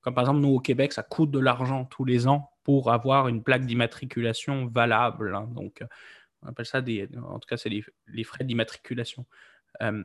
Comme 0.00 0.14
par 0.14 0.22
exemple, 0.22 0.40
nous, 0.40 0.54
au 0.54 0.60
Québec, 0.60 0.92
ça 0.92 1.02
coûte 1.02 1.32
de 1.32 1.40
l'argent 1.40 1.84
tous 1.84 2.04
les 2.04 2.28
ans 2.28 2.51
pour 2.64 2.92
avoir 2.92 3.28
une 3.28 3.42
plaque 3.42 3.66
d'immatriculation 3.66 4.66
valable. 4.66 5.34
Hein. 5.34 5.48
Donc, 5.54 5.82
euh, 5.82 5.86
on 6.42 6.48
appelle 6.48 6.66
ça 6.66 6.80
des. 6.80 7.08
En 7.24 7.38
tout 7.38 7.48
cas, 7.48 7.56
c'est 7.56 7.70
les, 7.70 8.24
frais 8.24 8.44
d'immatriculation. 8.44 9.26
Euh, 9.80 10.02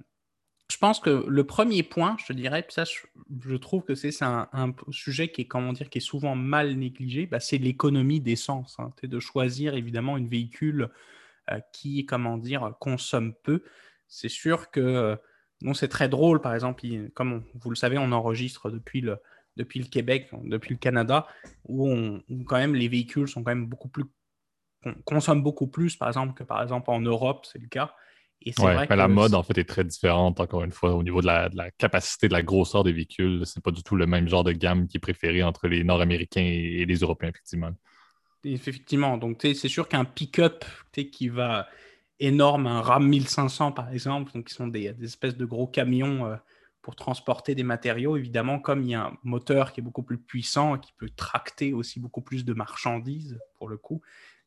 je 0.70 0.78
pense 0.78 1.00
que 1.00 1.26
le 1.28 1.43
premier 1.46 1.82
point, 1.82 2.17
je 2.20 2.26
te 2.26 2.34
dirais, 2.34 2.65
ça, 2.70 2.84
je, 2.84 3.56
trouve 3.56 3.84
que 3.84 3.96
c'est 3.96 4.12
un, 4.22 4.76
sujet 4.91 5.32
qui 5.32 5.41
est, 5.41 5.46
comment 5.46 5.72
dire, 5.72 5.89
qui 5.89 6.00
est 6.00 6.02
souvent 6.02 6.36
mal 6.36 6.76
négligé, 6.76 7.26
bah, 7.26 7.39
c'est 7.39 7.58
l'économie 7.58 8.20
d'essence. 8.20 8.76
Hein, 8.80 8.91
de 9.02 9.20
choisir 9.20 9.76
évidemment 9.76 10.17
une 10.17 10.28
véhicule 10.28 10.89
euh, 11.52 11.60
qui, 11.72 12.06
comment 12.06 12.38
dire, 12.38 12.74
consomme 12.80 13.34
peu. 13.43 13.63
C'est 14.10 14.30
sûr 14.30 14.70
que, 14.70 15.17
non, 15.62 15.74
c'est 15.74 15.88
très 15.88 16.10
drôle, 16.10 16.41
par 16.41 16.54
exemple, 16.54 16.84
comme 17.13 17.43
vous 17.56 17.70
le 17.70 17.76
savez, 17.76 17.98
on 17.98 18.12
enregistre 18.12 18.70
depuis 18.70 19.02
le, 19.02 19.17
depuis 19.58 19.80
le 19.80 19.88
Québec, 19.88 20.30
depuis 20.43 20.74
le 20.74 20.80
Canada, 20.80 21.28
où, 21.65 21.89
on, 21.89 22.24
quand 22.46 22.58
même 22.58 22.76
les 22.76 22.88
véhicules 22.88 23.28
sont 23.28 23.43
quand 23.43 23.52
même 23.52 23.65
beaucoup 23.65 23.89
plus 23.89 24.06
consomment 25.06 25.43
beaucoup 25.43 25.67
plus, 25.67 25.96
par 25.96 26.08
exemple, 26.08 26.34
que 26.34 26.43
par 26.43 26.62
exemple 26.62 26.89
en 26.91 27.02
Europe, 27.02 27.46
c'est 27.52 27.60
le 27.60 27.67
cas. 27.67 27.93
Et 28.41 28.52
vrai 28.52 28.88
que 28.88 28.93
la 28.93 29.08
mode, 29.08 29.34
en 29.34 29.41
fait, 29.41 29.58
est 29.58 29.67
très 29.67 29.84
différente, 29.84 30.39
encore 30.39 30.63
une 30.63 30.72
fois, 30.72 30.93
au 30.93 31.02
niveau 31.02 31.22
de 31.22 31.26
la, 31.26 31.72
capacité, 31.78 32.28
de 32.28 32.34
la 32.34 32.43
grosseur 32.43 32.84
des 32.84 32.93
véhicules. 32.93 33.41
C'est 33.46 33.63
pas 33.63 33.72
du 33.72 33.82
tout 33.82 33.96
le 33.96 34.06
même 34.06 34.28
genre 34.30 34.43
de 34.43 34.52
gamme 34.52 34.88
qui 34.88 34.98
est 34.98 35.00
préféré 35.00 35.41
entre 35.41 35.67
les 35.67 35.84
Nord-Américains 35.84 36.43
et, 36.43 36.86
les 36.86 36.98
Européens, 36.98 37.30
effectivement. 37.30 37.72
Effectivement. 38.43 39.17
Donc, 39.17 39.39
c'est 39.41 39.67
sûr 39.67 39.88
qu'un 39.89 40.06
pick-up 40.06 40.63
qui 40.93 41.30
va 41.30 41.67
énorme, 42.20 42.67
un 42.67 42.82
Ram 42.82 43.08
1500, 43.08 43.72
par 43.72 43.91
exemple, 43.91 44.32
donc 44.34 44.48
qui 44.48 44.54
sont 44.54 44.67
des, 44.67 44.93
espèces 45.04 45.36
de 45.36 45.46
gros 45.46 45.67
camions 45.67 46.28
euh, 46.28 46.36
pour 46.88 46.95
transporter 46.95 47.54
des 47.54 47.63
matériaux, 47.63 48.15
évidemment, 48.15 48.60
comme 48.60 48.82
il 48.82 48.91
y 48.91 48.95
a 48.95 49.08
un 49.08 49.17
moteur 49.26 49.73
qui 49.73 49.82
est 49.82 49.84
beaucoup 49.84 50.04
plus 50.04 50.17
puissant, 50.17 50.78
qui 50.78 50.93
peut 50.97 51.10
tracter 51.13 51.73
aussi 51.73 52.00
beaucoup 52.00 52.21
plus 52.21 52.45
de 52.45 52.54
marchandises, 52.54 53.38
pour 53.58 53.67
le 53.67 53.76
coup, 53.76 54.02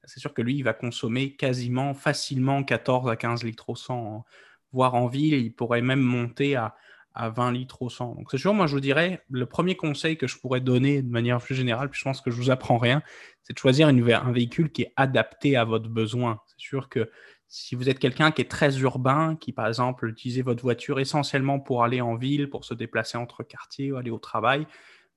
c'est 0.04 0.20
sûr 0.20 0.32
que 0.32 0.40
lui, 0.40 0.56
il 0.56 0.62
va 0.62 0.72
consommer 0.72 1.36
quasiment 1.36 1.92
facilement 1.92 2.64
14 2.64 3.10
à 3.10 3.16
15 3.16 3.44
litres 3.44 3.68
au 3.68 3.76
100, 3.76 4.24
voire 4.72 4.94
en 4.94 5.06
ville, 5.06 5.34
il 5.34 5.54
pourrait 5.54 5.82
même 5.82 6.00
monter 6.00 6.56
à, 6.56 6.74
20 7.14 7.52
litres 7.52 7.82
au 7.82 7.90
100. 7.90 8.14
Donc 8.14 8.30
c'est 8.30 8.38
sûr, 8.38 8.54
moi 8.54 8.66
je 8.66 8.72
vous 8.72 8.80
dirais, 8.80 9.22
le 9.28 9.44
premier 9.44 9.76
conseil 9.76 10.16
que 10.16 10.26
je 10.26 10.38
pourrais 10.38 10.62
donner 10.62 11.02
de 11.02 11.10
manière 11.10 11.42
plus 11.42 11.54
générale, 11.54 11.90
puis 11.90 11.98
je 11.98 12.04
pense 12.04 12.22
que 12.22 12.30
je 12.30 12.36
vous 12.36 12.50
apprends 12.50 12.78
rien, 12.78 13.02
c'est 13.42 13.52
de 13.52 13.58
choisir 13.58 13.88
un 13.88 14.32
véhicule 14.32 14.72
qui 14.72 14.82
est 14.82 14.94
adapté 14.96 15.56
à 15.56 15.64
votre 15.64 15.90
besoin. 15.90 16.40
C'est 16.46 16.60
sûr 16.60 16.88
que 16.88 17.10
si 17.52 17.74
vous 17.74 17.88
êtes 17.88 17.98
quelqu'un 17.98 18.30
qui 18.30 18.42
est 18.42 18.50
très 18.50 18.78
urbain, 18.78 19.36
qui 19.36 19.52
par 19.52 19.66
exemple 19.66 20.08
utilisez 20.08 20.40
votre 20.40 20.62
voiture 20.62 21.00
essentiellement 21.00 21.58
pour 21.58 21.82
aller 21.82 22.00
en 22.00 22.14
ville, 22.14 22.48
pour 22.48 22.64
se 22.64 22.74
déplacer 22.74 23.18
entre 23.18 23.42
quartiers 23.42 23.90
ou 23.90 23.96
aller 23.96 24.12
au 24.12 24.20
travail, 24.20 24.68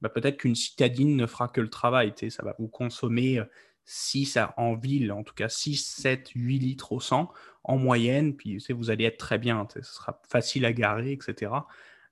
bah, 0.02 0.10
peut-être 0.10 0.38
qu'une 0.38 0.56
citadine 0.56 1.15
ne 1.15 1.28
fera 1.28 1.48
que 1.48 1.62
le 1.62 1.69
travail. 1.69 2.12
Ça 2.30 2.43
va 2.43 2.56
vous 2.58 2.67
consommer 2.67 3.39
6 3.86 4.38
euh, 4.38 4.46
en 4.58 4.74
ville, 4.74 5.12
en 5.12 5.24
tout 5.24 5.36
cas 5.36 5.48
6, 5.48 5.76
7, 5.78 6.30
8 6.34 6.58
litres 6.58 6.91
au 6.91 7.00
100 7.00 7.32
en 7.65 7.78
moyenne, 7.78 8.36
puis 8.36 8.58
vous 8.72 8.89
allez 8.89 9.06
être 9.06 9.17
très 9.17 9.38
bien, 9.38 9.67
ce 9.72 9.84
sera 9.84 10.19
facile 10.28 10.65
à 10.65 10.74
garer, 10.74 11.12
etc. 11.12 11.52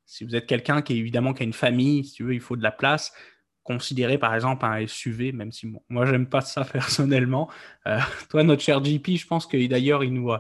Si 0.06 0.24
vous 0.24 0.36
êtes 0.36 0.46
quelqu'un 0.46 0.84
qui 0.84 0.98
évidemment 0.98 1.32
a 1.32 1.44
une 1.44 1.52
famille, 1.52 2.06
si 2.06 2.14
tu 2.14 2.24
veux, 2.24 2.36
il 2.36 2.40
faut 2.40 2.56
de 2.56 2.64
la 2.64 2.72
place, 2.72 3.12
considérer 3.64 4.18
par 4.18 4.34
exemple 4.34 4.66
un 4.66 4.86
SUV, 4.86 5.32
même 5.32 5.52
si 5.52 5.68
moi 5.68 5.82
moi 5.90 6.06
j'aime 6.06 6.28
pas 6.28 6.42
ça 6.42 6.64
personnellement. 6.72 7.50
Euh, 7.88 8.00
toi, 8.30 8.44
notre 8.44 8.62
cher 8.62 8.84
JP, 8.84 9.08
je 9.12 9.28
pense 9.28 9.46
que 9.46 9.68
d'ailleurs 9.68 10.04
il 10.04 10.14
nous 10.14 10.32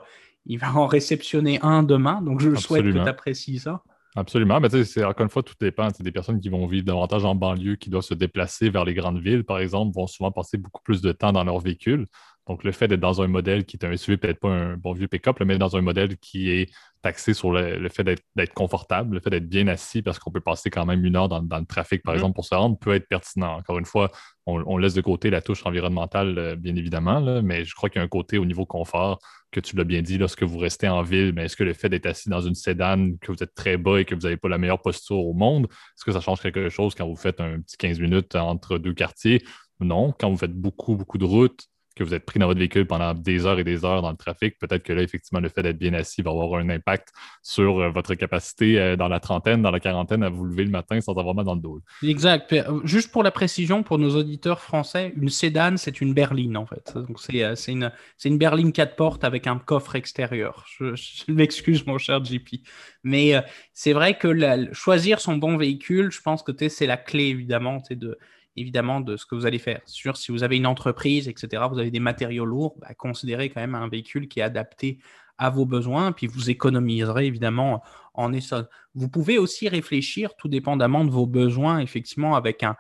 il 0.45 0.57
va 0.57 0.73
en 0.73 0.87
réceptionner 0.87 1.59
un 1.61 1.83
demain, 1.83 2.21
donc 2.21 2.41
je 2.41 2.55
souhaite 2.55 2.83
que 2.83 2.91
tu 2.91 2.99
apprécies 2.99 3.59
ça. 3.59 3.83
Absolument. 4.15 4.59
Mais 4.59 4.83
c'est 4.83 5.03
encore 5.05 5.23
une 5.23 5.29
fois, 5.29 5.43
tout 5.43 5.53
dépend. 5.59 5.87
C'est 5.95 6.03
des 6.03 6.11
personnes 6.11 6.39
qui 6.39 6.49
vont 6.49 6.67
vivre 6.67 6.85
davantage 6.85 7.23
en 7.23 7.33
banlieue, 7.33 7.75
qui 7.75 7.89
doivent 7.89 8.03
se 8.03 8.13
déplacer 8.13 8.69
vers 8.69 8.83
les 8.83 8.93
grandes 8.93 9.19
villes, 9.19 9.45
par 9.45 9.59
exemple, 9.59 9.95
vont 9.95 10.07
souvent 10.07 10.31
passer 10.31 10.57
beaucoup 10.57 10.81
plus 10.83 11.01
de 11.01 11.11
temps 11.11 11.31
dans 11.31 11.43
leur 11.43 11.59
véhicule. 11.59 12.07
Donc, 12.47 12.63
le 12.63 12.71
fait 12.71 12.87
d'être 12.87 12.99
dans 12.99 13.21
un 13.21 13.27
modèle 13.27 13.65
qui 13.65 13.77
est 13.77 13.85
un 13.85 13.95
SUV, 13.95 14.17
peut-être 14.17 14.39
pas 14.39 14.49
un 14.49 14.77
bon 14.77 14.93
vieux 14.93 15.07
pick-up, 15.07 15.39
mais 15.45 15.57
dans 15.57 15.75
un 15.75 15.81
modèle 15.81 16.17
qui 16.17 16.49
est 16.49 16.71
taxé 17.01 17.33
sur 17.33 17.51
le, 17.51 17.87
fait 17.89 18.03
d'être 18.03 18.53
confortable, 18.53 19.15
le 19.15 19.21
fait 19.21 19.29
d'être 19.29 19.47
bien 19.47 19.67
assis, 19.67 20.01
parce 20.01 20.19
qu'on 20.19 20.31
peut 20.31 20.41
passer 20.41 20.69
quand 20.69 20.85
même 20.85 21.05
une 21.05 21.15
heure 21.15 21.29
dans, 21.29 21.39
le 21.39 21.65
trafic, 21.65 22.03
par 22.03 22.13
mm-hmm. 22.13 22.17
exemple, 22.17 22.35
pour 22.35 22.45
se 22.45 22.55
rendre, 22.55 22.77
peut 22.77 22.93
être 22.95 23.07
pertinent. 23.07 23.57
Encore 23.57 23.79
une 23.79 23.85
fois, 23.85 24.11
on, 24.45 24.77
laisse 24.77 24.93
de 24.93 25.01
côté 25.01 25.29
la 25.29 25.41
touche 25.41 25.65
environnementale, 25.65 26.37
euh, 26.37 26.55
bien 26.55 26.75
évidemment, 26.75 27.41
mais 27.41 27.63
je 27.63 27.75
crois 27.75 27.89
qu'il 27.89 27.99
y 27.99 28.01
a 28.01 28.05
un 28.05 28.09
côté 28.09 28.37
au 28.37 28.45
niveau 28.45 28.65
confort, 28.65 29.19
que 29.51 29.59
tu 29.59 29.75
l'as 29.75 29.83
bien 29.83 30.01
dit, 30.01 30.17
lorsque 30.17 30.43
vous 30.43 30.57
restez 30.57 30.87
en 30.87 31.03
ville, 31.03 31.33
mais 31.35 31.45
est-ce 31.45 31.55
que 31.55 31.63
le 31.63 31.73
fait 31.73 31.89
d'être 31.89 32.05
assis 32.05 32.29
dans 32.29 32.41
une 32.41 32.55
sédane, 32.55 33.17
que 33.19 33.31
vous 33.31 33.43
êtes 33.43 33.53
très 33.53 33.77
bas 33.77 33.99
et 33.99 34.05
que 34.05 34.15
vous 34.15 34.21
n'avez 34.21 34.37
pas 34.37 34.49
la 34.49 34.57
meilleure 34.57 34.81
posture 34.81 35.17
au 35.17 35.33
monde, 35.33 35.67
est-ce 35.69 36.05
que 36.05 36.11
ça 36.11 36.21
change 36.21 36.41
quelque 36.41 36.69
chose 36.69 36.95
quand 36.95 37.07
vous 37.07 37.15
faites 37.15 37.39
un 37.39 37.61
petit 37.61 37.77
15 37.77 37.99
minutes 37.99 38.35
entre 38.35 38.77
deux 38.77 38.93
quartiers? 38.93 39.43
Non. 39.79 40.13
Quand 40.17 40.29
vous 40.29 40.37
faites 40.37 40.53
beaucoup, 40.53 40.95
beaucoup 40.95 41.17
de 41.17 41.25
routes, 41.25 41.67
que 41.95 42.03
vous 42.03 42.13
êtes 42.13 42.25
pris 42.25 42.39
dans 42.39 42.47
votre 42.47 42.59
véhicule 42.59 42.85
pendant 42.87 43.13
des 43.13 43.45
heures 43.45 43.59
et 43.59 43.63
des 43.63 43.83
heures 43.83 44.01
dans 44.01 44.11
le 44.11 44.17
trafic, 44.17 44.57
peut-être 44.59 44.83
que 44.83 44.93
là, 44.93 45.01
effectivement, 45.01 45.39
le 45.39 45.49
fait 45.49 45.61
d'être 45.61 45.77
bien 45.77 45.93
assis 45.93 46.21
va 46.21 46.31
avoir 46.31 46.59
un 46.59 46.69
impact 46.69 47.09
sur 47.41 47.79
euh, 47.79 47.89
votre 47.89 48.15
capacité 48.15 48.79
euh, 48.79 48.95
dans 48.95 49.07
la 49.07 49.19
trentaine, 49.19 49.61
dans 49.61 49.71
la 49.71 49.79
quarantaine, 49.79 50.23
à 50.23 50.29
vous 50.29 50.45
lever 50.45 50.63
le 50.63 50.69
matin 50.69 51.01
sans 51.01 51.13
avoir 51.17 51.35
mal 51.35 51.45
dans 51.45 51.55
le 51.55 51.61
dos. 51.61 51.81
Exact. 52.03 52.53
Euh, 52.53 52.79
juste 52.85 53.11
pour 53.11 53.23
la 53.23 53.31
précision, 53.31 53.83
pour 53.83 53.97
nos 53.97 54.15
auditeurs 54.15 54.61
français, 54.61 55.13
une 55.17 55.29
sédane, 55.29 55.77
c'est 55.77 56.01
une 56.01 56.13
berline, 56.13 56.57
en 56.57 56.65
fait. 56.65 56.93
Donc, 56.95 57.19
c'est 57.19 57.71
une, 57.71 57.91
une 58.23 58.37
berline 58.37 58.71
quatre 58.71 58.95
portes 58.95 59.23
avec 59.23 59.47
un 59.47 59.57
coffre 59.57 59.95
extérieur. 59.95 60.65
Je, 60.77 60.93
m'excuse, 61.27 61.85
mon 61.85 61.97
cher 61.97 62.23
JP. 62.23 62.61
Mais 63.03 63.33
c'est 63.73 63.93
vrai 63.93 64.17
que 64.17 64.73
choisir 64.73 65.19
son 65.19 65.37
bon 65.37 65.57
véhicule, 65.57 66.11
je 66.11 66.21
pense 66.21 66.43
que 66.43 66.51
c'est 66.69 66.87
la 66.87 66.97
clé, 66.97 67.25
évidemment, 67.25 67.81
de 67.89 68.17
évidemment 68.55 69.01
de 69.01 69.17
ce 69.17 69.25
que 69.25 69.35
vous 69.35 69.45
allez 69.45 69.59
faire. 69.59 69.81
Sûr, 69.85 70.17
si 70.17 70.31
vous 70.31 70.43
avez 70.43 70.57
une 70.57 70.67
entreprise, 70.67 71.27
etc., 71.27 71.63
vous 71.69 71.79
avez 71.79 71.91
des 71.91 71.99
matériaux 71.99 72.45
lourds, 72.45 72.75
bah, 72.79 72.93
considérez 72.93 73.49
quand 73.49 73.61
même 73.61 73.75
un 73.75 73.87
véhicule 73.87 74.27
qui 74.27 74.39
est 74.39 74.43
adapté 74.43 74.99
à 75.37 75.49
vos 75.49 75.65
besoins, 75.65 76.11
puis 76.11 76.27
vous 76.27 76.49
économiserez 76.49 77.25
évidemment 77.25 77.81
en 78.13 78.31
essence. 78.33 78.65
Vous 78.93 79.09
pouvez 79.09 79.37
aussi 79.37 79.69
réfléchir, 79.69 80.35
tout 80.35 80.47
dépendamment 80.47 81.03
de 81.05 81.09
vos 81.09 81.25
besoins, 81.25 81.79
effectivement, 81.79 82.35
avec 82.35 82.61
un, 82.63 82.75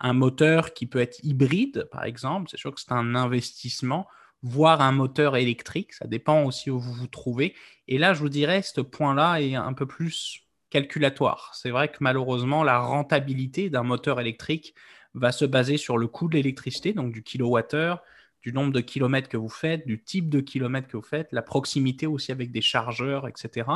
un 0.00 0.12
moteur 0.12 0.72
qui 0.72 0.86
peut 0.86 1.00
être 1.00 1.22
hybride, 1.22 1.88
par 1.92 2.04
exemple. 2.04 2.48
C'est 2.50 2.56
sûr 2.56 2.74
que 2.74 2.80
c'est 2.80 2.92
un 2.92 3.14
investissement, 3.14 4.08
voire 4.42 4.80
un 4.80 4.92
moteur 4.92 5.36
électrique. 5.36 5.92
Ça 5.92 6.06
dépend 6.06 6.44
aussi 6.44 6.70
où 6.70 6.80
vous 6.80 6.92
vous 6.92 7.06
trouvez. 7.06 7.54
Et 7.86 7.98
là, 7.98 8.14
je 8.14 8.20
vous 8.20 8.28
dirais, 8.28 8.62
ce 8.62 8.80
point-là 8.80 9.40
est 9.40 9.54
un 9.54 9.72
peu 9.74 9.86
plus 9.86 10.42
calculatoire. 10.70 11.50
C'est 11.54 11.70
vrai 11.70 11.88
que 11.88 11.98
malheureusement, 12.00 12.64
la 12.64 12.78
rentabilité 12.78 13.68
d'un 13.70 13.82
moteur 13.82 14.20
électrique 14.20 14.74
va 15.14 15.32
se 15.32 15.44
baser 15.44 15.76
sur 15.76 15.98
le 15.98 16.06
coût 16.06 16.28
de 16.28 16.34
l'électricité, 16.34 16.92
donc 16.92 17.12
du 17.12 17.22
kilowattheure, 17.22 18.02
du 18.42 18.52
nombre 18.52 18.72
de 18.72 18.80
kilomètres 18.80 19.28
que 19.28 19.36
vous 19.36 19.48
faites, 19.48 19.86
du 19.86 20.02
type 20.02 20.30
de 20.30 20.40
kilomètres 20.40 20.88
que 20.88 20.96
vous 20.96 21.02
faites, 21.02 21.28
la 21.32 21.42
proximité 21.42 22.06
aussi 22.06 22.32
avec 22.32 22.52
des 22.52 22.62
chargeurs, 22.62 23.28
etc. 23.28 23.68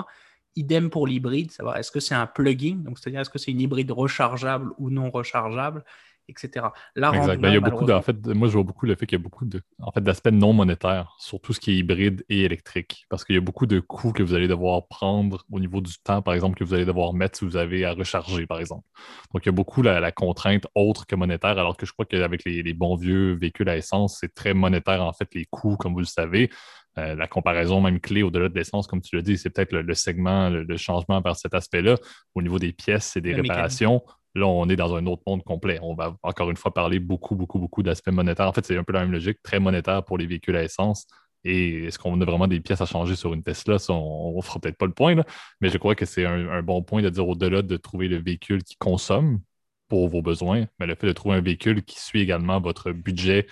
Idem 0.56 0.90
pour 0.90 1.06
l'hybride, 1.06 1.50
savoir 1.50 1.76
est-ce 1.76 1.90
que 1.90 2.00
c'est 2.00 2.14
un 2.14 2.26
plugin, 2.26 2.82
c'est-à-dire 2.96 3.20
est-ce 3.20 3.30
que 3.30 3.38
c'est 3.38 3.50
une 3.50 3.60
hybride 3.60 3.90
rechargeable 3.90 4.72
ou 4.78 4.90
non 4.90 5.10
rechargeable 5.10 5.84
etc. 6.28 6.66
Là, 6.96 7.12
exact. 7.14 7.40
Ben, 7.40 7.48
il 7.48 7.54
y 7.54 7.56
a 7.56 7.60
beaucoup 7.60 7.90
en 7.90 8.02
fait, 8.02 8.26
moi, 8.28 8.48
je 8.48 8.54
vois 8.54 8.62
beaucoup 8.62 8.86
le 8.86 8.94
fait 8.94 9.06
qu'il 9.06 9.18
y 9.18 9.20
a 9.20 9.22
beaucoup 9.22 9.44
de, 9.44 9.60
en 9.80 9.90
fait, 9.92 10.00
d'aspects 10.00 10.30
non 10.32 10.52
monétaires 10.52 11.14
sur 11.18 11.40
tout 11.40 11.52
ce 11.52 11.60
qui 11.60 11.72
est 11.72 11.76
hybride 11.76 12.24
et 12.28 12.42
électrique. 12.42 13.06
Parce 13.08 13.24
qu'il 13.24 13.34
y 13.34 13.38
a 13.38 13.40
beaucoup 13.40 13.66
de 13.66 13.80
coûts 13.80 14.12
que 14.12 14.22
vous 14.22 14.34
allez 14.34 14.48
devoir 14.48 14.86
prendre 14.86 15.44
au 15.50 15.60
niveau 15.60 15.80
du 15.80 15.92
temps, 16.02 16.22
par 16.22 16.34
exemple, 16.34 16.58
que 16.58 16.64
vous 16.64 16.74
allez 16.74 16.86
devoir 16.86 17.12
mettre 17.12 17.38
si 17.38 17.44
vous 17.44 17.56
avez 17.56 17.84
à 17.84 17.92
recharger, 17.92 18.46
par 18.46 18.60
exemple. 18.60 18.86
Donc, 19.32 19.44
il 19.44 19.46
y 19.46 19.50
a 19.50 19.52
beaucoup 19.52 19.82
la, 19.82 20.12
contrainte 20.12 20.66
autre 20.74 21.06
que 21.06 21.16
monétaire, 21.16 21.58
alors 21.58 21.76
que 21.76 21.86
je 21.86 21.92
crois 21.92 22.06
qu'avec 22.06 22.44
les, 22.44 22.74
bons 22.74 22.96
vieux 22.96 23.34
véhicules 23.34 23.68
à 23.68 23.76
essence, 23.76 24.18
c'est 24.20 24.34
très 24.34 24.54
monétaire, 24.54 25.02
en 25.02 25.12
fait, 25.12 25.28
les 25.34 25.46
coûts, 25.46 25.76
comme 25.76 25.92
vous 25.92 26.00
le 26.00 26.04
savez. 26.04 26.50
Euh, 26.96 27.16
la 27.16 27.26
comparaison 27.26 27.80
même 27.80 27.98
clé 27.98 28.22
au-delà 28.22 28.48
de 28.48 28.54
l'essence, 28.54 28.86
comme 28.86 29.00
tu 29.00 29.16
l'as 29.16 29.22
dit, 29.22 29.36
c'est 29.36 29.50
peut-être 29.50 29.72
le, 29.72 29.94
segment, 29.94 30.48
le, 30.48 30.76
changement 30.76 31.20
vers 31.20 31.36
cet 31.36 31.54
aspect-là. 31.54 31.96
Au 32.34 32.42
niveau 32.42 32.58
des 32.60 32.72
pièces 32.72 33.16
et 33.16 33.20
des 33.20 33.34
réparations, 33.34 34.02
Là, 34.34 34.46
on 34.46 34.68
est 34.68 34.76
dans 34.76 34.94
un 34.96 35.06
autre 35.06 35.22
monde 35.26 35.44
complet. 35.44 35.78
On 35.82 35.94
va 35.94 36.16
encore 36.22 36.50
une 36.50 36.56
fois 36.56 36.74
parler 36.74 36.98
beaucoup, 36.98 37.36
beaucoup, 37.36 37.58
beaucoup 37.58 37.82
d'aspects 37.82 38.10
monétaires. 38.10 38.48
En 38.48 38.52
fait, 38.52 38.64
c'est 38.64 38.76
un 38.76 38.84
peu 38.84 38.92
la 38.92 39.00
même 39.00 39.12
logique, 39.12 39.42
très 39.42 39.60
monétaire 39.60 40.04
pour 40.04 40.18
les 40.18 40.26
véhicules 40.26 40.56
à 40.56 40.64
essence. 40.64 41.06
Et 41.44 41.84
est-ce 41.84 41.98
qu'on 41.98 42.20
a 42.20 42.24
vraiment 42.24 42.46
des 42.46 42.60
pièces 42.60 42.80
à 42.80 42.86
changer 42.86 43.16
sur 43.16 43.34
une 43.34 43.42
Tesla? 43.42 43.76
on 43.90 44.34
ne 44.36 44.42
fera 44.42 44.58
peut-être 44.60 44.78
pas 44.78 44.86
le 44.86 44.92
point, 44.92 45.14
mais 45.60 45.68
je 45.68 45.78
crois 45.78 45.94
que 45.94 46.06
c'est 46.06 46.24
un, 46.24 46.62
bon 46.62 46.82
point 46.82 47.02
de 47.02 47.10
dire 47.10 47.28
au-delà 47.28 47.62
de 47.62 47.76
trouver 47.76 48.08
le 48.08 48.16
véhicule 48.16 48.62
qui 48.64 48.76
consomme 48.76 49.40
pour 49.88 50.08
vos 50.08 50.22
besoins, 50.22 50.66
mais 50.80 50.86
le 50.86 50.94
fait 50.94 51.06
de 51.06 51.12
trouver 51.12 51.36
un 51.36 51.40
véhicule 51.42 51.84
qui 51.84 52.00
suit 52.00 52.20
également 52.20 52.60
votre 52.60 52.92
budget 52.92 53.46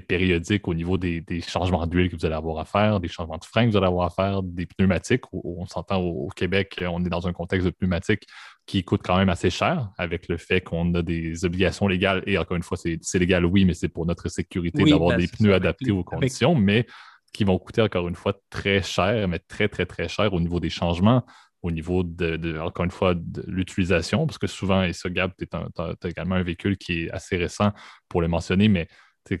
périodique 0.00 0.68
au 0.68 0.74
niveau 0.74 0.96
des, 0.98 1.24
changements 1.46 1.86
d'huile 1.86 2.10
que 2.10 2.16
vous 2.16 2.24
allez 2.24 2.34
avoir 2.34 2.58
à 2.58 2.64
faire, 2.64 3.00
des 3.00 3.08
changements 3.08 3.38
de 3.38 3.44
frein 3.44 3.66
que 3.66 3.70
vous 3.70 3.76
allez 3.76 3.86
avoir 3.86 4.06
à 4.06 4.10
faire, 4.10 4.42
des 4.42 4.66
pneumatiques. 4.66 5.24
On 5.32 5.66
s'entend 5.66 6.00
au, 6.00 6.28
Québec, 6.28 6.82
on 6.88 7.04
est 7.04 7.08
dans 7.08 7.26
un 7.26 7.32
contexte 7.32 7.66
de 7.66 7.70
pneumatiques 7.70 8.26
qui 8.66 8.84
coûte 8.84 9.02
quand 9.04 9.16
même 9.16 9.28
assez 9.28 9.50
cher 9.50 9.90
avec 9.98 10.28
le 10.28 10.36
fait 10.36 10.60
qu'on 10.60 10.94
a 10.94 11.02
des 11.02 11.44
obligations 11.44 11.88
légales. 11.88 12.22
Et 12.26 12.38
encore 12.38 12.56
une 12.56 12.62
fois, 12.62 12.76
c'est 12.76 13.18
légal, 13.18 13.44
oui, 13.44 13.64
mais 13.64 13.74
c'est 13.74 13.88
pour 13.88 14.06
notre 14.06 14.28
sécurité 14.28 14.84
d'avoir 14.84 15.10
ben, 15.10 15.18
des 15.18 15.26
pneus 15.26 15.54
adaptés 15.54 15.90
aux 15.90 16.04
conditions, 16.04 16.54
mais 16.54 16.86
qui 17.32 17.44
vont 17.44 17.58
coûter 17.58 17.82
encore 17.82 18.08
une 18.08 18.14
fois 18.14 18.34
très 18.50 18.82
cher, 18.82 19.26
mais 19.26 19.38
très, 19.38 19.68
très, 19.68 19.86
très 19.86 20.08
cher 20.08 20.32
au 20.32 20.40
niveau 20.40 20.60
des 20.60 20.70
changements, 20.70 21.24
au 21.62 21.70
niveau 21.70 22.02
de, 22.02 22.58
encore 22.58 22.84
une 22.84 22.90
fois, 22.90 23.14
de 23.14 23.44
l'utilisation, 23.46 24.26
parce 24.26 24.38
que 24.38 24.46
souvent, 24.46 24.82
et 24.82 24.92
ça, 24.92 25.08
Gab, 25.08 25.32
tu 25.38 25.46
as, 25.52 26.08
également 26.08 26.34
un 26.34 26.42
véhicule 26.42 26.76
qui 26.76 27.04
est 27.04 27.10
assez 27.10 27.36
récent 27.36 27.72
pour 28.08 28.20
le 28.20 28.28
mentionner, 28.28 28.68
mais 28.68 28.88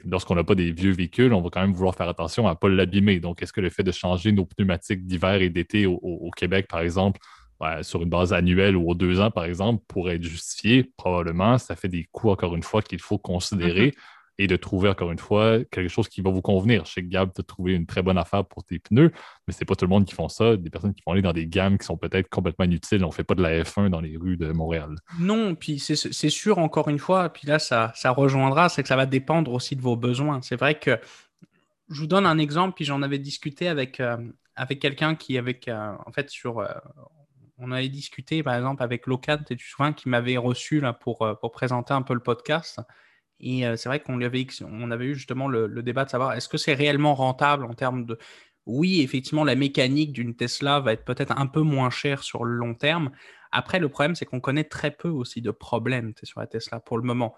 lorsqu'on 0.04 0.36
n'a 0.36 0.44
pas 0.44 0.54
des 0.54 0.72
vieux 0.72 0.92
véhicules, 0.92 1.32
on 1.32 1.42
va 1.42 1.50
quand 1.50 1.60
même 1.60 1.72
vouloir 1.72 1.94
faire 1.94 2.08
attention 2.08 2.46
à 2.46 2.52
ne 2.52 2.56
pas 2.56 2.68
l'abîmer. 2.68 3.18
Donc, 3.18 3.42
est-ce 3.42 3.52
que 3.52 3.60
le 3.60 3.70
fait 3.70 3.82
de 3.82 3.92
changer 3.92 4.32
nos 4.32 4.46
pneumatiques 4.46 5.06
d'hiver 5.06 5.42
et 5.42 5.50
d'été 5.50 5.86
au, 5.86 6.30
Québec, 6.36 6.66
par 6.68 6.80
exemple, 6.80 7.20
sur 7.82 8.02
une 8.02 8.10
base 8.10 8.32
annuelle 8.32 8.76
ou 8.76 8.90
aux 8.90 8.94
deux 8.94 9.20
ans, 9.20 9.30
par 9.30 9.44
exemple, 9.44 9.84
pourrait 9.88 10.16
être 10.16 10.22
justifié? 10.22 10.90
Probablement. 10.96 11.58
Ça 11.58 11.76
fait 11.76 11.88
des 11.88 12.08
coûts, 12.12 12.30
encore 12.30 12.54
une 12.54 12.62
fois, 12.62 12.82
qu'il 12.82 13.00
faut 13.00 13.18
considérer. 13.18 13.88
Mm-hmm 13.88 13.96
et 14.38 14.46
de 14.46 14.56
trouver 14.56 14.88
encore 14.88 15.12
une 15.12 15.18
fois 15.18 15.62
quelque 15.70 15.88
chose 15.88 16.08
qui 16.08 16.20
va 16.20 16.30
vous 16.30 16.42
convenir. 16.42 16.84
Je 16.84 16.92
sais 16.92 17.02
que 17.02 17.08
Gab, 17.08 17.32
tu 17.34 17.42
trouvé 17.44 17.74
une 17.74 17.86
très 17.86 18.02
bonne 18.02 18.18
affaire 18.18 18.44
pour 18.44 18.64
tes 18.64 18.78
pneus, 18.78 19.12
mais 19.46 19.52
c'est 19.52 19.64
pas 19.64 19.74
tout 19.74 19.84
le 19.84 19.90
monde 19.90 20.04
qui 20.04 20.14
font 20.14 20.28
ça. 20.28 20.56
Des 20.56 20.70
personnes 20.70 20.94
qui 20.94 21.02
vont 21.06 21.12
aller 21.12 21.22
dans 21.22 21.32
des 21.32 21.46
gammes 21.46 21.78
qui 21.78 21.86
sont 21.86 21.96
peut-être 21.96 22.28
complètement 22.28 22.64
inutiles. 22.64 23.04
On 23.04 23.10
fait 23.10 23.24
pas 23.24 23.34
de 23.34 23.42
la 23.42 23.62
F1 23.62 23.90
dans 23.90 24.00
les 24.00 24.16
rues 24.16 24.36
de 24.36 24.50
Montréal. 24.52 24.96
Non, 25.18 25.54
puis 25.54 25.78
c'est 25.78 26.30
sûr, 26.30 26.58
encore 26.58 26.88
une 26.88 26.98
fois, 26.98 27.28
puis 27.28 27.46
là, 27.46 27.58
ça, 27.58 27.92
ça 27.94 28.10
rejoindra, 28.10 28.68
c'est 28.68 28.82
que 28.82 28.88
ça 28.88 28.96
va 28.96 29.06
dépendre 29.06 29.52
aussi 29.52 29.76
de 29.76 29.82
vos 29.82 29.96
besoins. 29.96 30.40
C'est 30.42 30.56
vrai 30.56 30.78
que 30.78 30.98
je 31.90 32.00
vous 32.00 32.06
donne 32.06 32.26
un 32.26 32.38
exemple, 32.38 32.74
puis 32.74 32.84
j'en 32.84 33.02
avais 33.02 33.18
discuté 33.18 33.68
avec, 33.68 34.00
euh, 34.00 34.16
avec 34.56 34.80
quelqu'un 34.80 35.14
qui, 35.14 35.36
avec, 35.36 35.68
euh, 35.68 35.92
en 36.06 36.12
fait, 36.12 36.30
sur. 36.30 36.60
Euh, 36.60 36.68
on 37.62 37.70
avait 37.70 37.88
discuté, 37.88 38.42
par 38.42 38.54
exemple, 38.54 38.82
avec 38.82 39.06
Locan, 39.06 39.38
tu 39.46 39.56
te 39.56 39.62
souviens, 39.62 39.92
qui 39.92 40.08
m'avait 40.08 40.36
reçu 40.36 40.80
là, 40.80 40.92
pour, 40.92 41.26
pour 41.40 41.52
présenter 41.52 41.94
un 41.94 42.02
peu 42.02 42.14
le 42.14 42.20
podcast. 42.20 42.80
Et 43.40 43.64
c'est 43.76 43.88
vrai 43.88 44.00
qu'on 44.00 44.20
avait, 44.20 44.46
on 44.62 44.90
avait 44.90 45.06
eu 45.06 45.14
justement 45.14 45.48
le, 45.48 45.68
débat 45.82 46.04
de 46.04 46.10
savoir 46.10 46.32
est-ce 46.34 46.48
que 46.48 46.58
c'est 46.58 46.74
réellement 46.74 47.14
rentable 47.14 47.64
en 47.64 47.74
termes 47.74 48.06
de. 48.06 48.18
Oui, 48.66 49.00
effectivement, 49.02 49.42
la 49.42 49.56
mécanique 49.56 50.12
d'une 50.12 50.36
Tesla 50.36 50.78
va 50.78 50.92
être 50.92 51.04
peut-être 51.04 51.32
un 51.36 51.48
peu 51.48 51.62
moins 51.62 51.90
chère 51.90 52.22
sur 52.22 52.44
le 52.44 52.54
long 52.54 52.74
terme. 52.74 53.10
Après, 53.50 53.80
le 53.80 53.88
problème, 53.88 54.14
c'est 54.14 54.24
qu'on 54.24 54.40
connaît 54.40 54.64
très 54.64 54.92
peu 54.92 55.08
aussi 55.08 55.42
de 55.42 55.50
problèmes 55.50 56.12
sur 56.22 56.40
la 56.40 56.46
Tesla 56.46 56.78
pour 56.78 56.96
le 56.96 57.02
moment. 57.02 57.34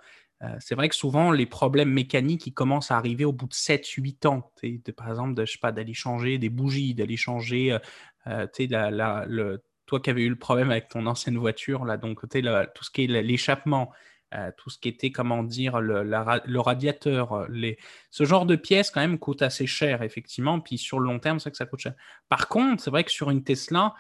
c'est 0.61 0.75
vrai 0.75 0.91
que 0.91 0.95
souvent, 0.95 1.33
les 1.33 1.47
problèmes 1.47 1.91
mécaniques, 1.91 2.47
ils 2.47 2.53
commencent 2.53 2.91
à 2.91 2.99
arriver 2.99 3.25
au 3.25 3.33
bout 3.33 3.47
de 3.49 3.55
7-8 3.55 4.27
ans. 4.27 4.53
De, 4.63 4.93
par 4.93 5.09
exemple, 5.09 5.35
de, 5.35 5.47
je 5.47 5.53
sais 5.53 5.59
pas, 5.59 5.73
d'aller 5.73 5.95
changer 5.95 6.37
des 6.39 6.51
bougies, 6.51 6.95
d'aller 6.95 7.17
changer, 7.17 7.79
la, 8.27 9.25
le, 9.27 9.63
toi 9.87 10.01
qui 10.01 10.11
avais 10.11 10.23
eu 10.23 10.29
le 10.29 10.39
problème 10.39 10.71
avec 10.71 10.89
ton 10.89 11.07
ancienne 11.07 11.39
voiture, 11.39 11.85
là, 11.85 11.97
donc 11.97 12.21
tout 12.21 12.85
ce 12.85 12.91
qui 12.91 13.05
est 13.05 13.23
l'échappement, 13.23 13.93
euh, 14.35 14.51
tout 14.57 14.69
ce 14.69 14.79
qui 14.79 14.89
était, 14.89 15.13
comment 15.13 15.45
dire, 15.45 15.81
le, 15.81 16.59
radiateur. 16.59 17.33
Euh, 17.33 17.47
les... 17.51 17.79
Ce 18.11 18.25
genre 18.25 18.47
de 18.47 18.57
pièces, 18.57 18.91
quand 18.91 19.01
même, 19.01 19.19
coûte 19.19 19.43
assez 19.43 19.67
cher, 19.67 20.03
effectivement. 20.03 20.59
Puis 20.59 20.77
sur 20.77 20.99
le 20.99 21.07
long 21.07 21.21
terme, 21.21 21.39
c'est 21.39 21.53
que 21.53 21.57
ça 21.57 21.67
coûte 21.67 21.81
cher. 21.81 21.95
Par 22.29 22.49
contre, 22.49 22.83
c'est 22.83 22.91
vrai 22.91 23.05
que 23.05 23.13
sur 23.13 23.31
une 23.31 23.45
Tesla, 23.45 23.95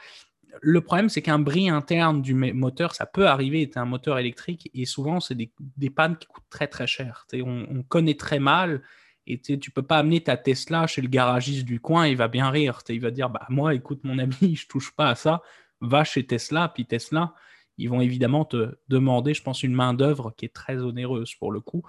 le 0.60 0.80
problème, 0.80 1.08
c'est 1.08 1.22
qu'un 1.22 1.38
bris 1.38 1.68
interne 1.68 2.20
du 2.20 2.34
moteur, 2.34 2.94
ça 2.94 3.06
peut 3.06 3.26
arriver, 3.26 3.68
c'est 3.72 3.78
un 3.78 3.84
moteur 3.84 4.18
électrique, 4.18 4.70
et 4.74 4.86
souvent, 4.86 5.20
c'est 5.20 5.36
des, 5.36 5.90
pannes 5.90 6.16
qui 6.16 6.26
coûtent 6.26 6.44
très, 6.50 6.68
très 6.68 6.86
cher. 6.86 7.26
On, 7.34 7.66
on, 7.70 7.82
connaît 7.82 8.14
très 8.14 8.38
mal, 8.38 8.82
et 9.26 9.40
tu 9.40 9.52
ne 9.52 9.72
peux 9.74 9.82
pas 9.82 9.98
amener 9.98 10.22
ta 10.22 10.36
Tesla 10.36 10.86
chez 10.86 11.02
le 11.02 11.08
garagiste 11.08 11.64
du 11.64 11.80
coin, 11.80 12.06
il 12.06 12.16
va 12.16 12.28
bien 12.28 12.50
rire. 12.50 12.80
Il 12.88 13.00
va 13.00 13.10
dire, 13.10 13.30
bah, 13.30 13.46
moi, 13.48 13.74
écoute, 13.74 14.00
mon 14.04 14.18
ami, 14.18 14.34
je 14.56 14.66
touche 14.68 14.94
pas 14.94 15.10
à 15.10 15.14
ça, 15.14 15.42
va 15.88 16.04
chez 16.04 16.26
Tesla, 16.26 16.68
puis 16.68 16.86
Tesla, 16.86 17.34
ils 17.78 17.88
vont 17.88 18.00
évidemment 18.00 18.44
te 18.44 18.76
demander, 18.88 19.34
je 19.34 19.42
pense, 19.42 19.62
une 19.62 19.74
main-d'œuvre 19.74 20.32
qui 20.36 20.44
est 20.44 20.54
très 20.54 20.78
onéreuse 20.78 21.34
pour 21.34 21.52
le 21.52 21.60
coup. 21.60 21.82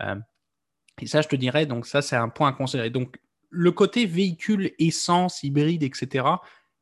Euh, 0.00 0.16
et 1.00 1.06
ça, 1.06 1.22
je 1.22 1.28
te 1.28 1.36
dirais, 1.36 1.66
donc 1.66 1.86
ça, 1.86 2.02
c'est 2.02 2.16
un 2.16 2.28
point 2.28 2.48
à 2.48 2.52
considérer. 2.52 2.90
Donc, 2.90 3.18
le 3.48 3.72
côté 3.72 4.06
véhicule, 4.06 4.72
essence, 4.78 5.42
hybride, 5.42 5.82
etc., 5.82 6.24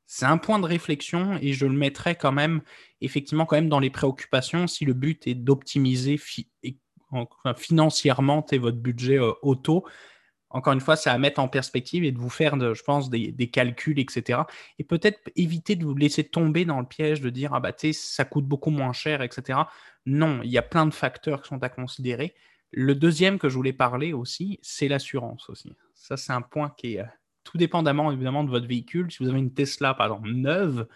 c'est 0.07 0.27
un 0.27 0.39
point 0.39 0.59
de 0.59 0.67
réflexion 0.67 1.39
et 1.41 1.53
je 1.53 1.67
le 1.67 1.75
mettrai 1.75 2.15
quand 2.15 2.33
même, 2.33 2.63
effectivement, 3.03 3.45
quand 3.45 3.57
même 3.57 3.69
dans 3.69 3.79
les 3.79 3.91
préoccupations 3.91 4.67
si 4.67 4.87
le 4.87 4.95
but 4.95 5.27
est 5.27 5.35
d'optimiser 5.35 6.19
financièrement 7.57 8.45
votre 8.53 8.79
budget 8.79 9.19
euh, 9.19 9.33
auto. 9.43 9.87
Encore 10.51 10.73
une 10.73 10.81
fois, 10.81 10.97
c'est 10.97 11.11
à 11.11 11.19
mettre 11.19 11.41
en 11.41 11.49
perspective 11.49 12.05
et 12.05 12.13
de 12.13 12.19
vous 12.19 12.31
faire, 12.31 12.59
je 12.75 12.83
pense, 12.83 13.11
des, 13.11 13.51
calculs, 13.51 13.99
etc. 13.99 14.41
Et 14.79 14.85
peut-être 14.85 15.31
éviter 15.37 15.77
de 15.77 15.85
vous 15.85 15.95
laisser 15.95 16.25
tomber 16.25 16.65
dans 16.65 16.81
le 16.81 16.87
piège 16.87 17.21
de 17.21 17.31
dire, 17.31 17.53
ah 17.53 17.61
bah, 17.61 17.73
tu 17.73 17.93
ça 17.93 18.25
coûte 18.25 18.47
beaucoup 18.47 18.71
moins 18.71 18.93
cher, 18.93 19.23
etc. 19.23 19.61
Non, 20.07 20.41
il 20.43 20.51
y 20.51 20.59
a 20.59 20.63
plein 20.63 20.87
de 20.87 20.95
facteurs 20.95 21.43
qui 21.43 21.49
sont 21.49 21.63
à 21.63 21.69
considérer. 21.69 22.35
Le 22.71 22.95
deuxième 22.95 23.39
que 23.39 23.49
je 23.49 23.55
voulais 23.57 23.73
parler 23.73 24.13
aussi, 24.13 24.59
c'est 24.63 24.89
l'assurance 24.89 25.49
aussi. 25.51 25.75
Ça, 25.95 26.17
c'est 26.17 26.33
un 26.33 26.43
point 26.43 26.73
qui 26.77 26.95
est 26.95 27.01
euh, 27.01 27.07
tout 27.45 27.59
dépendamment 27.59 28.11
évidemment 28.13 28.45
de 28.45 28.51
votre 28.51 28.67
véhicule. 28.67 29.11
Si 29.11 29.23
vous 29.23 29.29
avez 29.29 29.39
une 29.39 29.53
Tesla, 29.53 29.95
par 29.95 30.07
exemple, 30.07 30.31
neuve, 30.31 30.87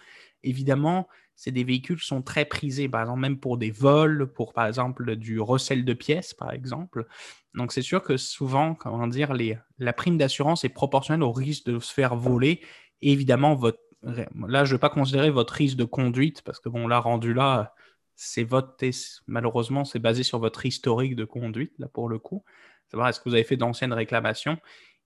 évidemment, 0.43 1.09
c'est 1.35 1.51
des 1.51 1.65
véhicules 1.65 1.99
qui 1.99 2.07
sont 2.07 2.23
très 2.23 2.45
prisés, 2.45 2.89
par 2.89 3.01
exemple, 3.01 3.21
même 3.21 3.39
pour 3.39 3.59
des 3.59 3.71
vols, 3.71 4.33
pour, 4.33 4.53
par 4.53 4.67
exemple, 4.67 5.17
du 5.17 5.41
recel 5.41 5.85
de 5.85 5.93
pièces, 5.93 6.35
par 6.35 6.53
exemple. 6.53 7.07
Donc, 7.55 7.73
c'est 7.73 7.83
sûr 7.83 8.03
que 8.03 8.17
souvent, 8.17 8.75
comment 8.75 9.07
dire, 9.07 9.33
la 9.79 9.93
prime 9.93 10.19
d'assurance 10.19 10.65
est 10.65 10.69
proportionnelle 10.69 11.23
au 11.23 11.33
risque 11.33 11.67
de 11.67 11.79
se 11.79 11.93
faire 11.93 12.15
voler. 12.15 12.61
Évidemment, 13.01 13.61
là, 14.03 14.65
je 14.65 14.73
ne 14.73 14.77
vais 14.77 14.81
pas 14.81 14.91
considérer 14.91 15.31
votre 15.31 15.55
risque 15.55 15.77
de 15.77 15.85
conduite, 15.85 16.43
parce 16.43 16.61
que, 16.61 16.69
bon, 16.69 16.87
là, 16.87 17.01
rendu 17.01 17.35
là, 17.35 17.75
c'est 18.15 18.45
votre, 18.45 18.77
malheureusement, 19.27 19.85
c'est 19.85 19.99
basé 19.99 20.23
sur 20.23 20.39
votre 20.39 20.65
historique 20.67 21.17
de 21.17 21.25
conduite, 21.25 21.73
là, 21.79 21.89
pour 21.89 22.09
le 22.09 22.19
coup. 22.19 22.45
Savoir 22.89 23.09
est-ce 23.09 23.21
que 23.21 23.29
vous 23.29 23.35
avez 23.35 23.45
fait 23.45 23.57
d'anciennes 23.57 23.95
réclamations. 23.95 24.59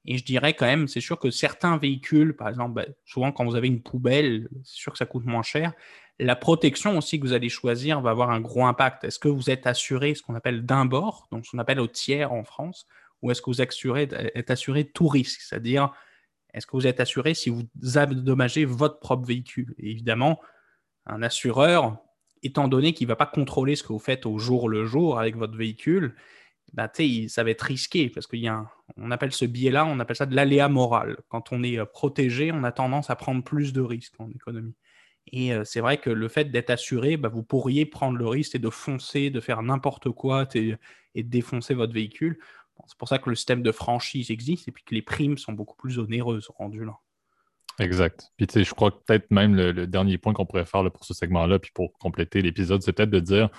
Et 0.06 0.18
je 0.18 0.24
dirais 0.24 0.54
quand 0.54 0.66
même, 0.66 0.88
c'est 0.88 1.00
sûr 1.00 1.18
que 1.18 1.30
certains 1.30 1.76
véhicules, 1.78 2.34
par 2.36 2.48
exemple, 2.48 2.74
ben, 2.74 2.86
souvent 3.04 3.32
quand 3.32 3.44
vous 3.44 3.56
avez 3.56 3.66
une 3.66 3.82
poubelle, 3.82 4.48
c'est 4.64 4.76
sûr 4.76 4.92
que 4.92 4.98
ça 4.98 5.06
coûte 5.06 5.24
moins 5.24 5.42
cher. 5.42 5.72
La 6.18 6.36
protection 6.36 6.96
aussi 6.96 7.20
que 7.20 7.26
vous 7.26 7.32
allez 7.32 7.48
choisir 7.48 8.00
va 8.00 8.10
avoir 8.10 8.30
un 8.30 8.40
gros 8.40 8.64
impact. 8.64 9.04
Est-ce 9.04 9.18
que 9.18 9.28
vous 9.28 9.50
êtes 9.50 9.66
assuré 9.66 10.14
ce 10.14 10.22
qu'on 10.22 10.34
appelle 10.34 10.64
d'un 10.64 10.86
bord, 10.86 11.28
donc 11.30 11.44
ce 11.44 11.50
qu'on 11.50 11.58
appelle 11.58 11.80
au 11.80 11.88
tiers 11.88 12.32
en 12.32 12.44
France, 12.44 12.86
ou 13.20 13.30
est-ce 13.30 13.42
que 13.42 13.50
vous 13.50 13.60
êtes 13.60 14.50
assuré 14.50 14.84
tout 14.84 15.08
risque, 15.08 15.40
c'est-à-dire 15.40 15.92
est-ce 16.54 16.66
que 16.66 16.76
vous 16.76 16.86
êtes 16.86 17.00
assuré 17.00 17.34
si 17.34 17.50
vous 17.50 17.64
endommagez 17.96 18.64
votre 18.64 18.98
propre 18.98 19.26
véhicule? 19.26 19.74
Évidemment, 19.78 20.40
un 21.04 21.22
assureur, 21.22 21.98
étant 22.42 22.68
donné 22.68 22.94
qu'il 22.94 23.06
ne 23.06 23.12
va 23.12 23.16
pas 23.16 23.26
contrôler 23.26 23.76
ce 23.76 23.82
que 23.82 23.92
vous 23.92 23.98
faites 23.98 24.24
au 24.24 24.38
jour 24.38 24.68
le 24.68 24.86
jour 24.86 25.18
avec 25.18 25.36
votre 25.36 25.56
véhicule, 25.56 26.14
bah, 26.72 26.90
ça 27.28 27.44
va 27.44 27.50
être 27.50 27.62
risqué 27.62 28.08
parce 28.08 28.26
qu'il 28.26 28.40
y 28.40 28.48
a 28.48 28.66
on 28.96 29.10
appelle 29.10 29.32
ce 29.32 29.44
biais-là, 29.44 29.84
on 29.86 29.98
appelle 29.98 30.16
ça 30.16 30.26
de 30.26 30.34
l'aléa 30.34 30.68
moral. 30.68 31.16
Quand 31.28 31.52
on 31.52 31.62
est 31.62 31.78
euh, 31.78 31.84
protégé, 31.84 32.52
on 32.52 32.64
a 32.64 32.72
tendance 32.72 33.10
à 33.10 33.16
prendre 33.16 33.42
plus 33.42 33.72
de 33.72 33.80
risques 33.80 34.14
en 34.18 34.30
économie. 34.30 34.74
Et 35.32 35.52
euh, 35.52 35.64
c'est 35.64 35.80
vrai 35.80 35.98
que 35.98 36.10
le 36.10 36.28
fait 36.28 36.46
d'être 36.46 36.70
assuré, 36.70 37.16
bah, 37.16 37.28
vous 37.28 37.42
pourriez 37.42 37.84
prendre 37.84 38.16
le 38.16 38.26
risque 38.26 38.54
et 38.54 38.58
de 38.58 38.70
foncer, 38.70 39.30
de 39.30 39.40
faire 39.40 39.62
n'importe 39.62 40.10
quoi 40.10 40.46
et, 40.54 40.76
de 41.16 41.28
défoncer 41.28 41.74
votre 41.74 41.92
véhicule. 41.92 42.38
c'est 42.86 42.98
pour 42.98 43.08
ça 43.08 43.18
que 43.18 43.28
le 43.28 43.36
système 43.36 43.62
de 43.62 43.72
franchise 43.72 44.30
existe 44.30 44.68
et 44.68 44.72
puis 44.72 44.84
que 44.84 44.94
les 44.94 45.02
primes 45.02 45.38
sont 45.38 45.52
beaucoup 45.52 45.76
plus 45.76 45.98
onéreuses 45.98 46.48
rendues 46.56 46.84
là. 46.84 46.96
Exact. 47.78 48.30
Puis 48.36 48.46
tu 48.46 48.54
sais, 48.54 48.64
je 48.64 48.72
crois 48.72 48.90
que 48.90 48.96
peut-être 49.06 49.30
même 49.30 49.54
le, 49.54 49.86
dernier 49.86 50.16
point 50.16 50.32
qu'on 50.32 50.46
pourrait 50.46 50.64
faire 50.64 50.90
pour 50.90 51.04
ce 51.04 51.12
segment-là, 51.12 51.58
puis 51.58 51.72
pour 51.74 51.92
compléter 51.98 52.40
l'épisode, 52.40 52.82
c'est 52.82 52.92
peut-être 52.92 53.10
de 53.10 53.20
dire 53.20 53.50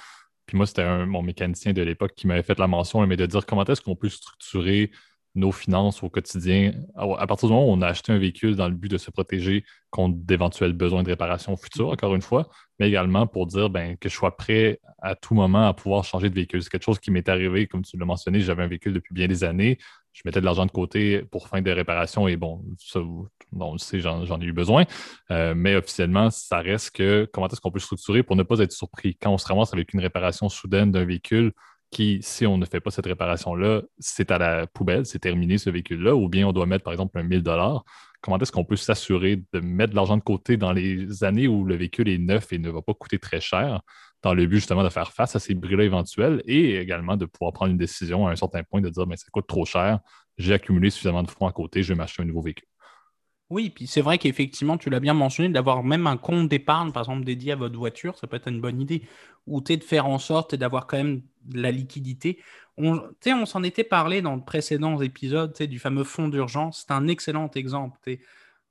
puis 0.48 0.58
moi, 0.58 0.66
c'était 0.66 1.06
mon 1.06 1.22
mécanicien 1.22 1.74
de 1.74 1.82
l'époque 1.82 2.14
qui 2.16 2.26
m'avait 2.26 2.42
fait 2.42 2.58
la 2.58 2.68
mention, 2.68 3.06
mais 3.06 3.18
de 3.18 3.26
dire 3.26 3.46
comment 3.46 3.66
est-ce 3.66 3.82
qu'on 3.82 3.96
peut 3.96 4.10
structurer 4.10 4.92
nos 5.36 5.52
finances 5.52 6.02
au 6.04 6.10
quotidien. 6.10 6.74
À 6.96 7.28
partir 7.28 7.50
du 7.50 7.54
moment 7.54 7.70
où 7.70 7.72
on 7.72 7.82
a 7.82 7.88
acheté 7.88 8.12
un 8.12 8.18
véhicule 8.18 8.56
dans 8.56 8.68
le 8.68 8.74
but 8.74 8.90
de 8.90 8.98
se 8.98 9.12
protéger 9.12 9.64
contre 9.92 10.18
d'éventuels 10.18 10.74
besoins 10.74 11.04
de 11.04 11.10
réparation 11.10 11.56
futurs, 11.56 11.90
encore 11.90 12.16
une 12.16 12.22
fois, 12.22 12.50
mais 12.80 12.88
également 12.88 13.28
pour 13.28 13.46
dire 13.46 13.70
ben, 13.70 13.98
que 13.98 14.10
je 14.10 14.16
sois 14.16 14.36
prêt 14.36 14.80
à 15.00 15.16
tout 15.16 15.36
moment 15.36 15.68
à 15.68 15.74
pouvoir 15.74 16.04
changer 16.06 16.30
de 16.30 16.36
véhicule. 16.36 16.64
C'est 16.64 16.70
quelque 16.70 16.86
chose 16.86 17.00
qui 17.00 17.12
m'est 17.12 17.30
arrivé, 17.30 17.68
comme 17.68 17.84
tu 17.84 17.98
l'as 17.98 18.06
mentionné, 18.06 18.40
j'avais 18.40 18.64
un 18.64 18.68
véhicule 18.68 18.94
depuis 18.94 19.14
bien 19.14 19.28
des 19.28 19.44
années. 19.44 19.78
Je 20.18 20.24
mettais 20.26 20.40
de 20.40 20.46
l'argent 20.46 20.66
de 20.66 20.72
côté 20.72 21.22
pour 21.30 21.48
fin 21.48 21.62
de 21.62 21.70
réparation 21.70 22.28
et 22.28 22.38
bon, 22.38 22.66
ça, 22.80 23.00
on 23.00 23.72
le 23.72 23.78
sait, 23.78 24.00
j'en 24.00 24.42
ai 24.42 24.46
eu 24.46 24.52
besoin. 24.52 24.86
Euh, 25.30 25.54
mais 25.56 25.76
officiellement, 25.76 26.32
ça 26.32 26.58
reste 26.58 26.96
que 26.96 27.30
comment 27.32 27.48
est-ce 27.48 27.62
qu'on 27.62 27.70
peut 27.70 27.78
structurer 27.78 28.24
pour 28.24 28.36
ne 28.36 28.42
pas 28.42 28.58
être 28.58 28.72
surpris? 28.72 29.16
Quand 29.16 29.32
on 29.32 29.38
se 29.38 29.46
ramasse 29.46 29.74
avec 29.74 29.94
une 29.94 30.00
réparation 30.00 30.50
soudaine 30.50 30.92
d'un 30.92 31.06
véhicule 31.06 31.52
qui, 31.92 32.18
si 32.24 32.48
on 32.48 32.58
ne 32.58 32.66
fait 32.66 32.80
pas 32.80 32.90
cette 32.90 33.06
réparation-là, 33.06 33.84
c'est 34.00 34.32
à 34.32 34.40
la 34.40 34.66
poubelle, 34.66 35.06
c'est 35.06 35.20
terminé 35.20 35.60
ce 35.60 35.70
véhicule-là, 35.70 36.16
ou 36.16 36.30
bien 36.30 36.48
on 36.48 36.52
doit 36.52 36.66
mettre, 36.66 36.84
par 36.84 36.94
exemple, 36.94 37.20
un 37.20 37.24
1000 37.24 37.44
Comment 38.22 38.40
est-ce 38.40 38.52
qu'on 38.52 38.66
peut 38.66 38.76
s'assurer 38.76 39.44
de 39.54 39.60
mettre 39.60 39.92
de 39.92 39.96
l'argent 39.96 40.18
de 40.18 40.24
côté 40.24 40.58
dans 40.58 40.74
les 40.74 41.24
années 41.24 41.48
où 41.48 41.64
le 41.64 41.76
véhicule 41.76 42.10
est 42.10 42.18
neuf 42.18 42.52
et 42.52 42.58
ne 42.58 42.72
va 42.72 42.82
pas 42.82 42.96
coûter 42.96 43.20
très 43.20 43.40
cher, 43.40 43.82
dans 44.24 44.34
le 44.34 44.46
but 44.46 44.58
justement 44.58 44.84
de 44.84 44.90
faire 44.90 45.12
face 45.12 45.36
à 45.36 45.40
ces 45.40 45.54
bris-là 45.54 45.84
éventuels 45.84 46.42
et 46.46 46.78
également 46.78 47.18
de 47.18 47.26
pouvoir 47.26 47.54
prendre 47.54 47.72
une 47.72 47.78
décision 47.78 48.28
à 48.28 48.32
un 48.32 48.36
certain 48.36 48.64
point 48.64 48.82
de 48.82 48.90
dire, 48.90 49.08
mais 49.08 49.18
ça 49.18 49.28
coûte 49.32 49.48
trop 49.48 49.66
cher, 49.66 50.00
j'ai 50.38 50.54
accumulé 50.54 50.90
suffisamment 50.90 51.24
de 51.24 51.30
fonds 51.30 51.48
à 51.48 51.52
côté, 51.52 51.84
je 51.84 51.94
vais 51.94 51.98
m'acheter 51.98 52.24
un 52.24 52.26
nouveau 52.26 52.42
véhicule. 52.42 52.68
Oui, 53.50 53.70
puis 53.70 53.88
c'est 53.88 54.02
vrai 54.02 54.18
qu'effectivement, 54.18 54.78
tu 54.78 54.90
l'as 54.90 55.00
bien 55.00 55.14
mentionné, 55.14 55.48
d'avoir 55.48 55.82
même 55.82 56.06
un 56.06 56.18
compte 56.18 56.50
d'épargne, 56.50 56.92
par 56.92 57.04
exemple, 57.04 57.24
dédié 57.24 57.54
à 57.54 57.56
votre 57.56 57.78
voiture, 57.78 58.18
ça 58.18 58.28
peut 58.28 58.36
être 58.36 58.50
une 58.50 58.60
bonne 58.60 58.82
idée. 58.82 59.04
Ou 59.46 59.62
de 59.62 59.84
faire 59.84 60.06
en 60.06 60.20
sorte 60.20 60.54
d'avoir 60.54 60.86
quand 60.86 60.98
même 60.98 61.22
de 61.46 61.62
la 61.62 61.72
liquidité. 61.72 62.42
On, 62.76 63.02
on 63.26 63.46
s'en 63.46 63.64
était 63.64 63.86
parlé 63.86 64.22
dans 64.22 64.36
de 64.36 64.44
précédents 64.44 65.02
épisodes 65.02 65.58
du 65.58 65.80
fameux 65.80 66.04
fonds 66.04 66.28
d'urgence. 66.28 66.84
C'est 66.86 66.94
un 66.94 67.08
excellent 67.08 67.50
exemple. 67.56 67.98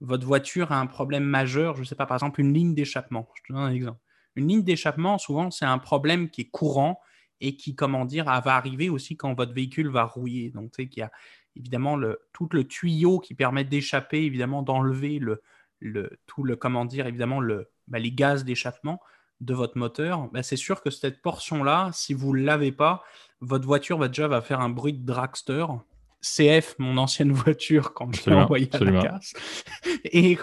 Votre 0.03 0.27
voiture 0.27 0.71
a 0.73 0.79
un 0.79 0.87
problème 0.87 1.25
majeur, 1.25 1.75
je 1.77 1.81
ne 1.81 1.87
sais 1.87 1.95
pas, 1.95 2.05
par 2.05 2.19
exemple, 2.19 2.43
une 2.43 2.53
ligne 2.53 2.75
d'échappement. 2.75 3.27
Je 3.35 3.43
te 3.49 3.53
donne 3.55 3.63
un 3.63 3.73
exemple. 3.73 4.01
Une 4.37 4.49
ligne 4.49 4.63
d'échappement, 4.63 5.19
souvent, 5.19 5.51
c'est 5.51 5.65
un 5.65 5.79
problème 5.79 6.31
qui 6.31 6.43
est 6.43 6.51
courant 6.51 7.01
et 7.41 7.57
qui, 7.57 7.75
comment 7.75 8.05
dire, 8.05 8.25
va 8.25 8.57
arriver 8.57 8.89
aussi 8.89 9.17
quand 9.17 9.35
votre 9.35 9.53
véhicule 9.53 9.89
va 9.89 10.05
rouiller. 10.05 10.51
Donc, 10.51 10.73
tu 10.73 10.83
sais, 10.83 10.89
qu'il 10.89 11.01
y 11.01 11.05
a 11.05 11.11
évidemment 11.57 11.99
tout 12.33 12.49
le 12.53 12.65
tuyau 12.65 13.19
qui 13.19 13.35
permet 13.35 13.65
d'échapper, 13.65 14.23
évidemment 14.23 14.63
d'enlever 14.63 15.19
le, 15.19 15.43
le, 15.81 16.19
tout 16.27 16.45
le, 16.45 16.57
comment 16.57 16.85
dire, 16.85 17.07
évidemment 17.07 17.41
bah, 17.89 17.99
les 17.99 18.13
gaz 18.13 18.45
d'échappement 18.45 19.01
de 19.41 19.55
votre 19.55 19.77
moteur, 19.77 20.29
bah, 20.33 20.43
c'est 20.43 20.57
sûr 20.57 20.83
que 20.83 20.91
cette 20.91 21.21
portion-là, 21.21 21.91
si 21.93 22.15
vous 22.15 22.35
ne 22.37 22.43
l'avez 22.43 22.73
pas, 22.73 23.03
votre 23.41 23.67
voiture 23.67 23.99
va 23.99 24.09
déjà 24.09 24.41
faire 24.41 24.61
un 24.61 24.71
bruit 24.71 24.95
de 24.95 25.05
dragster. 25.05 25.67
CF, 26.27 26.75
mon 26.79 26.97
ancienne 26.99 27.33
voiture, 27.33 27.95
quand 27.95 28.15
je 28.15 28.29
l'ai 28.29 28.37
envoyée 28.37 28.69
à 28.73 28.79
la 28.79 29.03
casse. 29.03 29.33
Et, 30.05 30.37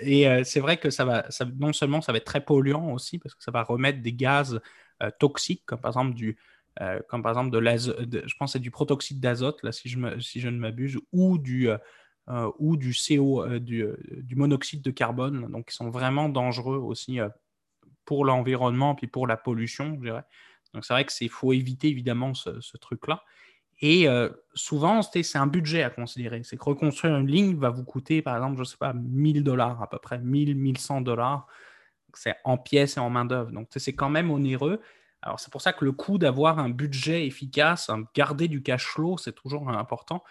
et 0.00 0.28
euh, 0.28 0.44
c'est 0.44 0.60
vrai 0.60 0.76
que 0.76 0.90
ça 0.90 1.04
va, 1.04 1.30
ça, 1.30 1.44
non 1.58 1.72
seulement 1.72 2.00
ça 2.00 2.12
va 2.12 2.18
être 2.18 2.24
très 2.24 2.44
polluant 2.44 2.92
aussi, 2.92 3.18
parce 3.18 3.34
que 3.34 3.42
ça 3.42 3.50
va 3.50 3.62
remettre 3.62 4.00
des 4.00 4.12
gaz 4.12 4.60
euh, 5.02 5.10
toxiques, 5.18 5.62
comme 5.66 5.80
par 5.80 5.90
exemple 5.90 6.14
du, 6.14 6.36
euh, 6.80 7.00
comme 7.08 7.22
par 7.22 7.32
exemple 7.32 7.50
de 7.50 7.58
l'azote, 7.58 8.08
je 8.26 8.34
pense 8.38 8.52
c'est 8.52 8.60
du 8.60 8.70
protoxyde 8.70 9.20
d'azote, 9.20 9.62
là, 9.62 9.72
si 9.72 9.88
je, 9.88 9.98
me, 9.98 10.20
si 10.20 10.40
je 10.40 10.48
ne 10.48 10.58
m'abuse, 10.58 10.98
ou 11.12 11.38
du, 11.38 11.68
ou 12.58 12.76
du 12.76 12.94
CO, 12.94 13.46
du, 13.58 13.86
du, 14.10 14.36
monoxyde 14.36 14.82
de 14.82 14.90
carbone, 14.90 15.50
donc 15.50 15.68
qui 15.68 15.74
sont 15.74 15.90
vraiment 15.90 16.28
dangereux 16.28 16.78
aussi 16.78 17.18
pour 18.04 18.24
l'environnement 18.24 18.94
puis 18.94 19.08
pour 19.08 19.26
la 19.26 19.36
pollution, 19.36 19.96
je 19.96 20.00
dirais. 20.00 20.24
Donc 20.72 20.84
c'est 20.84 20.94
vrai 20.94 21.04
qu'il 21.04 21.28
faut 21.28 21.52
éviter 21.52 21.88
évidemment 21.88 22.34
ce, 22.34 22.60
ce 22.60 22.76
truc-là. 22.76 23.22
Et 23.80 24.06
souvent, 24.54 25.02
c'est 25.02 25.36
un 25.36 25.46
budget 25.46 25.82
à 25.82 25.90
considérer. 25.90 26.42
C'est 26.44 26.56
que 26.56 26.64
reconstruire 26.64 27.16
une 27.16 27.26
ligne 27.26 27.56
va 27.56 27.70
vous 27.70 27.84
coûter, 27.84 28.22
par 28.22 28.36
exemple, 28.36 28.56
je 28.56 28.60
ne 28.60 28.64
sais 28.64 28.76
pas, 28.76 28.92
1000 28.94 29.42
dollars 29.44 29.82
à 29.82 29.90
peu 29.90 29.98
près, 29.98 30.18
1000, 30.18 30.56
1100 30.56 31.00
dollars. 31.02 31.46
C'est 32.14 32.36
en 32.44 32.56
pièces 32.56 32.96
et 32.96 33.00
en 33.00 33.10
main-d'œuvre. 33.10 33.50
Donc, 33.50 33.68
c'est 33.76 33.94
quand 33.94 34.10
même 34.10 34.30
onéreux. 34.30 34.80
Alors 35.24 35.40
c'est 35.40 35.50
pour 35.50 35.62
ça 35.62 35.72
que 35.72 35.86
le 35.86 35.92
coût 35.92 36.18
d'avoir 36.18 36.58
un 36.58 36.68
budget 36.68 37.26
efficace, 37.26 37.90
garder 38.14 38.46
du 38.46 38.62
cash 38.62 38.84
flow, 38.84 39.16
c'est 39.16 39.32
toujours 39.34 39.70
important. 39.70 40.22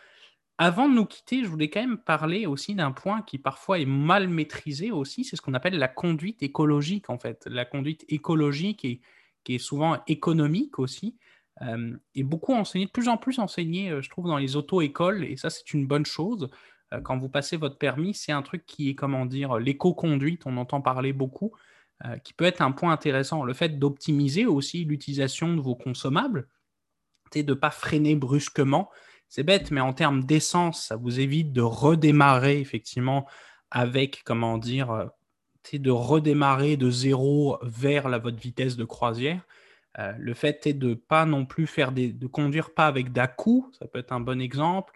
Avant 0.60 0.88
de 0.88 0.94
nous 0.94 1.06
quitter, 1.06 1.44
je 1.44 1.50
voulais 1.50 1.72
quand 1.72 1.82
même 1.82 1.98
parler 1.98 2.46
aussi 2.46 2.76
d'un 2.76 2.91
point 2.91 3.24
qui 3.24 3.39
parfois 3.39 3.80
est 3.80 3.88
mal 3.88 4.28
maîtrisé 4.28 4.91
aussi, 4.91 5.24
c'est 5.24 5.36
ce 5.36 5.41
qu'on 5.41 5.56
appelle 5.56 5.80
la 5.80 5.88
conduite 5.88 6.44
écologique 6.44 7.10
en 7.10 7.18
fait. 7.18 7.48
La 7.48 7.66
conduite 7.66 8.06
écologique 8.08 8.86
et 8.86 9.02
qui 9.44 9.56
est 9.56 9.60
souvent 9.60 9.98
économique 10.06 10.78
aussi, 10.78 11.18
euh, 11.62 11.95
est 12.16 12.24
beaucoup 12.24 12.54
enseignée, 12.54 12.86
de 12.86 12.91
plus 12.91 13.08
en 13.08 13.18
plus 13.18 13.39
enseignée, 13.39 13.91
euh, 13.91 14.01
je 14.01 14.10
trouve, 14.10 14.28
dans 14.28 14.38
les 14.38 14.56
auto-écoles, 14.56 15.24
et 15.24 15.38
ça 15.38 15.49
c'est 15.49 15.74
une 15.74 15.86
bonne 15.88 16.06
chose. 16.06 16.49
Euh, 16.93 17.01
quand 17.01 17.18
vous 17.18 17.30
passez 17.30 17.58
votre 17.58 17.78
permis, 17.78 18.14
c'est 18.14 18.32
un 18.32 18.41
truc 18.41 18.66
qui 18.66 18.89
est, 18.89 18.95
comment 18.95 19.26
dire, 19.26 19.58
l'éco-conduite, 19.58 20.43
on 20.45 20.58
entend 20.58 20.82
parler 20.82 21.14
beaucoup. 21.14 21.54
Euh, 22.06 22.18
qui 22.18 22.34
peut 22.34 22.43
être 22.43 22.62
un 22.62 22.74
point 22.74 22.91
intéressant. 22.91 23.45
Le 23.45 23.54
fait 23.54 23.80
d'optimiser 23.80 24.45
aussi 24.45 24.84
l'utilisation 24.84 25.56
de 25.56 25.62
vos 25.62 25.76
consommables, 25.76 26.49
de 27.34 27.41
ne 27.43 27.54
pas 27.54 27.72
freiner 27.72 28.16
brusquement. 28.16 28.89
C'est 29.30 29.43
bête, 29.43 29.72
mais 29.72 29.80
en 29.80 29.93
termes 29.93 30.26
d'essence, 30.26 30.88
ça 30.88 30.97
vous 30.97 31.22
évite 31.22 31.54
de 31.54 31.62
redémarrer 31.62 32.60
effectivement 32.60 33.26
avec, 33.72 34.24
comment 34.26 34.58
dire, 34.58 34.91
euh, 34.91 35.06
de 35.72 35.91
redémarrer 35.91 36.76
de 36.76 36.89
zéro 36.89 37.58
vers 37.62 38.10
la, 38.10 38.18
votre 38.18 38.38
vitesse 38.38 38.76
de 38.76 38.84
croisière. 38.84 39.47
Euh, 40.00 40.14
le 40.18 40.34
fait 40.34 40.66
est 40.66 40.74
de 40.74 40.94
pas 40.94 41.26
non 41.26 41.46
plus 41.46 41.68
faire 41.68 41.91
de 41.91 42.28
conduire 42.28 42.74
pas 42.74 42.88
avec 42.88 43.12
dà 43.12 43.34
ça 43.80 43.88
peut 43.88 44.00
être 44.00 44.12
un 44.12 44.20
bon 44.20 44.41
exemple. 44.41 44.94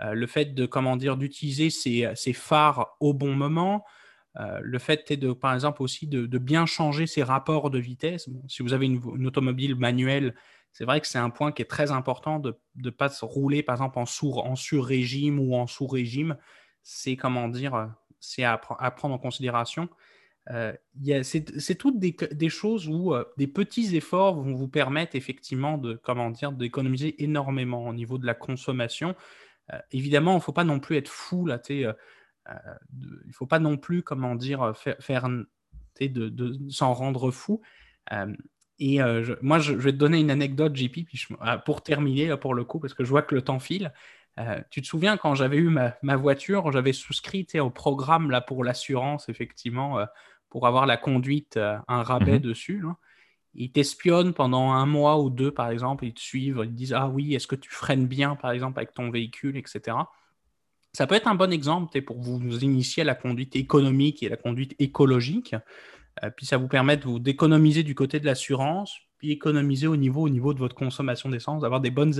le 0.00 0.26
fait 0.26 0.54
de 0.54 0.64
comment 0.64 0.96
dire 0.96 1.16
d'utiliser 1.16 1.70
ces, 1.70 2.10
ces, 2.14 2.32
phares 2.32 2.96
au 3.00 3.12
bon 3.12 3.34
moment, 3.34 3.84
le 4.36 4.78
fait 4.78 5.12
de, 5.12 5.32
par 5.32 5.52
exemple, 5.54 5.82
aussi 5.82 6.06
de, 6.06 6.38
bien 6.38 6.66
changer 6.66 7.06
ses 7.06 7.24
rapports 7.24 7.70
de 7.70 7.78
vitesse. 7.78 8.28
si 8.46 8.62
vous 8.62 8.72
avez 8.72 8.86
une, 8.86 9.26
automobile 9.26 9.74
manuelle, 9.74 10.34
c'est 10.72 10.84
vrai 10.84 11.00
que 11.00 11.08
c'est 11.08 11.18
un 11.18 11.30
point 11.30 11.50
qui 11.50 11.62
est 11.62 11.66
très 11.66 11.90
important 11.90 12.38
de 12.38 12.56
ne 12.76 12.90
pas 12.90 13.08
se 13.08 13.24
rouler, 13.24 13.62
par 13.62 13.74
exemple, 13.74 13.98
en, 13.98 14.04
en 14.04 14.56
sur-régime 14.56 15.40
ou 15.40 15.56
en 15.56 15.66
sous-régime. 15.66 16.36
C'est, 16.82 17.16
comment 17.16 17.48
dire, 17.48 17.90
c'est 18.20 18.44
à, 18.44 18.58
prendre 18.58 19.14
en 19.14 19.18
considération. 19.18 19.88
Euh, 20.50 20.72
c'est 21.22 21.74
toutes 21.74 21.98
des, 21.98 22.48
choses 22.48 22.88
où 22.88 23.14
euh, 23.14 23.24
des 23.36 23.46
petits 23.46 23.96
efforts 23.96 24.34
vont 24.34 24.54
vous 24.54 24.68
permettre 24.68 25.14
effectivement 25.14 25.76
de 25.76 25.94
comment 25.94 26.30
dire 26.30 26.52
d'économiser 26.52 27.22
énormément 27.22 27.86
au 27.86 27.92
niveau 27.92 28.18
de 28.18 28.26
la 28.26 28.34
consommation. 28.34 29.14
Euh, 29.72 29.78
évidemment, 29.92 30.32
il 30.32 30.36
ne 30.36 30.40
faut 30.40 30.52
pas 30.52 30.64
non 30.64 30.80
plus 30.80 30.96
être 30.96 31.10
fou 31.10 31.44
là. 31.44 31.60
il 31.68 31.94
ne 32.46 33.32
faut 33.32 33.46
pas 33.46 33.58
non 33.58 33.76
plus 33.76 34.02
comment 34.02 34.34
dire 34.34 34.72
faire, 34.76 35.28
de, 36.00 36.70
s'en 36.70 36.94
rendre 36.94 37.30
fou. 37.30 37.60
et 38.78 39.00
moi, 39.42 39.58
je, 39.58 39.74
vais 39.74 39.92
te 39.92 39.98
donner 39.98 40.18
une 40.18 40.30
anecdote, 40.30 40.74
JP, 40.74 41.00
pour 41.66 41.82
terminer 41.82 42.38
pour 42.38 42.54
le 42.54 42.64
coup, 42.64 42.80
parce 42.80 42.94
que 42.94 43.04
je 43.04 43.10
vois 43.10 43.22
que 43.22 43.34
le 43.34 43.42
temps 43.42 43.58
file. 43.58 43.92
tu 44.70 44.80
te 44.80 44.86
souviens 44.86 45.18
quand 45.18 45.34
j'avais 45.34 45.58
eu 45.58 45.68
ma, 45.68 45.94
ma 46.00 46.16
voiture, 46.16 46.72
j'avais 46.72 46.94
souscrit 46.94 47.46
au 47.60 47.68
programme 47.68 48.30
là 48.30 48.40
pour 48.40 48.64
l'assurance, 48.64 49.28
effectivement, 49.28 49.98
pour 50.50 50.66
avoir 50.66 50.86
la 50.86 50.96
conduite, 50.96 51.56
euh, 51.56 51.76
un 51.88 52.02
rabais 52.02 52.38
mhm. 52.38 52.40
dessus. 52.40 52.84
Ils 53.54 53.72
t'espionnent 53.72 54.34
pendant 54.34 54.72
un 54.72 54.86
mois 54.86 55.20
ou 55.20 55.30
deux, 55.30 55.50
par 55.50 55.70
exemple, 55.70 56.04
ils 56.04 56.14
te 56.14 56.20
suivent, 56.20 56.60
ils 56.62 56.70
te 56.70 56.74
disent 56.74 56.92
Ah 56.92 57.08
oui, 57.08 57.34
est-ce 57.34 57.46
que 57.46 57.56
tu 57.56 57.70
freines 57.70 58.06
bien, 58.06 58.36
par 58.36 58.52
exemple, 58.52 58.78
avec 58.78 58.94
ton 58.94 59.10
véhicule, 59.10 59.56
etc. 59.56 59.96
Ça 60.92 61.06
peut 61.06 61.14
être 61.14 61.28
un 61.28 61.34
bon 61.34 61.52
exemple 61.52 62.00
pour 62.02 62.20
vous 62.20 62.58
initier 62.64 63.02
à 63.02 63.06
la 63.06 63.14
conduite 63.14 63.56
économique 63.56 64.22
et 64.22 64.28
la 64.28 64.36
conduite 64.36 64.74
écologique. 64.78 65.54
Euh, 66.22 66.30
puis 66.30 66.46
ça 66.46 66.56
vous 66.56 66.68
permet 66.68 66.96
de 66.96 67.04
vous 67.04 67.18
d'économiser 67.18 67.82
du 67.82 67.94
côté 67.94 68.20
de 68.20 68.26
l'assurance, 68.26 68.96
puis 69.18 69.30
économiser 69.30 69.86
au 69.86 69.96
niveau, 69.96 70.22
au 70.22 70.28
niveau 70.28 70.54
de 70.54 70.58
votre 70.58 70.74
consommation 70.74 71.28
d'essence, 71.28 71.62
d'avoir 71.62 71.80
des 71.80 71.90
bonnes 71.90 72.14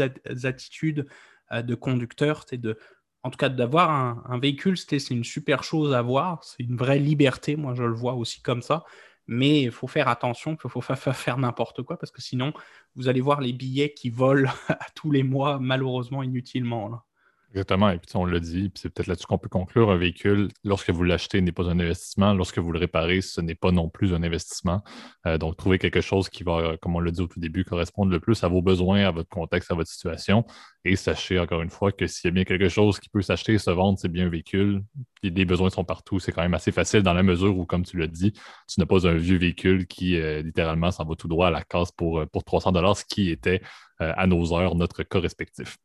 attitudes 0.44 1.06
euh, 1.52 1.62
de 1.62 1.74
conducteur, 1.74 2.44
de 2.52 2.78
en 3.22 3.30
tout 3.30 3.36
cas, 3.36 3.48
d'avoir 3.48 3.90
un, 3.90 4.38
véhicule, 4.38 4.78
c'est 4.78 5.10
une 5.10 5.24
super 5.24 5.64
chose 5.64 5.92
à 5.94 6.02
voir. 6.02 6.44
C'est 6.44 6.62
une 6.62 6.76
vraie 6.76 6.98
liberté. 6.98 7.56
Moi, 7.56 7.74
je 7.74 7.82
le 7.82 7.94
vois 7.94 8.14
aussi 8.14 8.42
comme 8.42 8.62
ça. 8.62 8.84
Mais 9.26 9.62
il 9.62 9.70
faut 9.72 9.88
faire 9.88 10.08
attention, 10.08 10.56
il 10.64 10.70
faut 10.70 10.80
pas 10.80 10.96
faire 10.96 11.36
n'importe 11.36 11.82
quoi 11.82 11.98
parce 11.98 12.10
que 12.10 12.22
sinon, 12.22 12.54
vous 12.96 13.08
allez 13.08 13.20
voir 13.20 13.42
les 13.42 13.52
billets 13.52 13.92
qui 13.92 14.08
volent 14.08 14.50
tous 14.94 15.10
les 15.10 15.22
mois, 15.22 15.58
malheureusement, 15.58 16.22
inutilement. 16.22 17.02
Exactement. 17.50 17.88
Et 17.88 17.98
puis, 17.98 18.14
on 18.14 18.26
l'a 18.26 18.40
dit, 18.40 18.68
puis 18.68 18.82
c'est 18.82 18.90
peut-être 18.90 19.06
là-dessus 19.06 19.26
qu'on 19.26 19.38
peut 19.38 19.48
conclure. 19.48 19.90
Un 19.90 19.96
véhicule, 19.96 20.48
lorsque 20.64 20.90
vous 20.90 21.02
l'achetez, 21.02 21.40
n'est 21.40 21.52
pas 21.52 21.64
un 21.64 21.80
investissement. 21.80 22.34
Lorsque 22.34 22.58
vous 22.58 22.72
le 22.72 22.78
réparez, 22.78 23.22
ce 23.22 23.40
n'est 23.40 23.54
pas 23.54 23.70
non 23.72 23.88
plus 23.88 24.12
un 24.12 24.22
investissement. 24.22 24.82
Euh, 25.26 25.38
donc, 25.38 25.56
trouver 25.56 25.78
quelque 25.78 26.02
chose 26.02 26.28
qui 26.28 26.42
va, 26.42 26.76
comme 26.82 26.94
on 26.94 27.00
l'a 27.00 27.10
dit 27.10 27.22
au 27.22 27.26
tout 27.26 27.40
début, 27.40 27.64
correspondre 27.64 28.12
le 28.12 28.20
plus 28.20 28.44
à 28.44 28.48
vos 28.48 28.60
besoins, 28.60 29.00
à 29.06 29.10
votre 29.12 29.30
contexte, 29.30 29.72
à 29.72 29.74
votre 29.74 29.88
situation. 29.88 30.44
Et 30.84 30.94
sachez 30.94 31.38
encore 31.38 31.62
une 31.62 31.70
fois 31.70 31.90
que 31.90 32.06
s'il 32.06 32.28
y 32.28 32.30
a 32.30 32.32
bien 32.32 32.44
quelque 32.44 32.68
chose 32.68 33.00
qui 33.00 33.08
peut 33.08 33.22
s'acheter 33.22 33.54
et 33.54 33.58
se 33.58 33.70
vendre, 33.70 33.98
c'est 33.98 34.08
bien 34.08 34.26
un 34.26 34.30
véhicule. 34.30 34.84
Les 35.22 35.44
besoins 35.46 35.70
sont 35.70 35.84
partout. 35.84 36.18
C'est 36.18 36.32
quand 36.32 36.42
même 36.42 36.54
assez 36.54 36.70
facile 36.70 37.02
dans 37.02 37.14
la 37.14 37.22
mesure 37.22 37.56
où, 37.56 37.64
comme 37.64 37.84
tu 37.84 37.96
l'as 37.96 38.06
dit, 38.08 38.32
tu 38.32 38.78
n'as 38.78 38.86
pas 38.86 39.06
un 39.08 39.14
vieux 39.14 39.38
véhicule 39.38 39.86
qui 39.86 40.16
euh, 40.16 40.42
littéralement 40.42 40.90
s'en 40.90 41.04
va 41.06 41.14
tout 41.16 41.28
droit 41.28 41.48
à 41.48 41.50
la 41.50 41.62
casse 41.62 41.92
pour, 41.92 42.20
euh, 42.20 42.26
pour 42.26 42.44
300 42.44 42.72
ce 42.94 43.04
qui 43.04 43.30
était 43.30 43.62
à 44.00 44.26
nos 44.26 44.54
heures 44.54 44.74
notre 44.74 45.02
cas 45.02 45.20
respectif. 45.20 45.76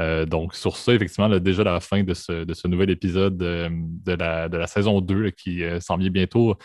Euh, 0.00 0.26
donc, 0.26 0.54
sur 0.54 0.76
ça, 0.76 0.92
effectivement, 0.94 1.28
déjà 1.38 1.64
la 1.64 1.80
fin 1.80 2.02
de 2.02 2.14
ce, 2.14 2.66
nouvel 2.68 2.90
épisode 2.90 3.40
euh, 3.42 3.68
de, 3.70 4.12
la, 4.56 4.66
saison 4.66 5.00
2 5.00 5.30
qui 5.30 5.62
euh, 5.62 5.80
s'en 5.80 5.96
vient 5.96 6.10
bientôt 6.10 6.56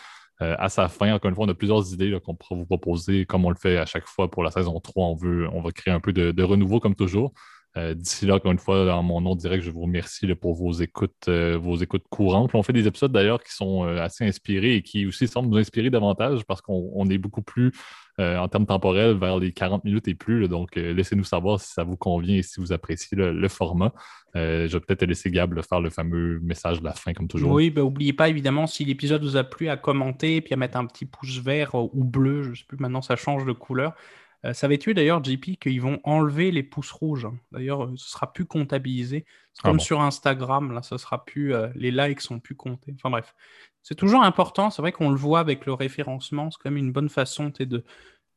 à 0.42 0.70
sa 0.70 0.88
fin. 0.88 1.12
Encore 1.12 1.28
une 1.28 1.34
fois, 1.34 1.44
on 1.44 1.50
a 1.50 1.54
plusieurs 1.54 1.92
idées 1.92 2.18
qu'on 2.24 2.34
pourra 2.34 2.56
vous 2.58 2.64
proposer, 2.64 3.26
comme 3.26 3.44
on 3.44 3.50
le 3.50 3.56
fait 3.56 3.76
à 3.76 3.84
chaque 3.84 4.06
fois 4.06 4.30
pour 4.30 4.42
la 4.42 4.50
saison 4.50 4.80
3. 4.80 5.08
On, 5.08 5.14
veut, 5.14 5.46
on 5.52 5.60
va 5.60 5.70
créer 5.70 5.92
un 5.92 6.00
peu 6.00 6.14
de, 6.14 6.42
renouveau 6.42 6.80
comme 6.80 6.94
toujours. 6.94 7.34
D'ici 7.76 8.24
là, 8.24 8.36
encore 8.36 8.50
une 8.50 8.58
fois, 8.58 8.86
dans 8.86 9.02
mon 9.02 9.20
nom 9.20 9.36
direct, 9.36 9.62
je 9.62 9.70
vous 9.70 9.82
remercie 9.82 10.26
pour 10.36 10.54
vos 10.54 10.72
écoutes, 10.72 11.28
vos 11.28 11.76
écoutes 11.76 12.04
courantes. 12.08 12.54
on 12.54 12.62
fait 12.62 12.72
des 12.72 12.86
épisodes 12.86 13.12
d'ailleurs 13.12 13.42
qui 13.44 13.54
sont 13.54 13.82
assez 13.82 14.24
inspirés 14.24 14.76
et 14.76 14.82
qui 14.82 15.04
aussi 15.04 15.28
semblent 15.28 15.50
nous 15.50 15.58
inspirer 15.58 15.90
davantage 15.90 16.42
parce 16.44 16.62
qu'on 16.62 17.06
est 17.10 17.18
beaucoup 17.18 17.42
plus 17.42 17.66
euh, 17.68 17.72
en 18.18 18.48
termes 18.48 18.66
temporels 18.66 19.16
vers 19.16 19.38
les 19.38 19.52
40 19.52 19.84
minutes 19.84 20.08
et 20.08 20.14
plus. 20.14 20.48
donc, 20.48 20.76
euh, 20.76 20.92
laissez-nous 20.92 21.24
savoir 21.24 21.60
si 21.60 21.72
ça 21.72 21.84
vous 21.84 21.96
convient 21.96 22.36
et 22.36 22.42
si 22.42 22.60
vous 22.60 22.72
appréciez 22.72 23.16
le, 23.16 23.48
format. 23.48 23.92
Euh, 24.36 24.68
je 24.68 24.74
vais 24.74 24.80
peut-être 24.80 25.04
laisser 25.04 25.30
Gab 25.30 25.60
faire 25.62 25.80
le 25.80 25.90
fameux 25.90 26.38
message 26.40 26.80
de 26.80 26.84
la 26.84 26.92
fin, 26.92 27.12
comme 27.12 27.28
toujours. 27.28 27.52
Oui, 27.52 27.70
ben, 27.70 27.92
pas, 28.16 28.28
évidemment, 28.28 28.66
si 28.66 28.84
l'épisode 28.84 29.22
vous 29.22 29.36
a 29.36 29.44
plu, 29.44 29.68
à 29.68 29.76
commenter 29.76 30.40
puis 30.40 30.54
à 30.54 30.56
mettre 30.56 30.76
un 30.76 30.86
petit 30.86 31.06
pouce 31.06 31.38
vert 31.38 31.74
ou 31.74 32.04
bleu. 32.04 32.42
Je 32.42 32.50
ne 32.50 32.54
sais 32.54 32.64
plus, 32.66 32.78
maintenant, 32.78 33.02
ça 33.02 33.16
change 33.16 33.44
de 33.44 33.52
couleur. 33.52 33.94
Ça 34.42 34.54
Savais-tu 34.54 34.94
d'ailleurs, 34.94 35.22
JP, 35.22 35.58
qu'ils 35.60 35.82
vont 35.82 36.00
enlever 36.04 36.50
les 36.50 36.62
pouces 36.62 36.92
rouges 36.92 37.28
D'ailleurs, 37.52 37.90
ce 37.96 38.08
sera 38.08 38.32
plus 38.32 38.46
comptabilisé. 38.46 39.26
Ah 39.58 39.68
comme 39.68 39.80
sur 39.80 40.00
Instagram, 40.00 40.72
là, 40.72 40.82
ce 40.82 40.96
sera 40.96 41.24
plus. 41.24 41.52
les 41.74 41.90
likes 41.90 42.20
sont 42.22 42.40
plus 42.40 42.54
comptés. 42.54 42.94
Enfin 42.96 43.10
bref, 43.10 43.34
c'est 43.82 43.94
toujours 43.94 44.22
important. 44.22 44.70
C'est 44.70 44.82
vrai 44.82 44.92
qu'on 44.92 45.10
le 45.10 45.16
voit 45.16 45.40
avec 45.40 45.66
le 45.66 45.74
référencement. 45.74 46.50
C'est 46.50 46.58
quand 46.62 46.70
même 46.70 46.78
une 46.78 46.92
bonne 46.92 47.08
façon 47.08 47.52
de 47.58 47.84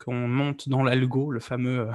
qu'on 0.04 0.28
monte 0.28 0.68
dans 0.70 0.84
l'algo, 0.84 1.32
le 1.32 1.40
fameux 1.40 1.88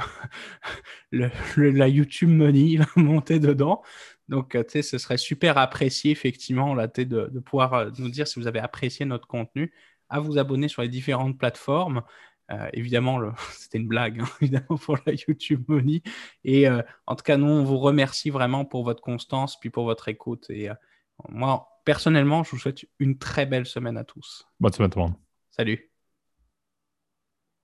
le, 1.12 1.30
la 1.56 1.88
YouTube 1.88 2.30
Money, 2.30 2.78
monter 2.96 3.38
dedans. 3.38 3.82
Donc, 4.28 4.52
tu 4.52 4.64
sais, 4.68 4.82
ce 4.82 4.98
serait 4.98 5.18
super 5.18 5.58
apprécié, 5.58 6.10
effectivement, 6.10 6.74
là, 6.74 6.86
de, 6.86 7.04
de 7.04 7.40
pouvoir 7.40 7.90
nous 7.98 8.08
dire 8.10 8.28
si 8.28 8.38
vous 8.38 8.46
avez 8.46 8.60
apprécié 8.60 9.06
notre 9.06 9.26
contenu, 9.26 9.72
à 10.08 10.20
vous 10.20 10.38
abonner 10.38 10.68
sur 10.68 10.82
les 10.82 10.88
différentes 10.88 11.38
plateformes. 11.38 12.02
Euh, 12.50 12.68
évidemment, 12.72 13.20
c'était 13.52 13.78
une 13.78 13.88
blague, 13.88 14.20
hein, 14.20 14.28
évidemment, 14.40 14.76
pour 14.78 14.98
la 15.06 15.12
YouTube 15.12 15.64
Money. 15.68 16.02
Et 16.44 16.68
euh, 16.68 16.82
en 17.06 17.16
tout 17.16 17.22
cas, 17.22 17.36
nous, 17.36 17.46
on 17.46 17.64
vous 17.64 17.78
remercie 17.78 18.30
vraiment 18.30 18.64
pour 18.64 18.84
votre 18.84 19.02
constance, 19.02 19.58
puis 19.58 19.70
pour 19.70 19.84
votre 19.84 20.08
écoute. 20.08 20.46
Et 20.50 20.70
euh, 20.70 20.74
moi, 21.28 21.80
personnellement, 21.84 22.44
je 22.44 22.50
vous 22.50 22.58
souhaite 22.58 22.84
une 22.98 23.18
très 23.18 23.46
belle 23.46 23.66
semaine 23.66 23.96
à 23.96 24.04
tous. 24.04 24.46
Bonne 24.60 24.72
semaine 24.72 24.90
tout 24.90 24.98
le 24.98 25.06
monde. 25.06 25.14
Salut. 25.50 25.90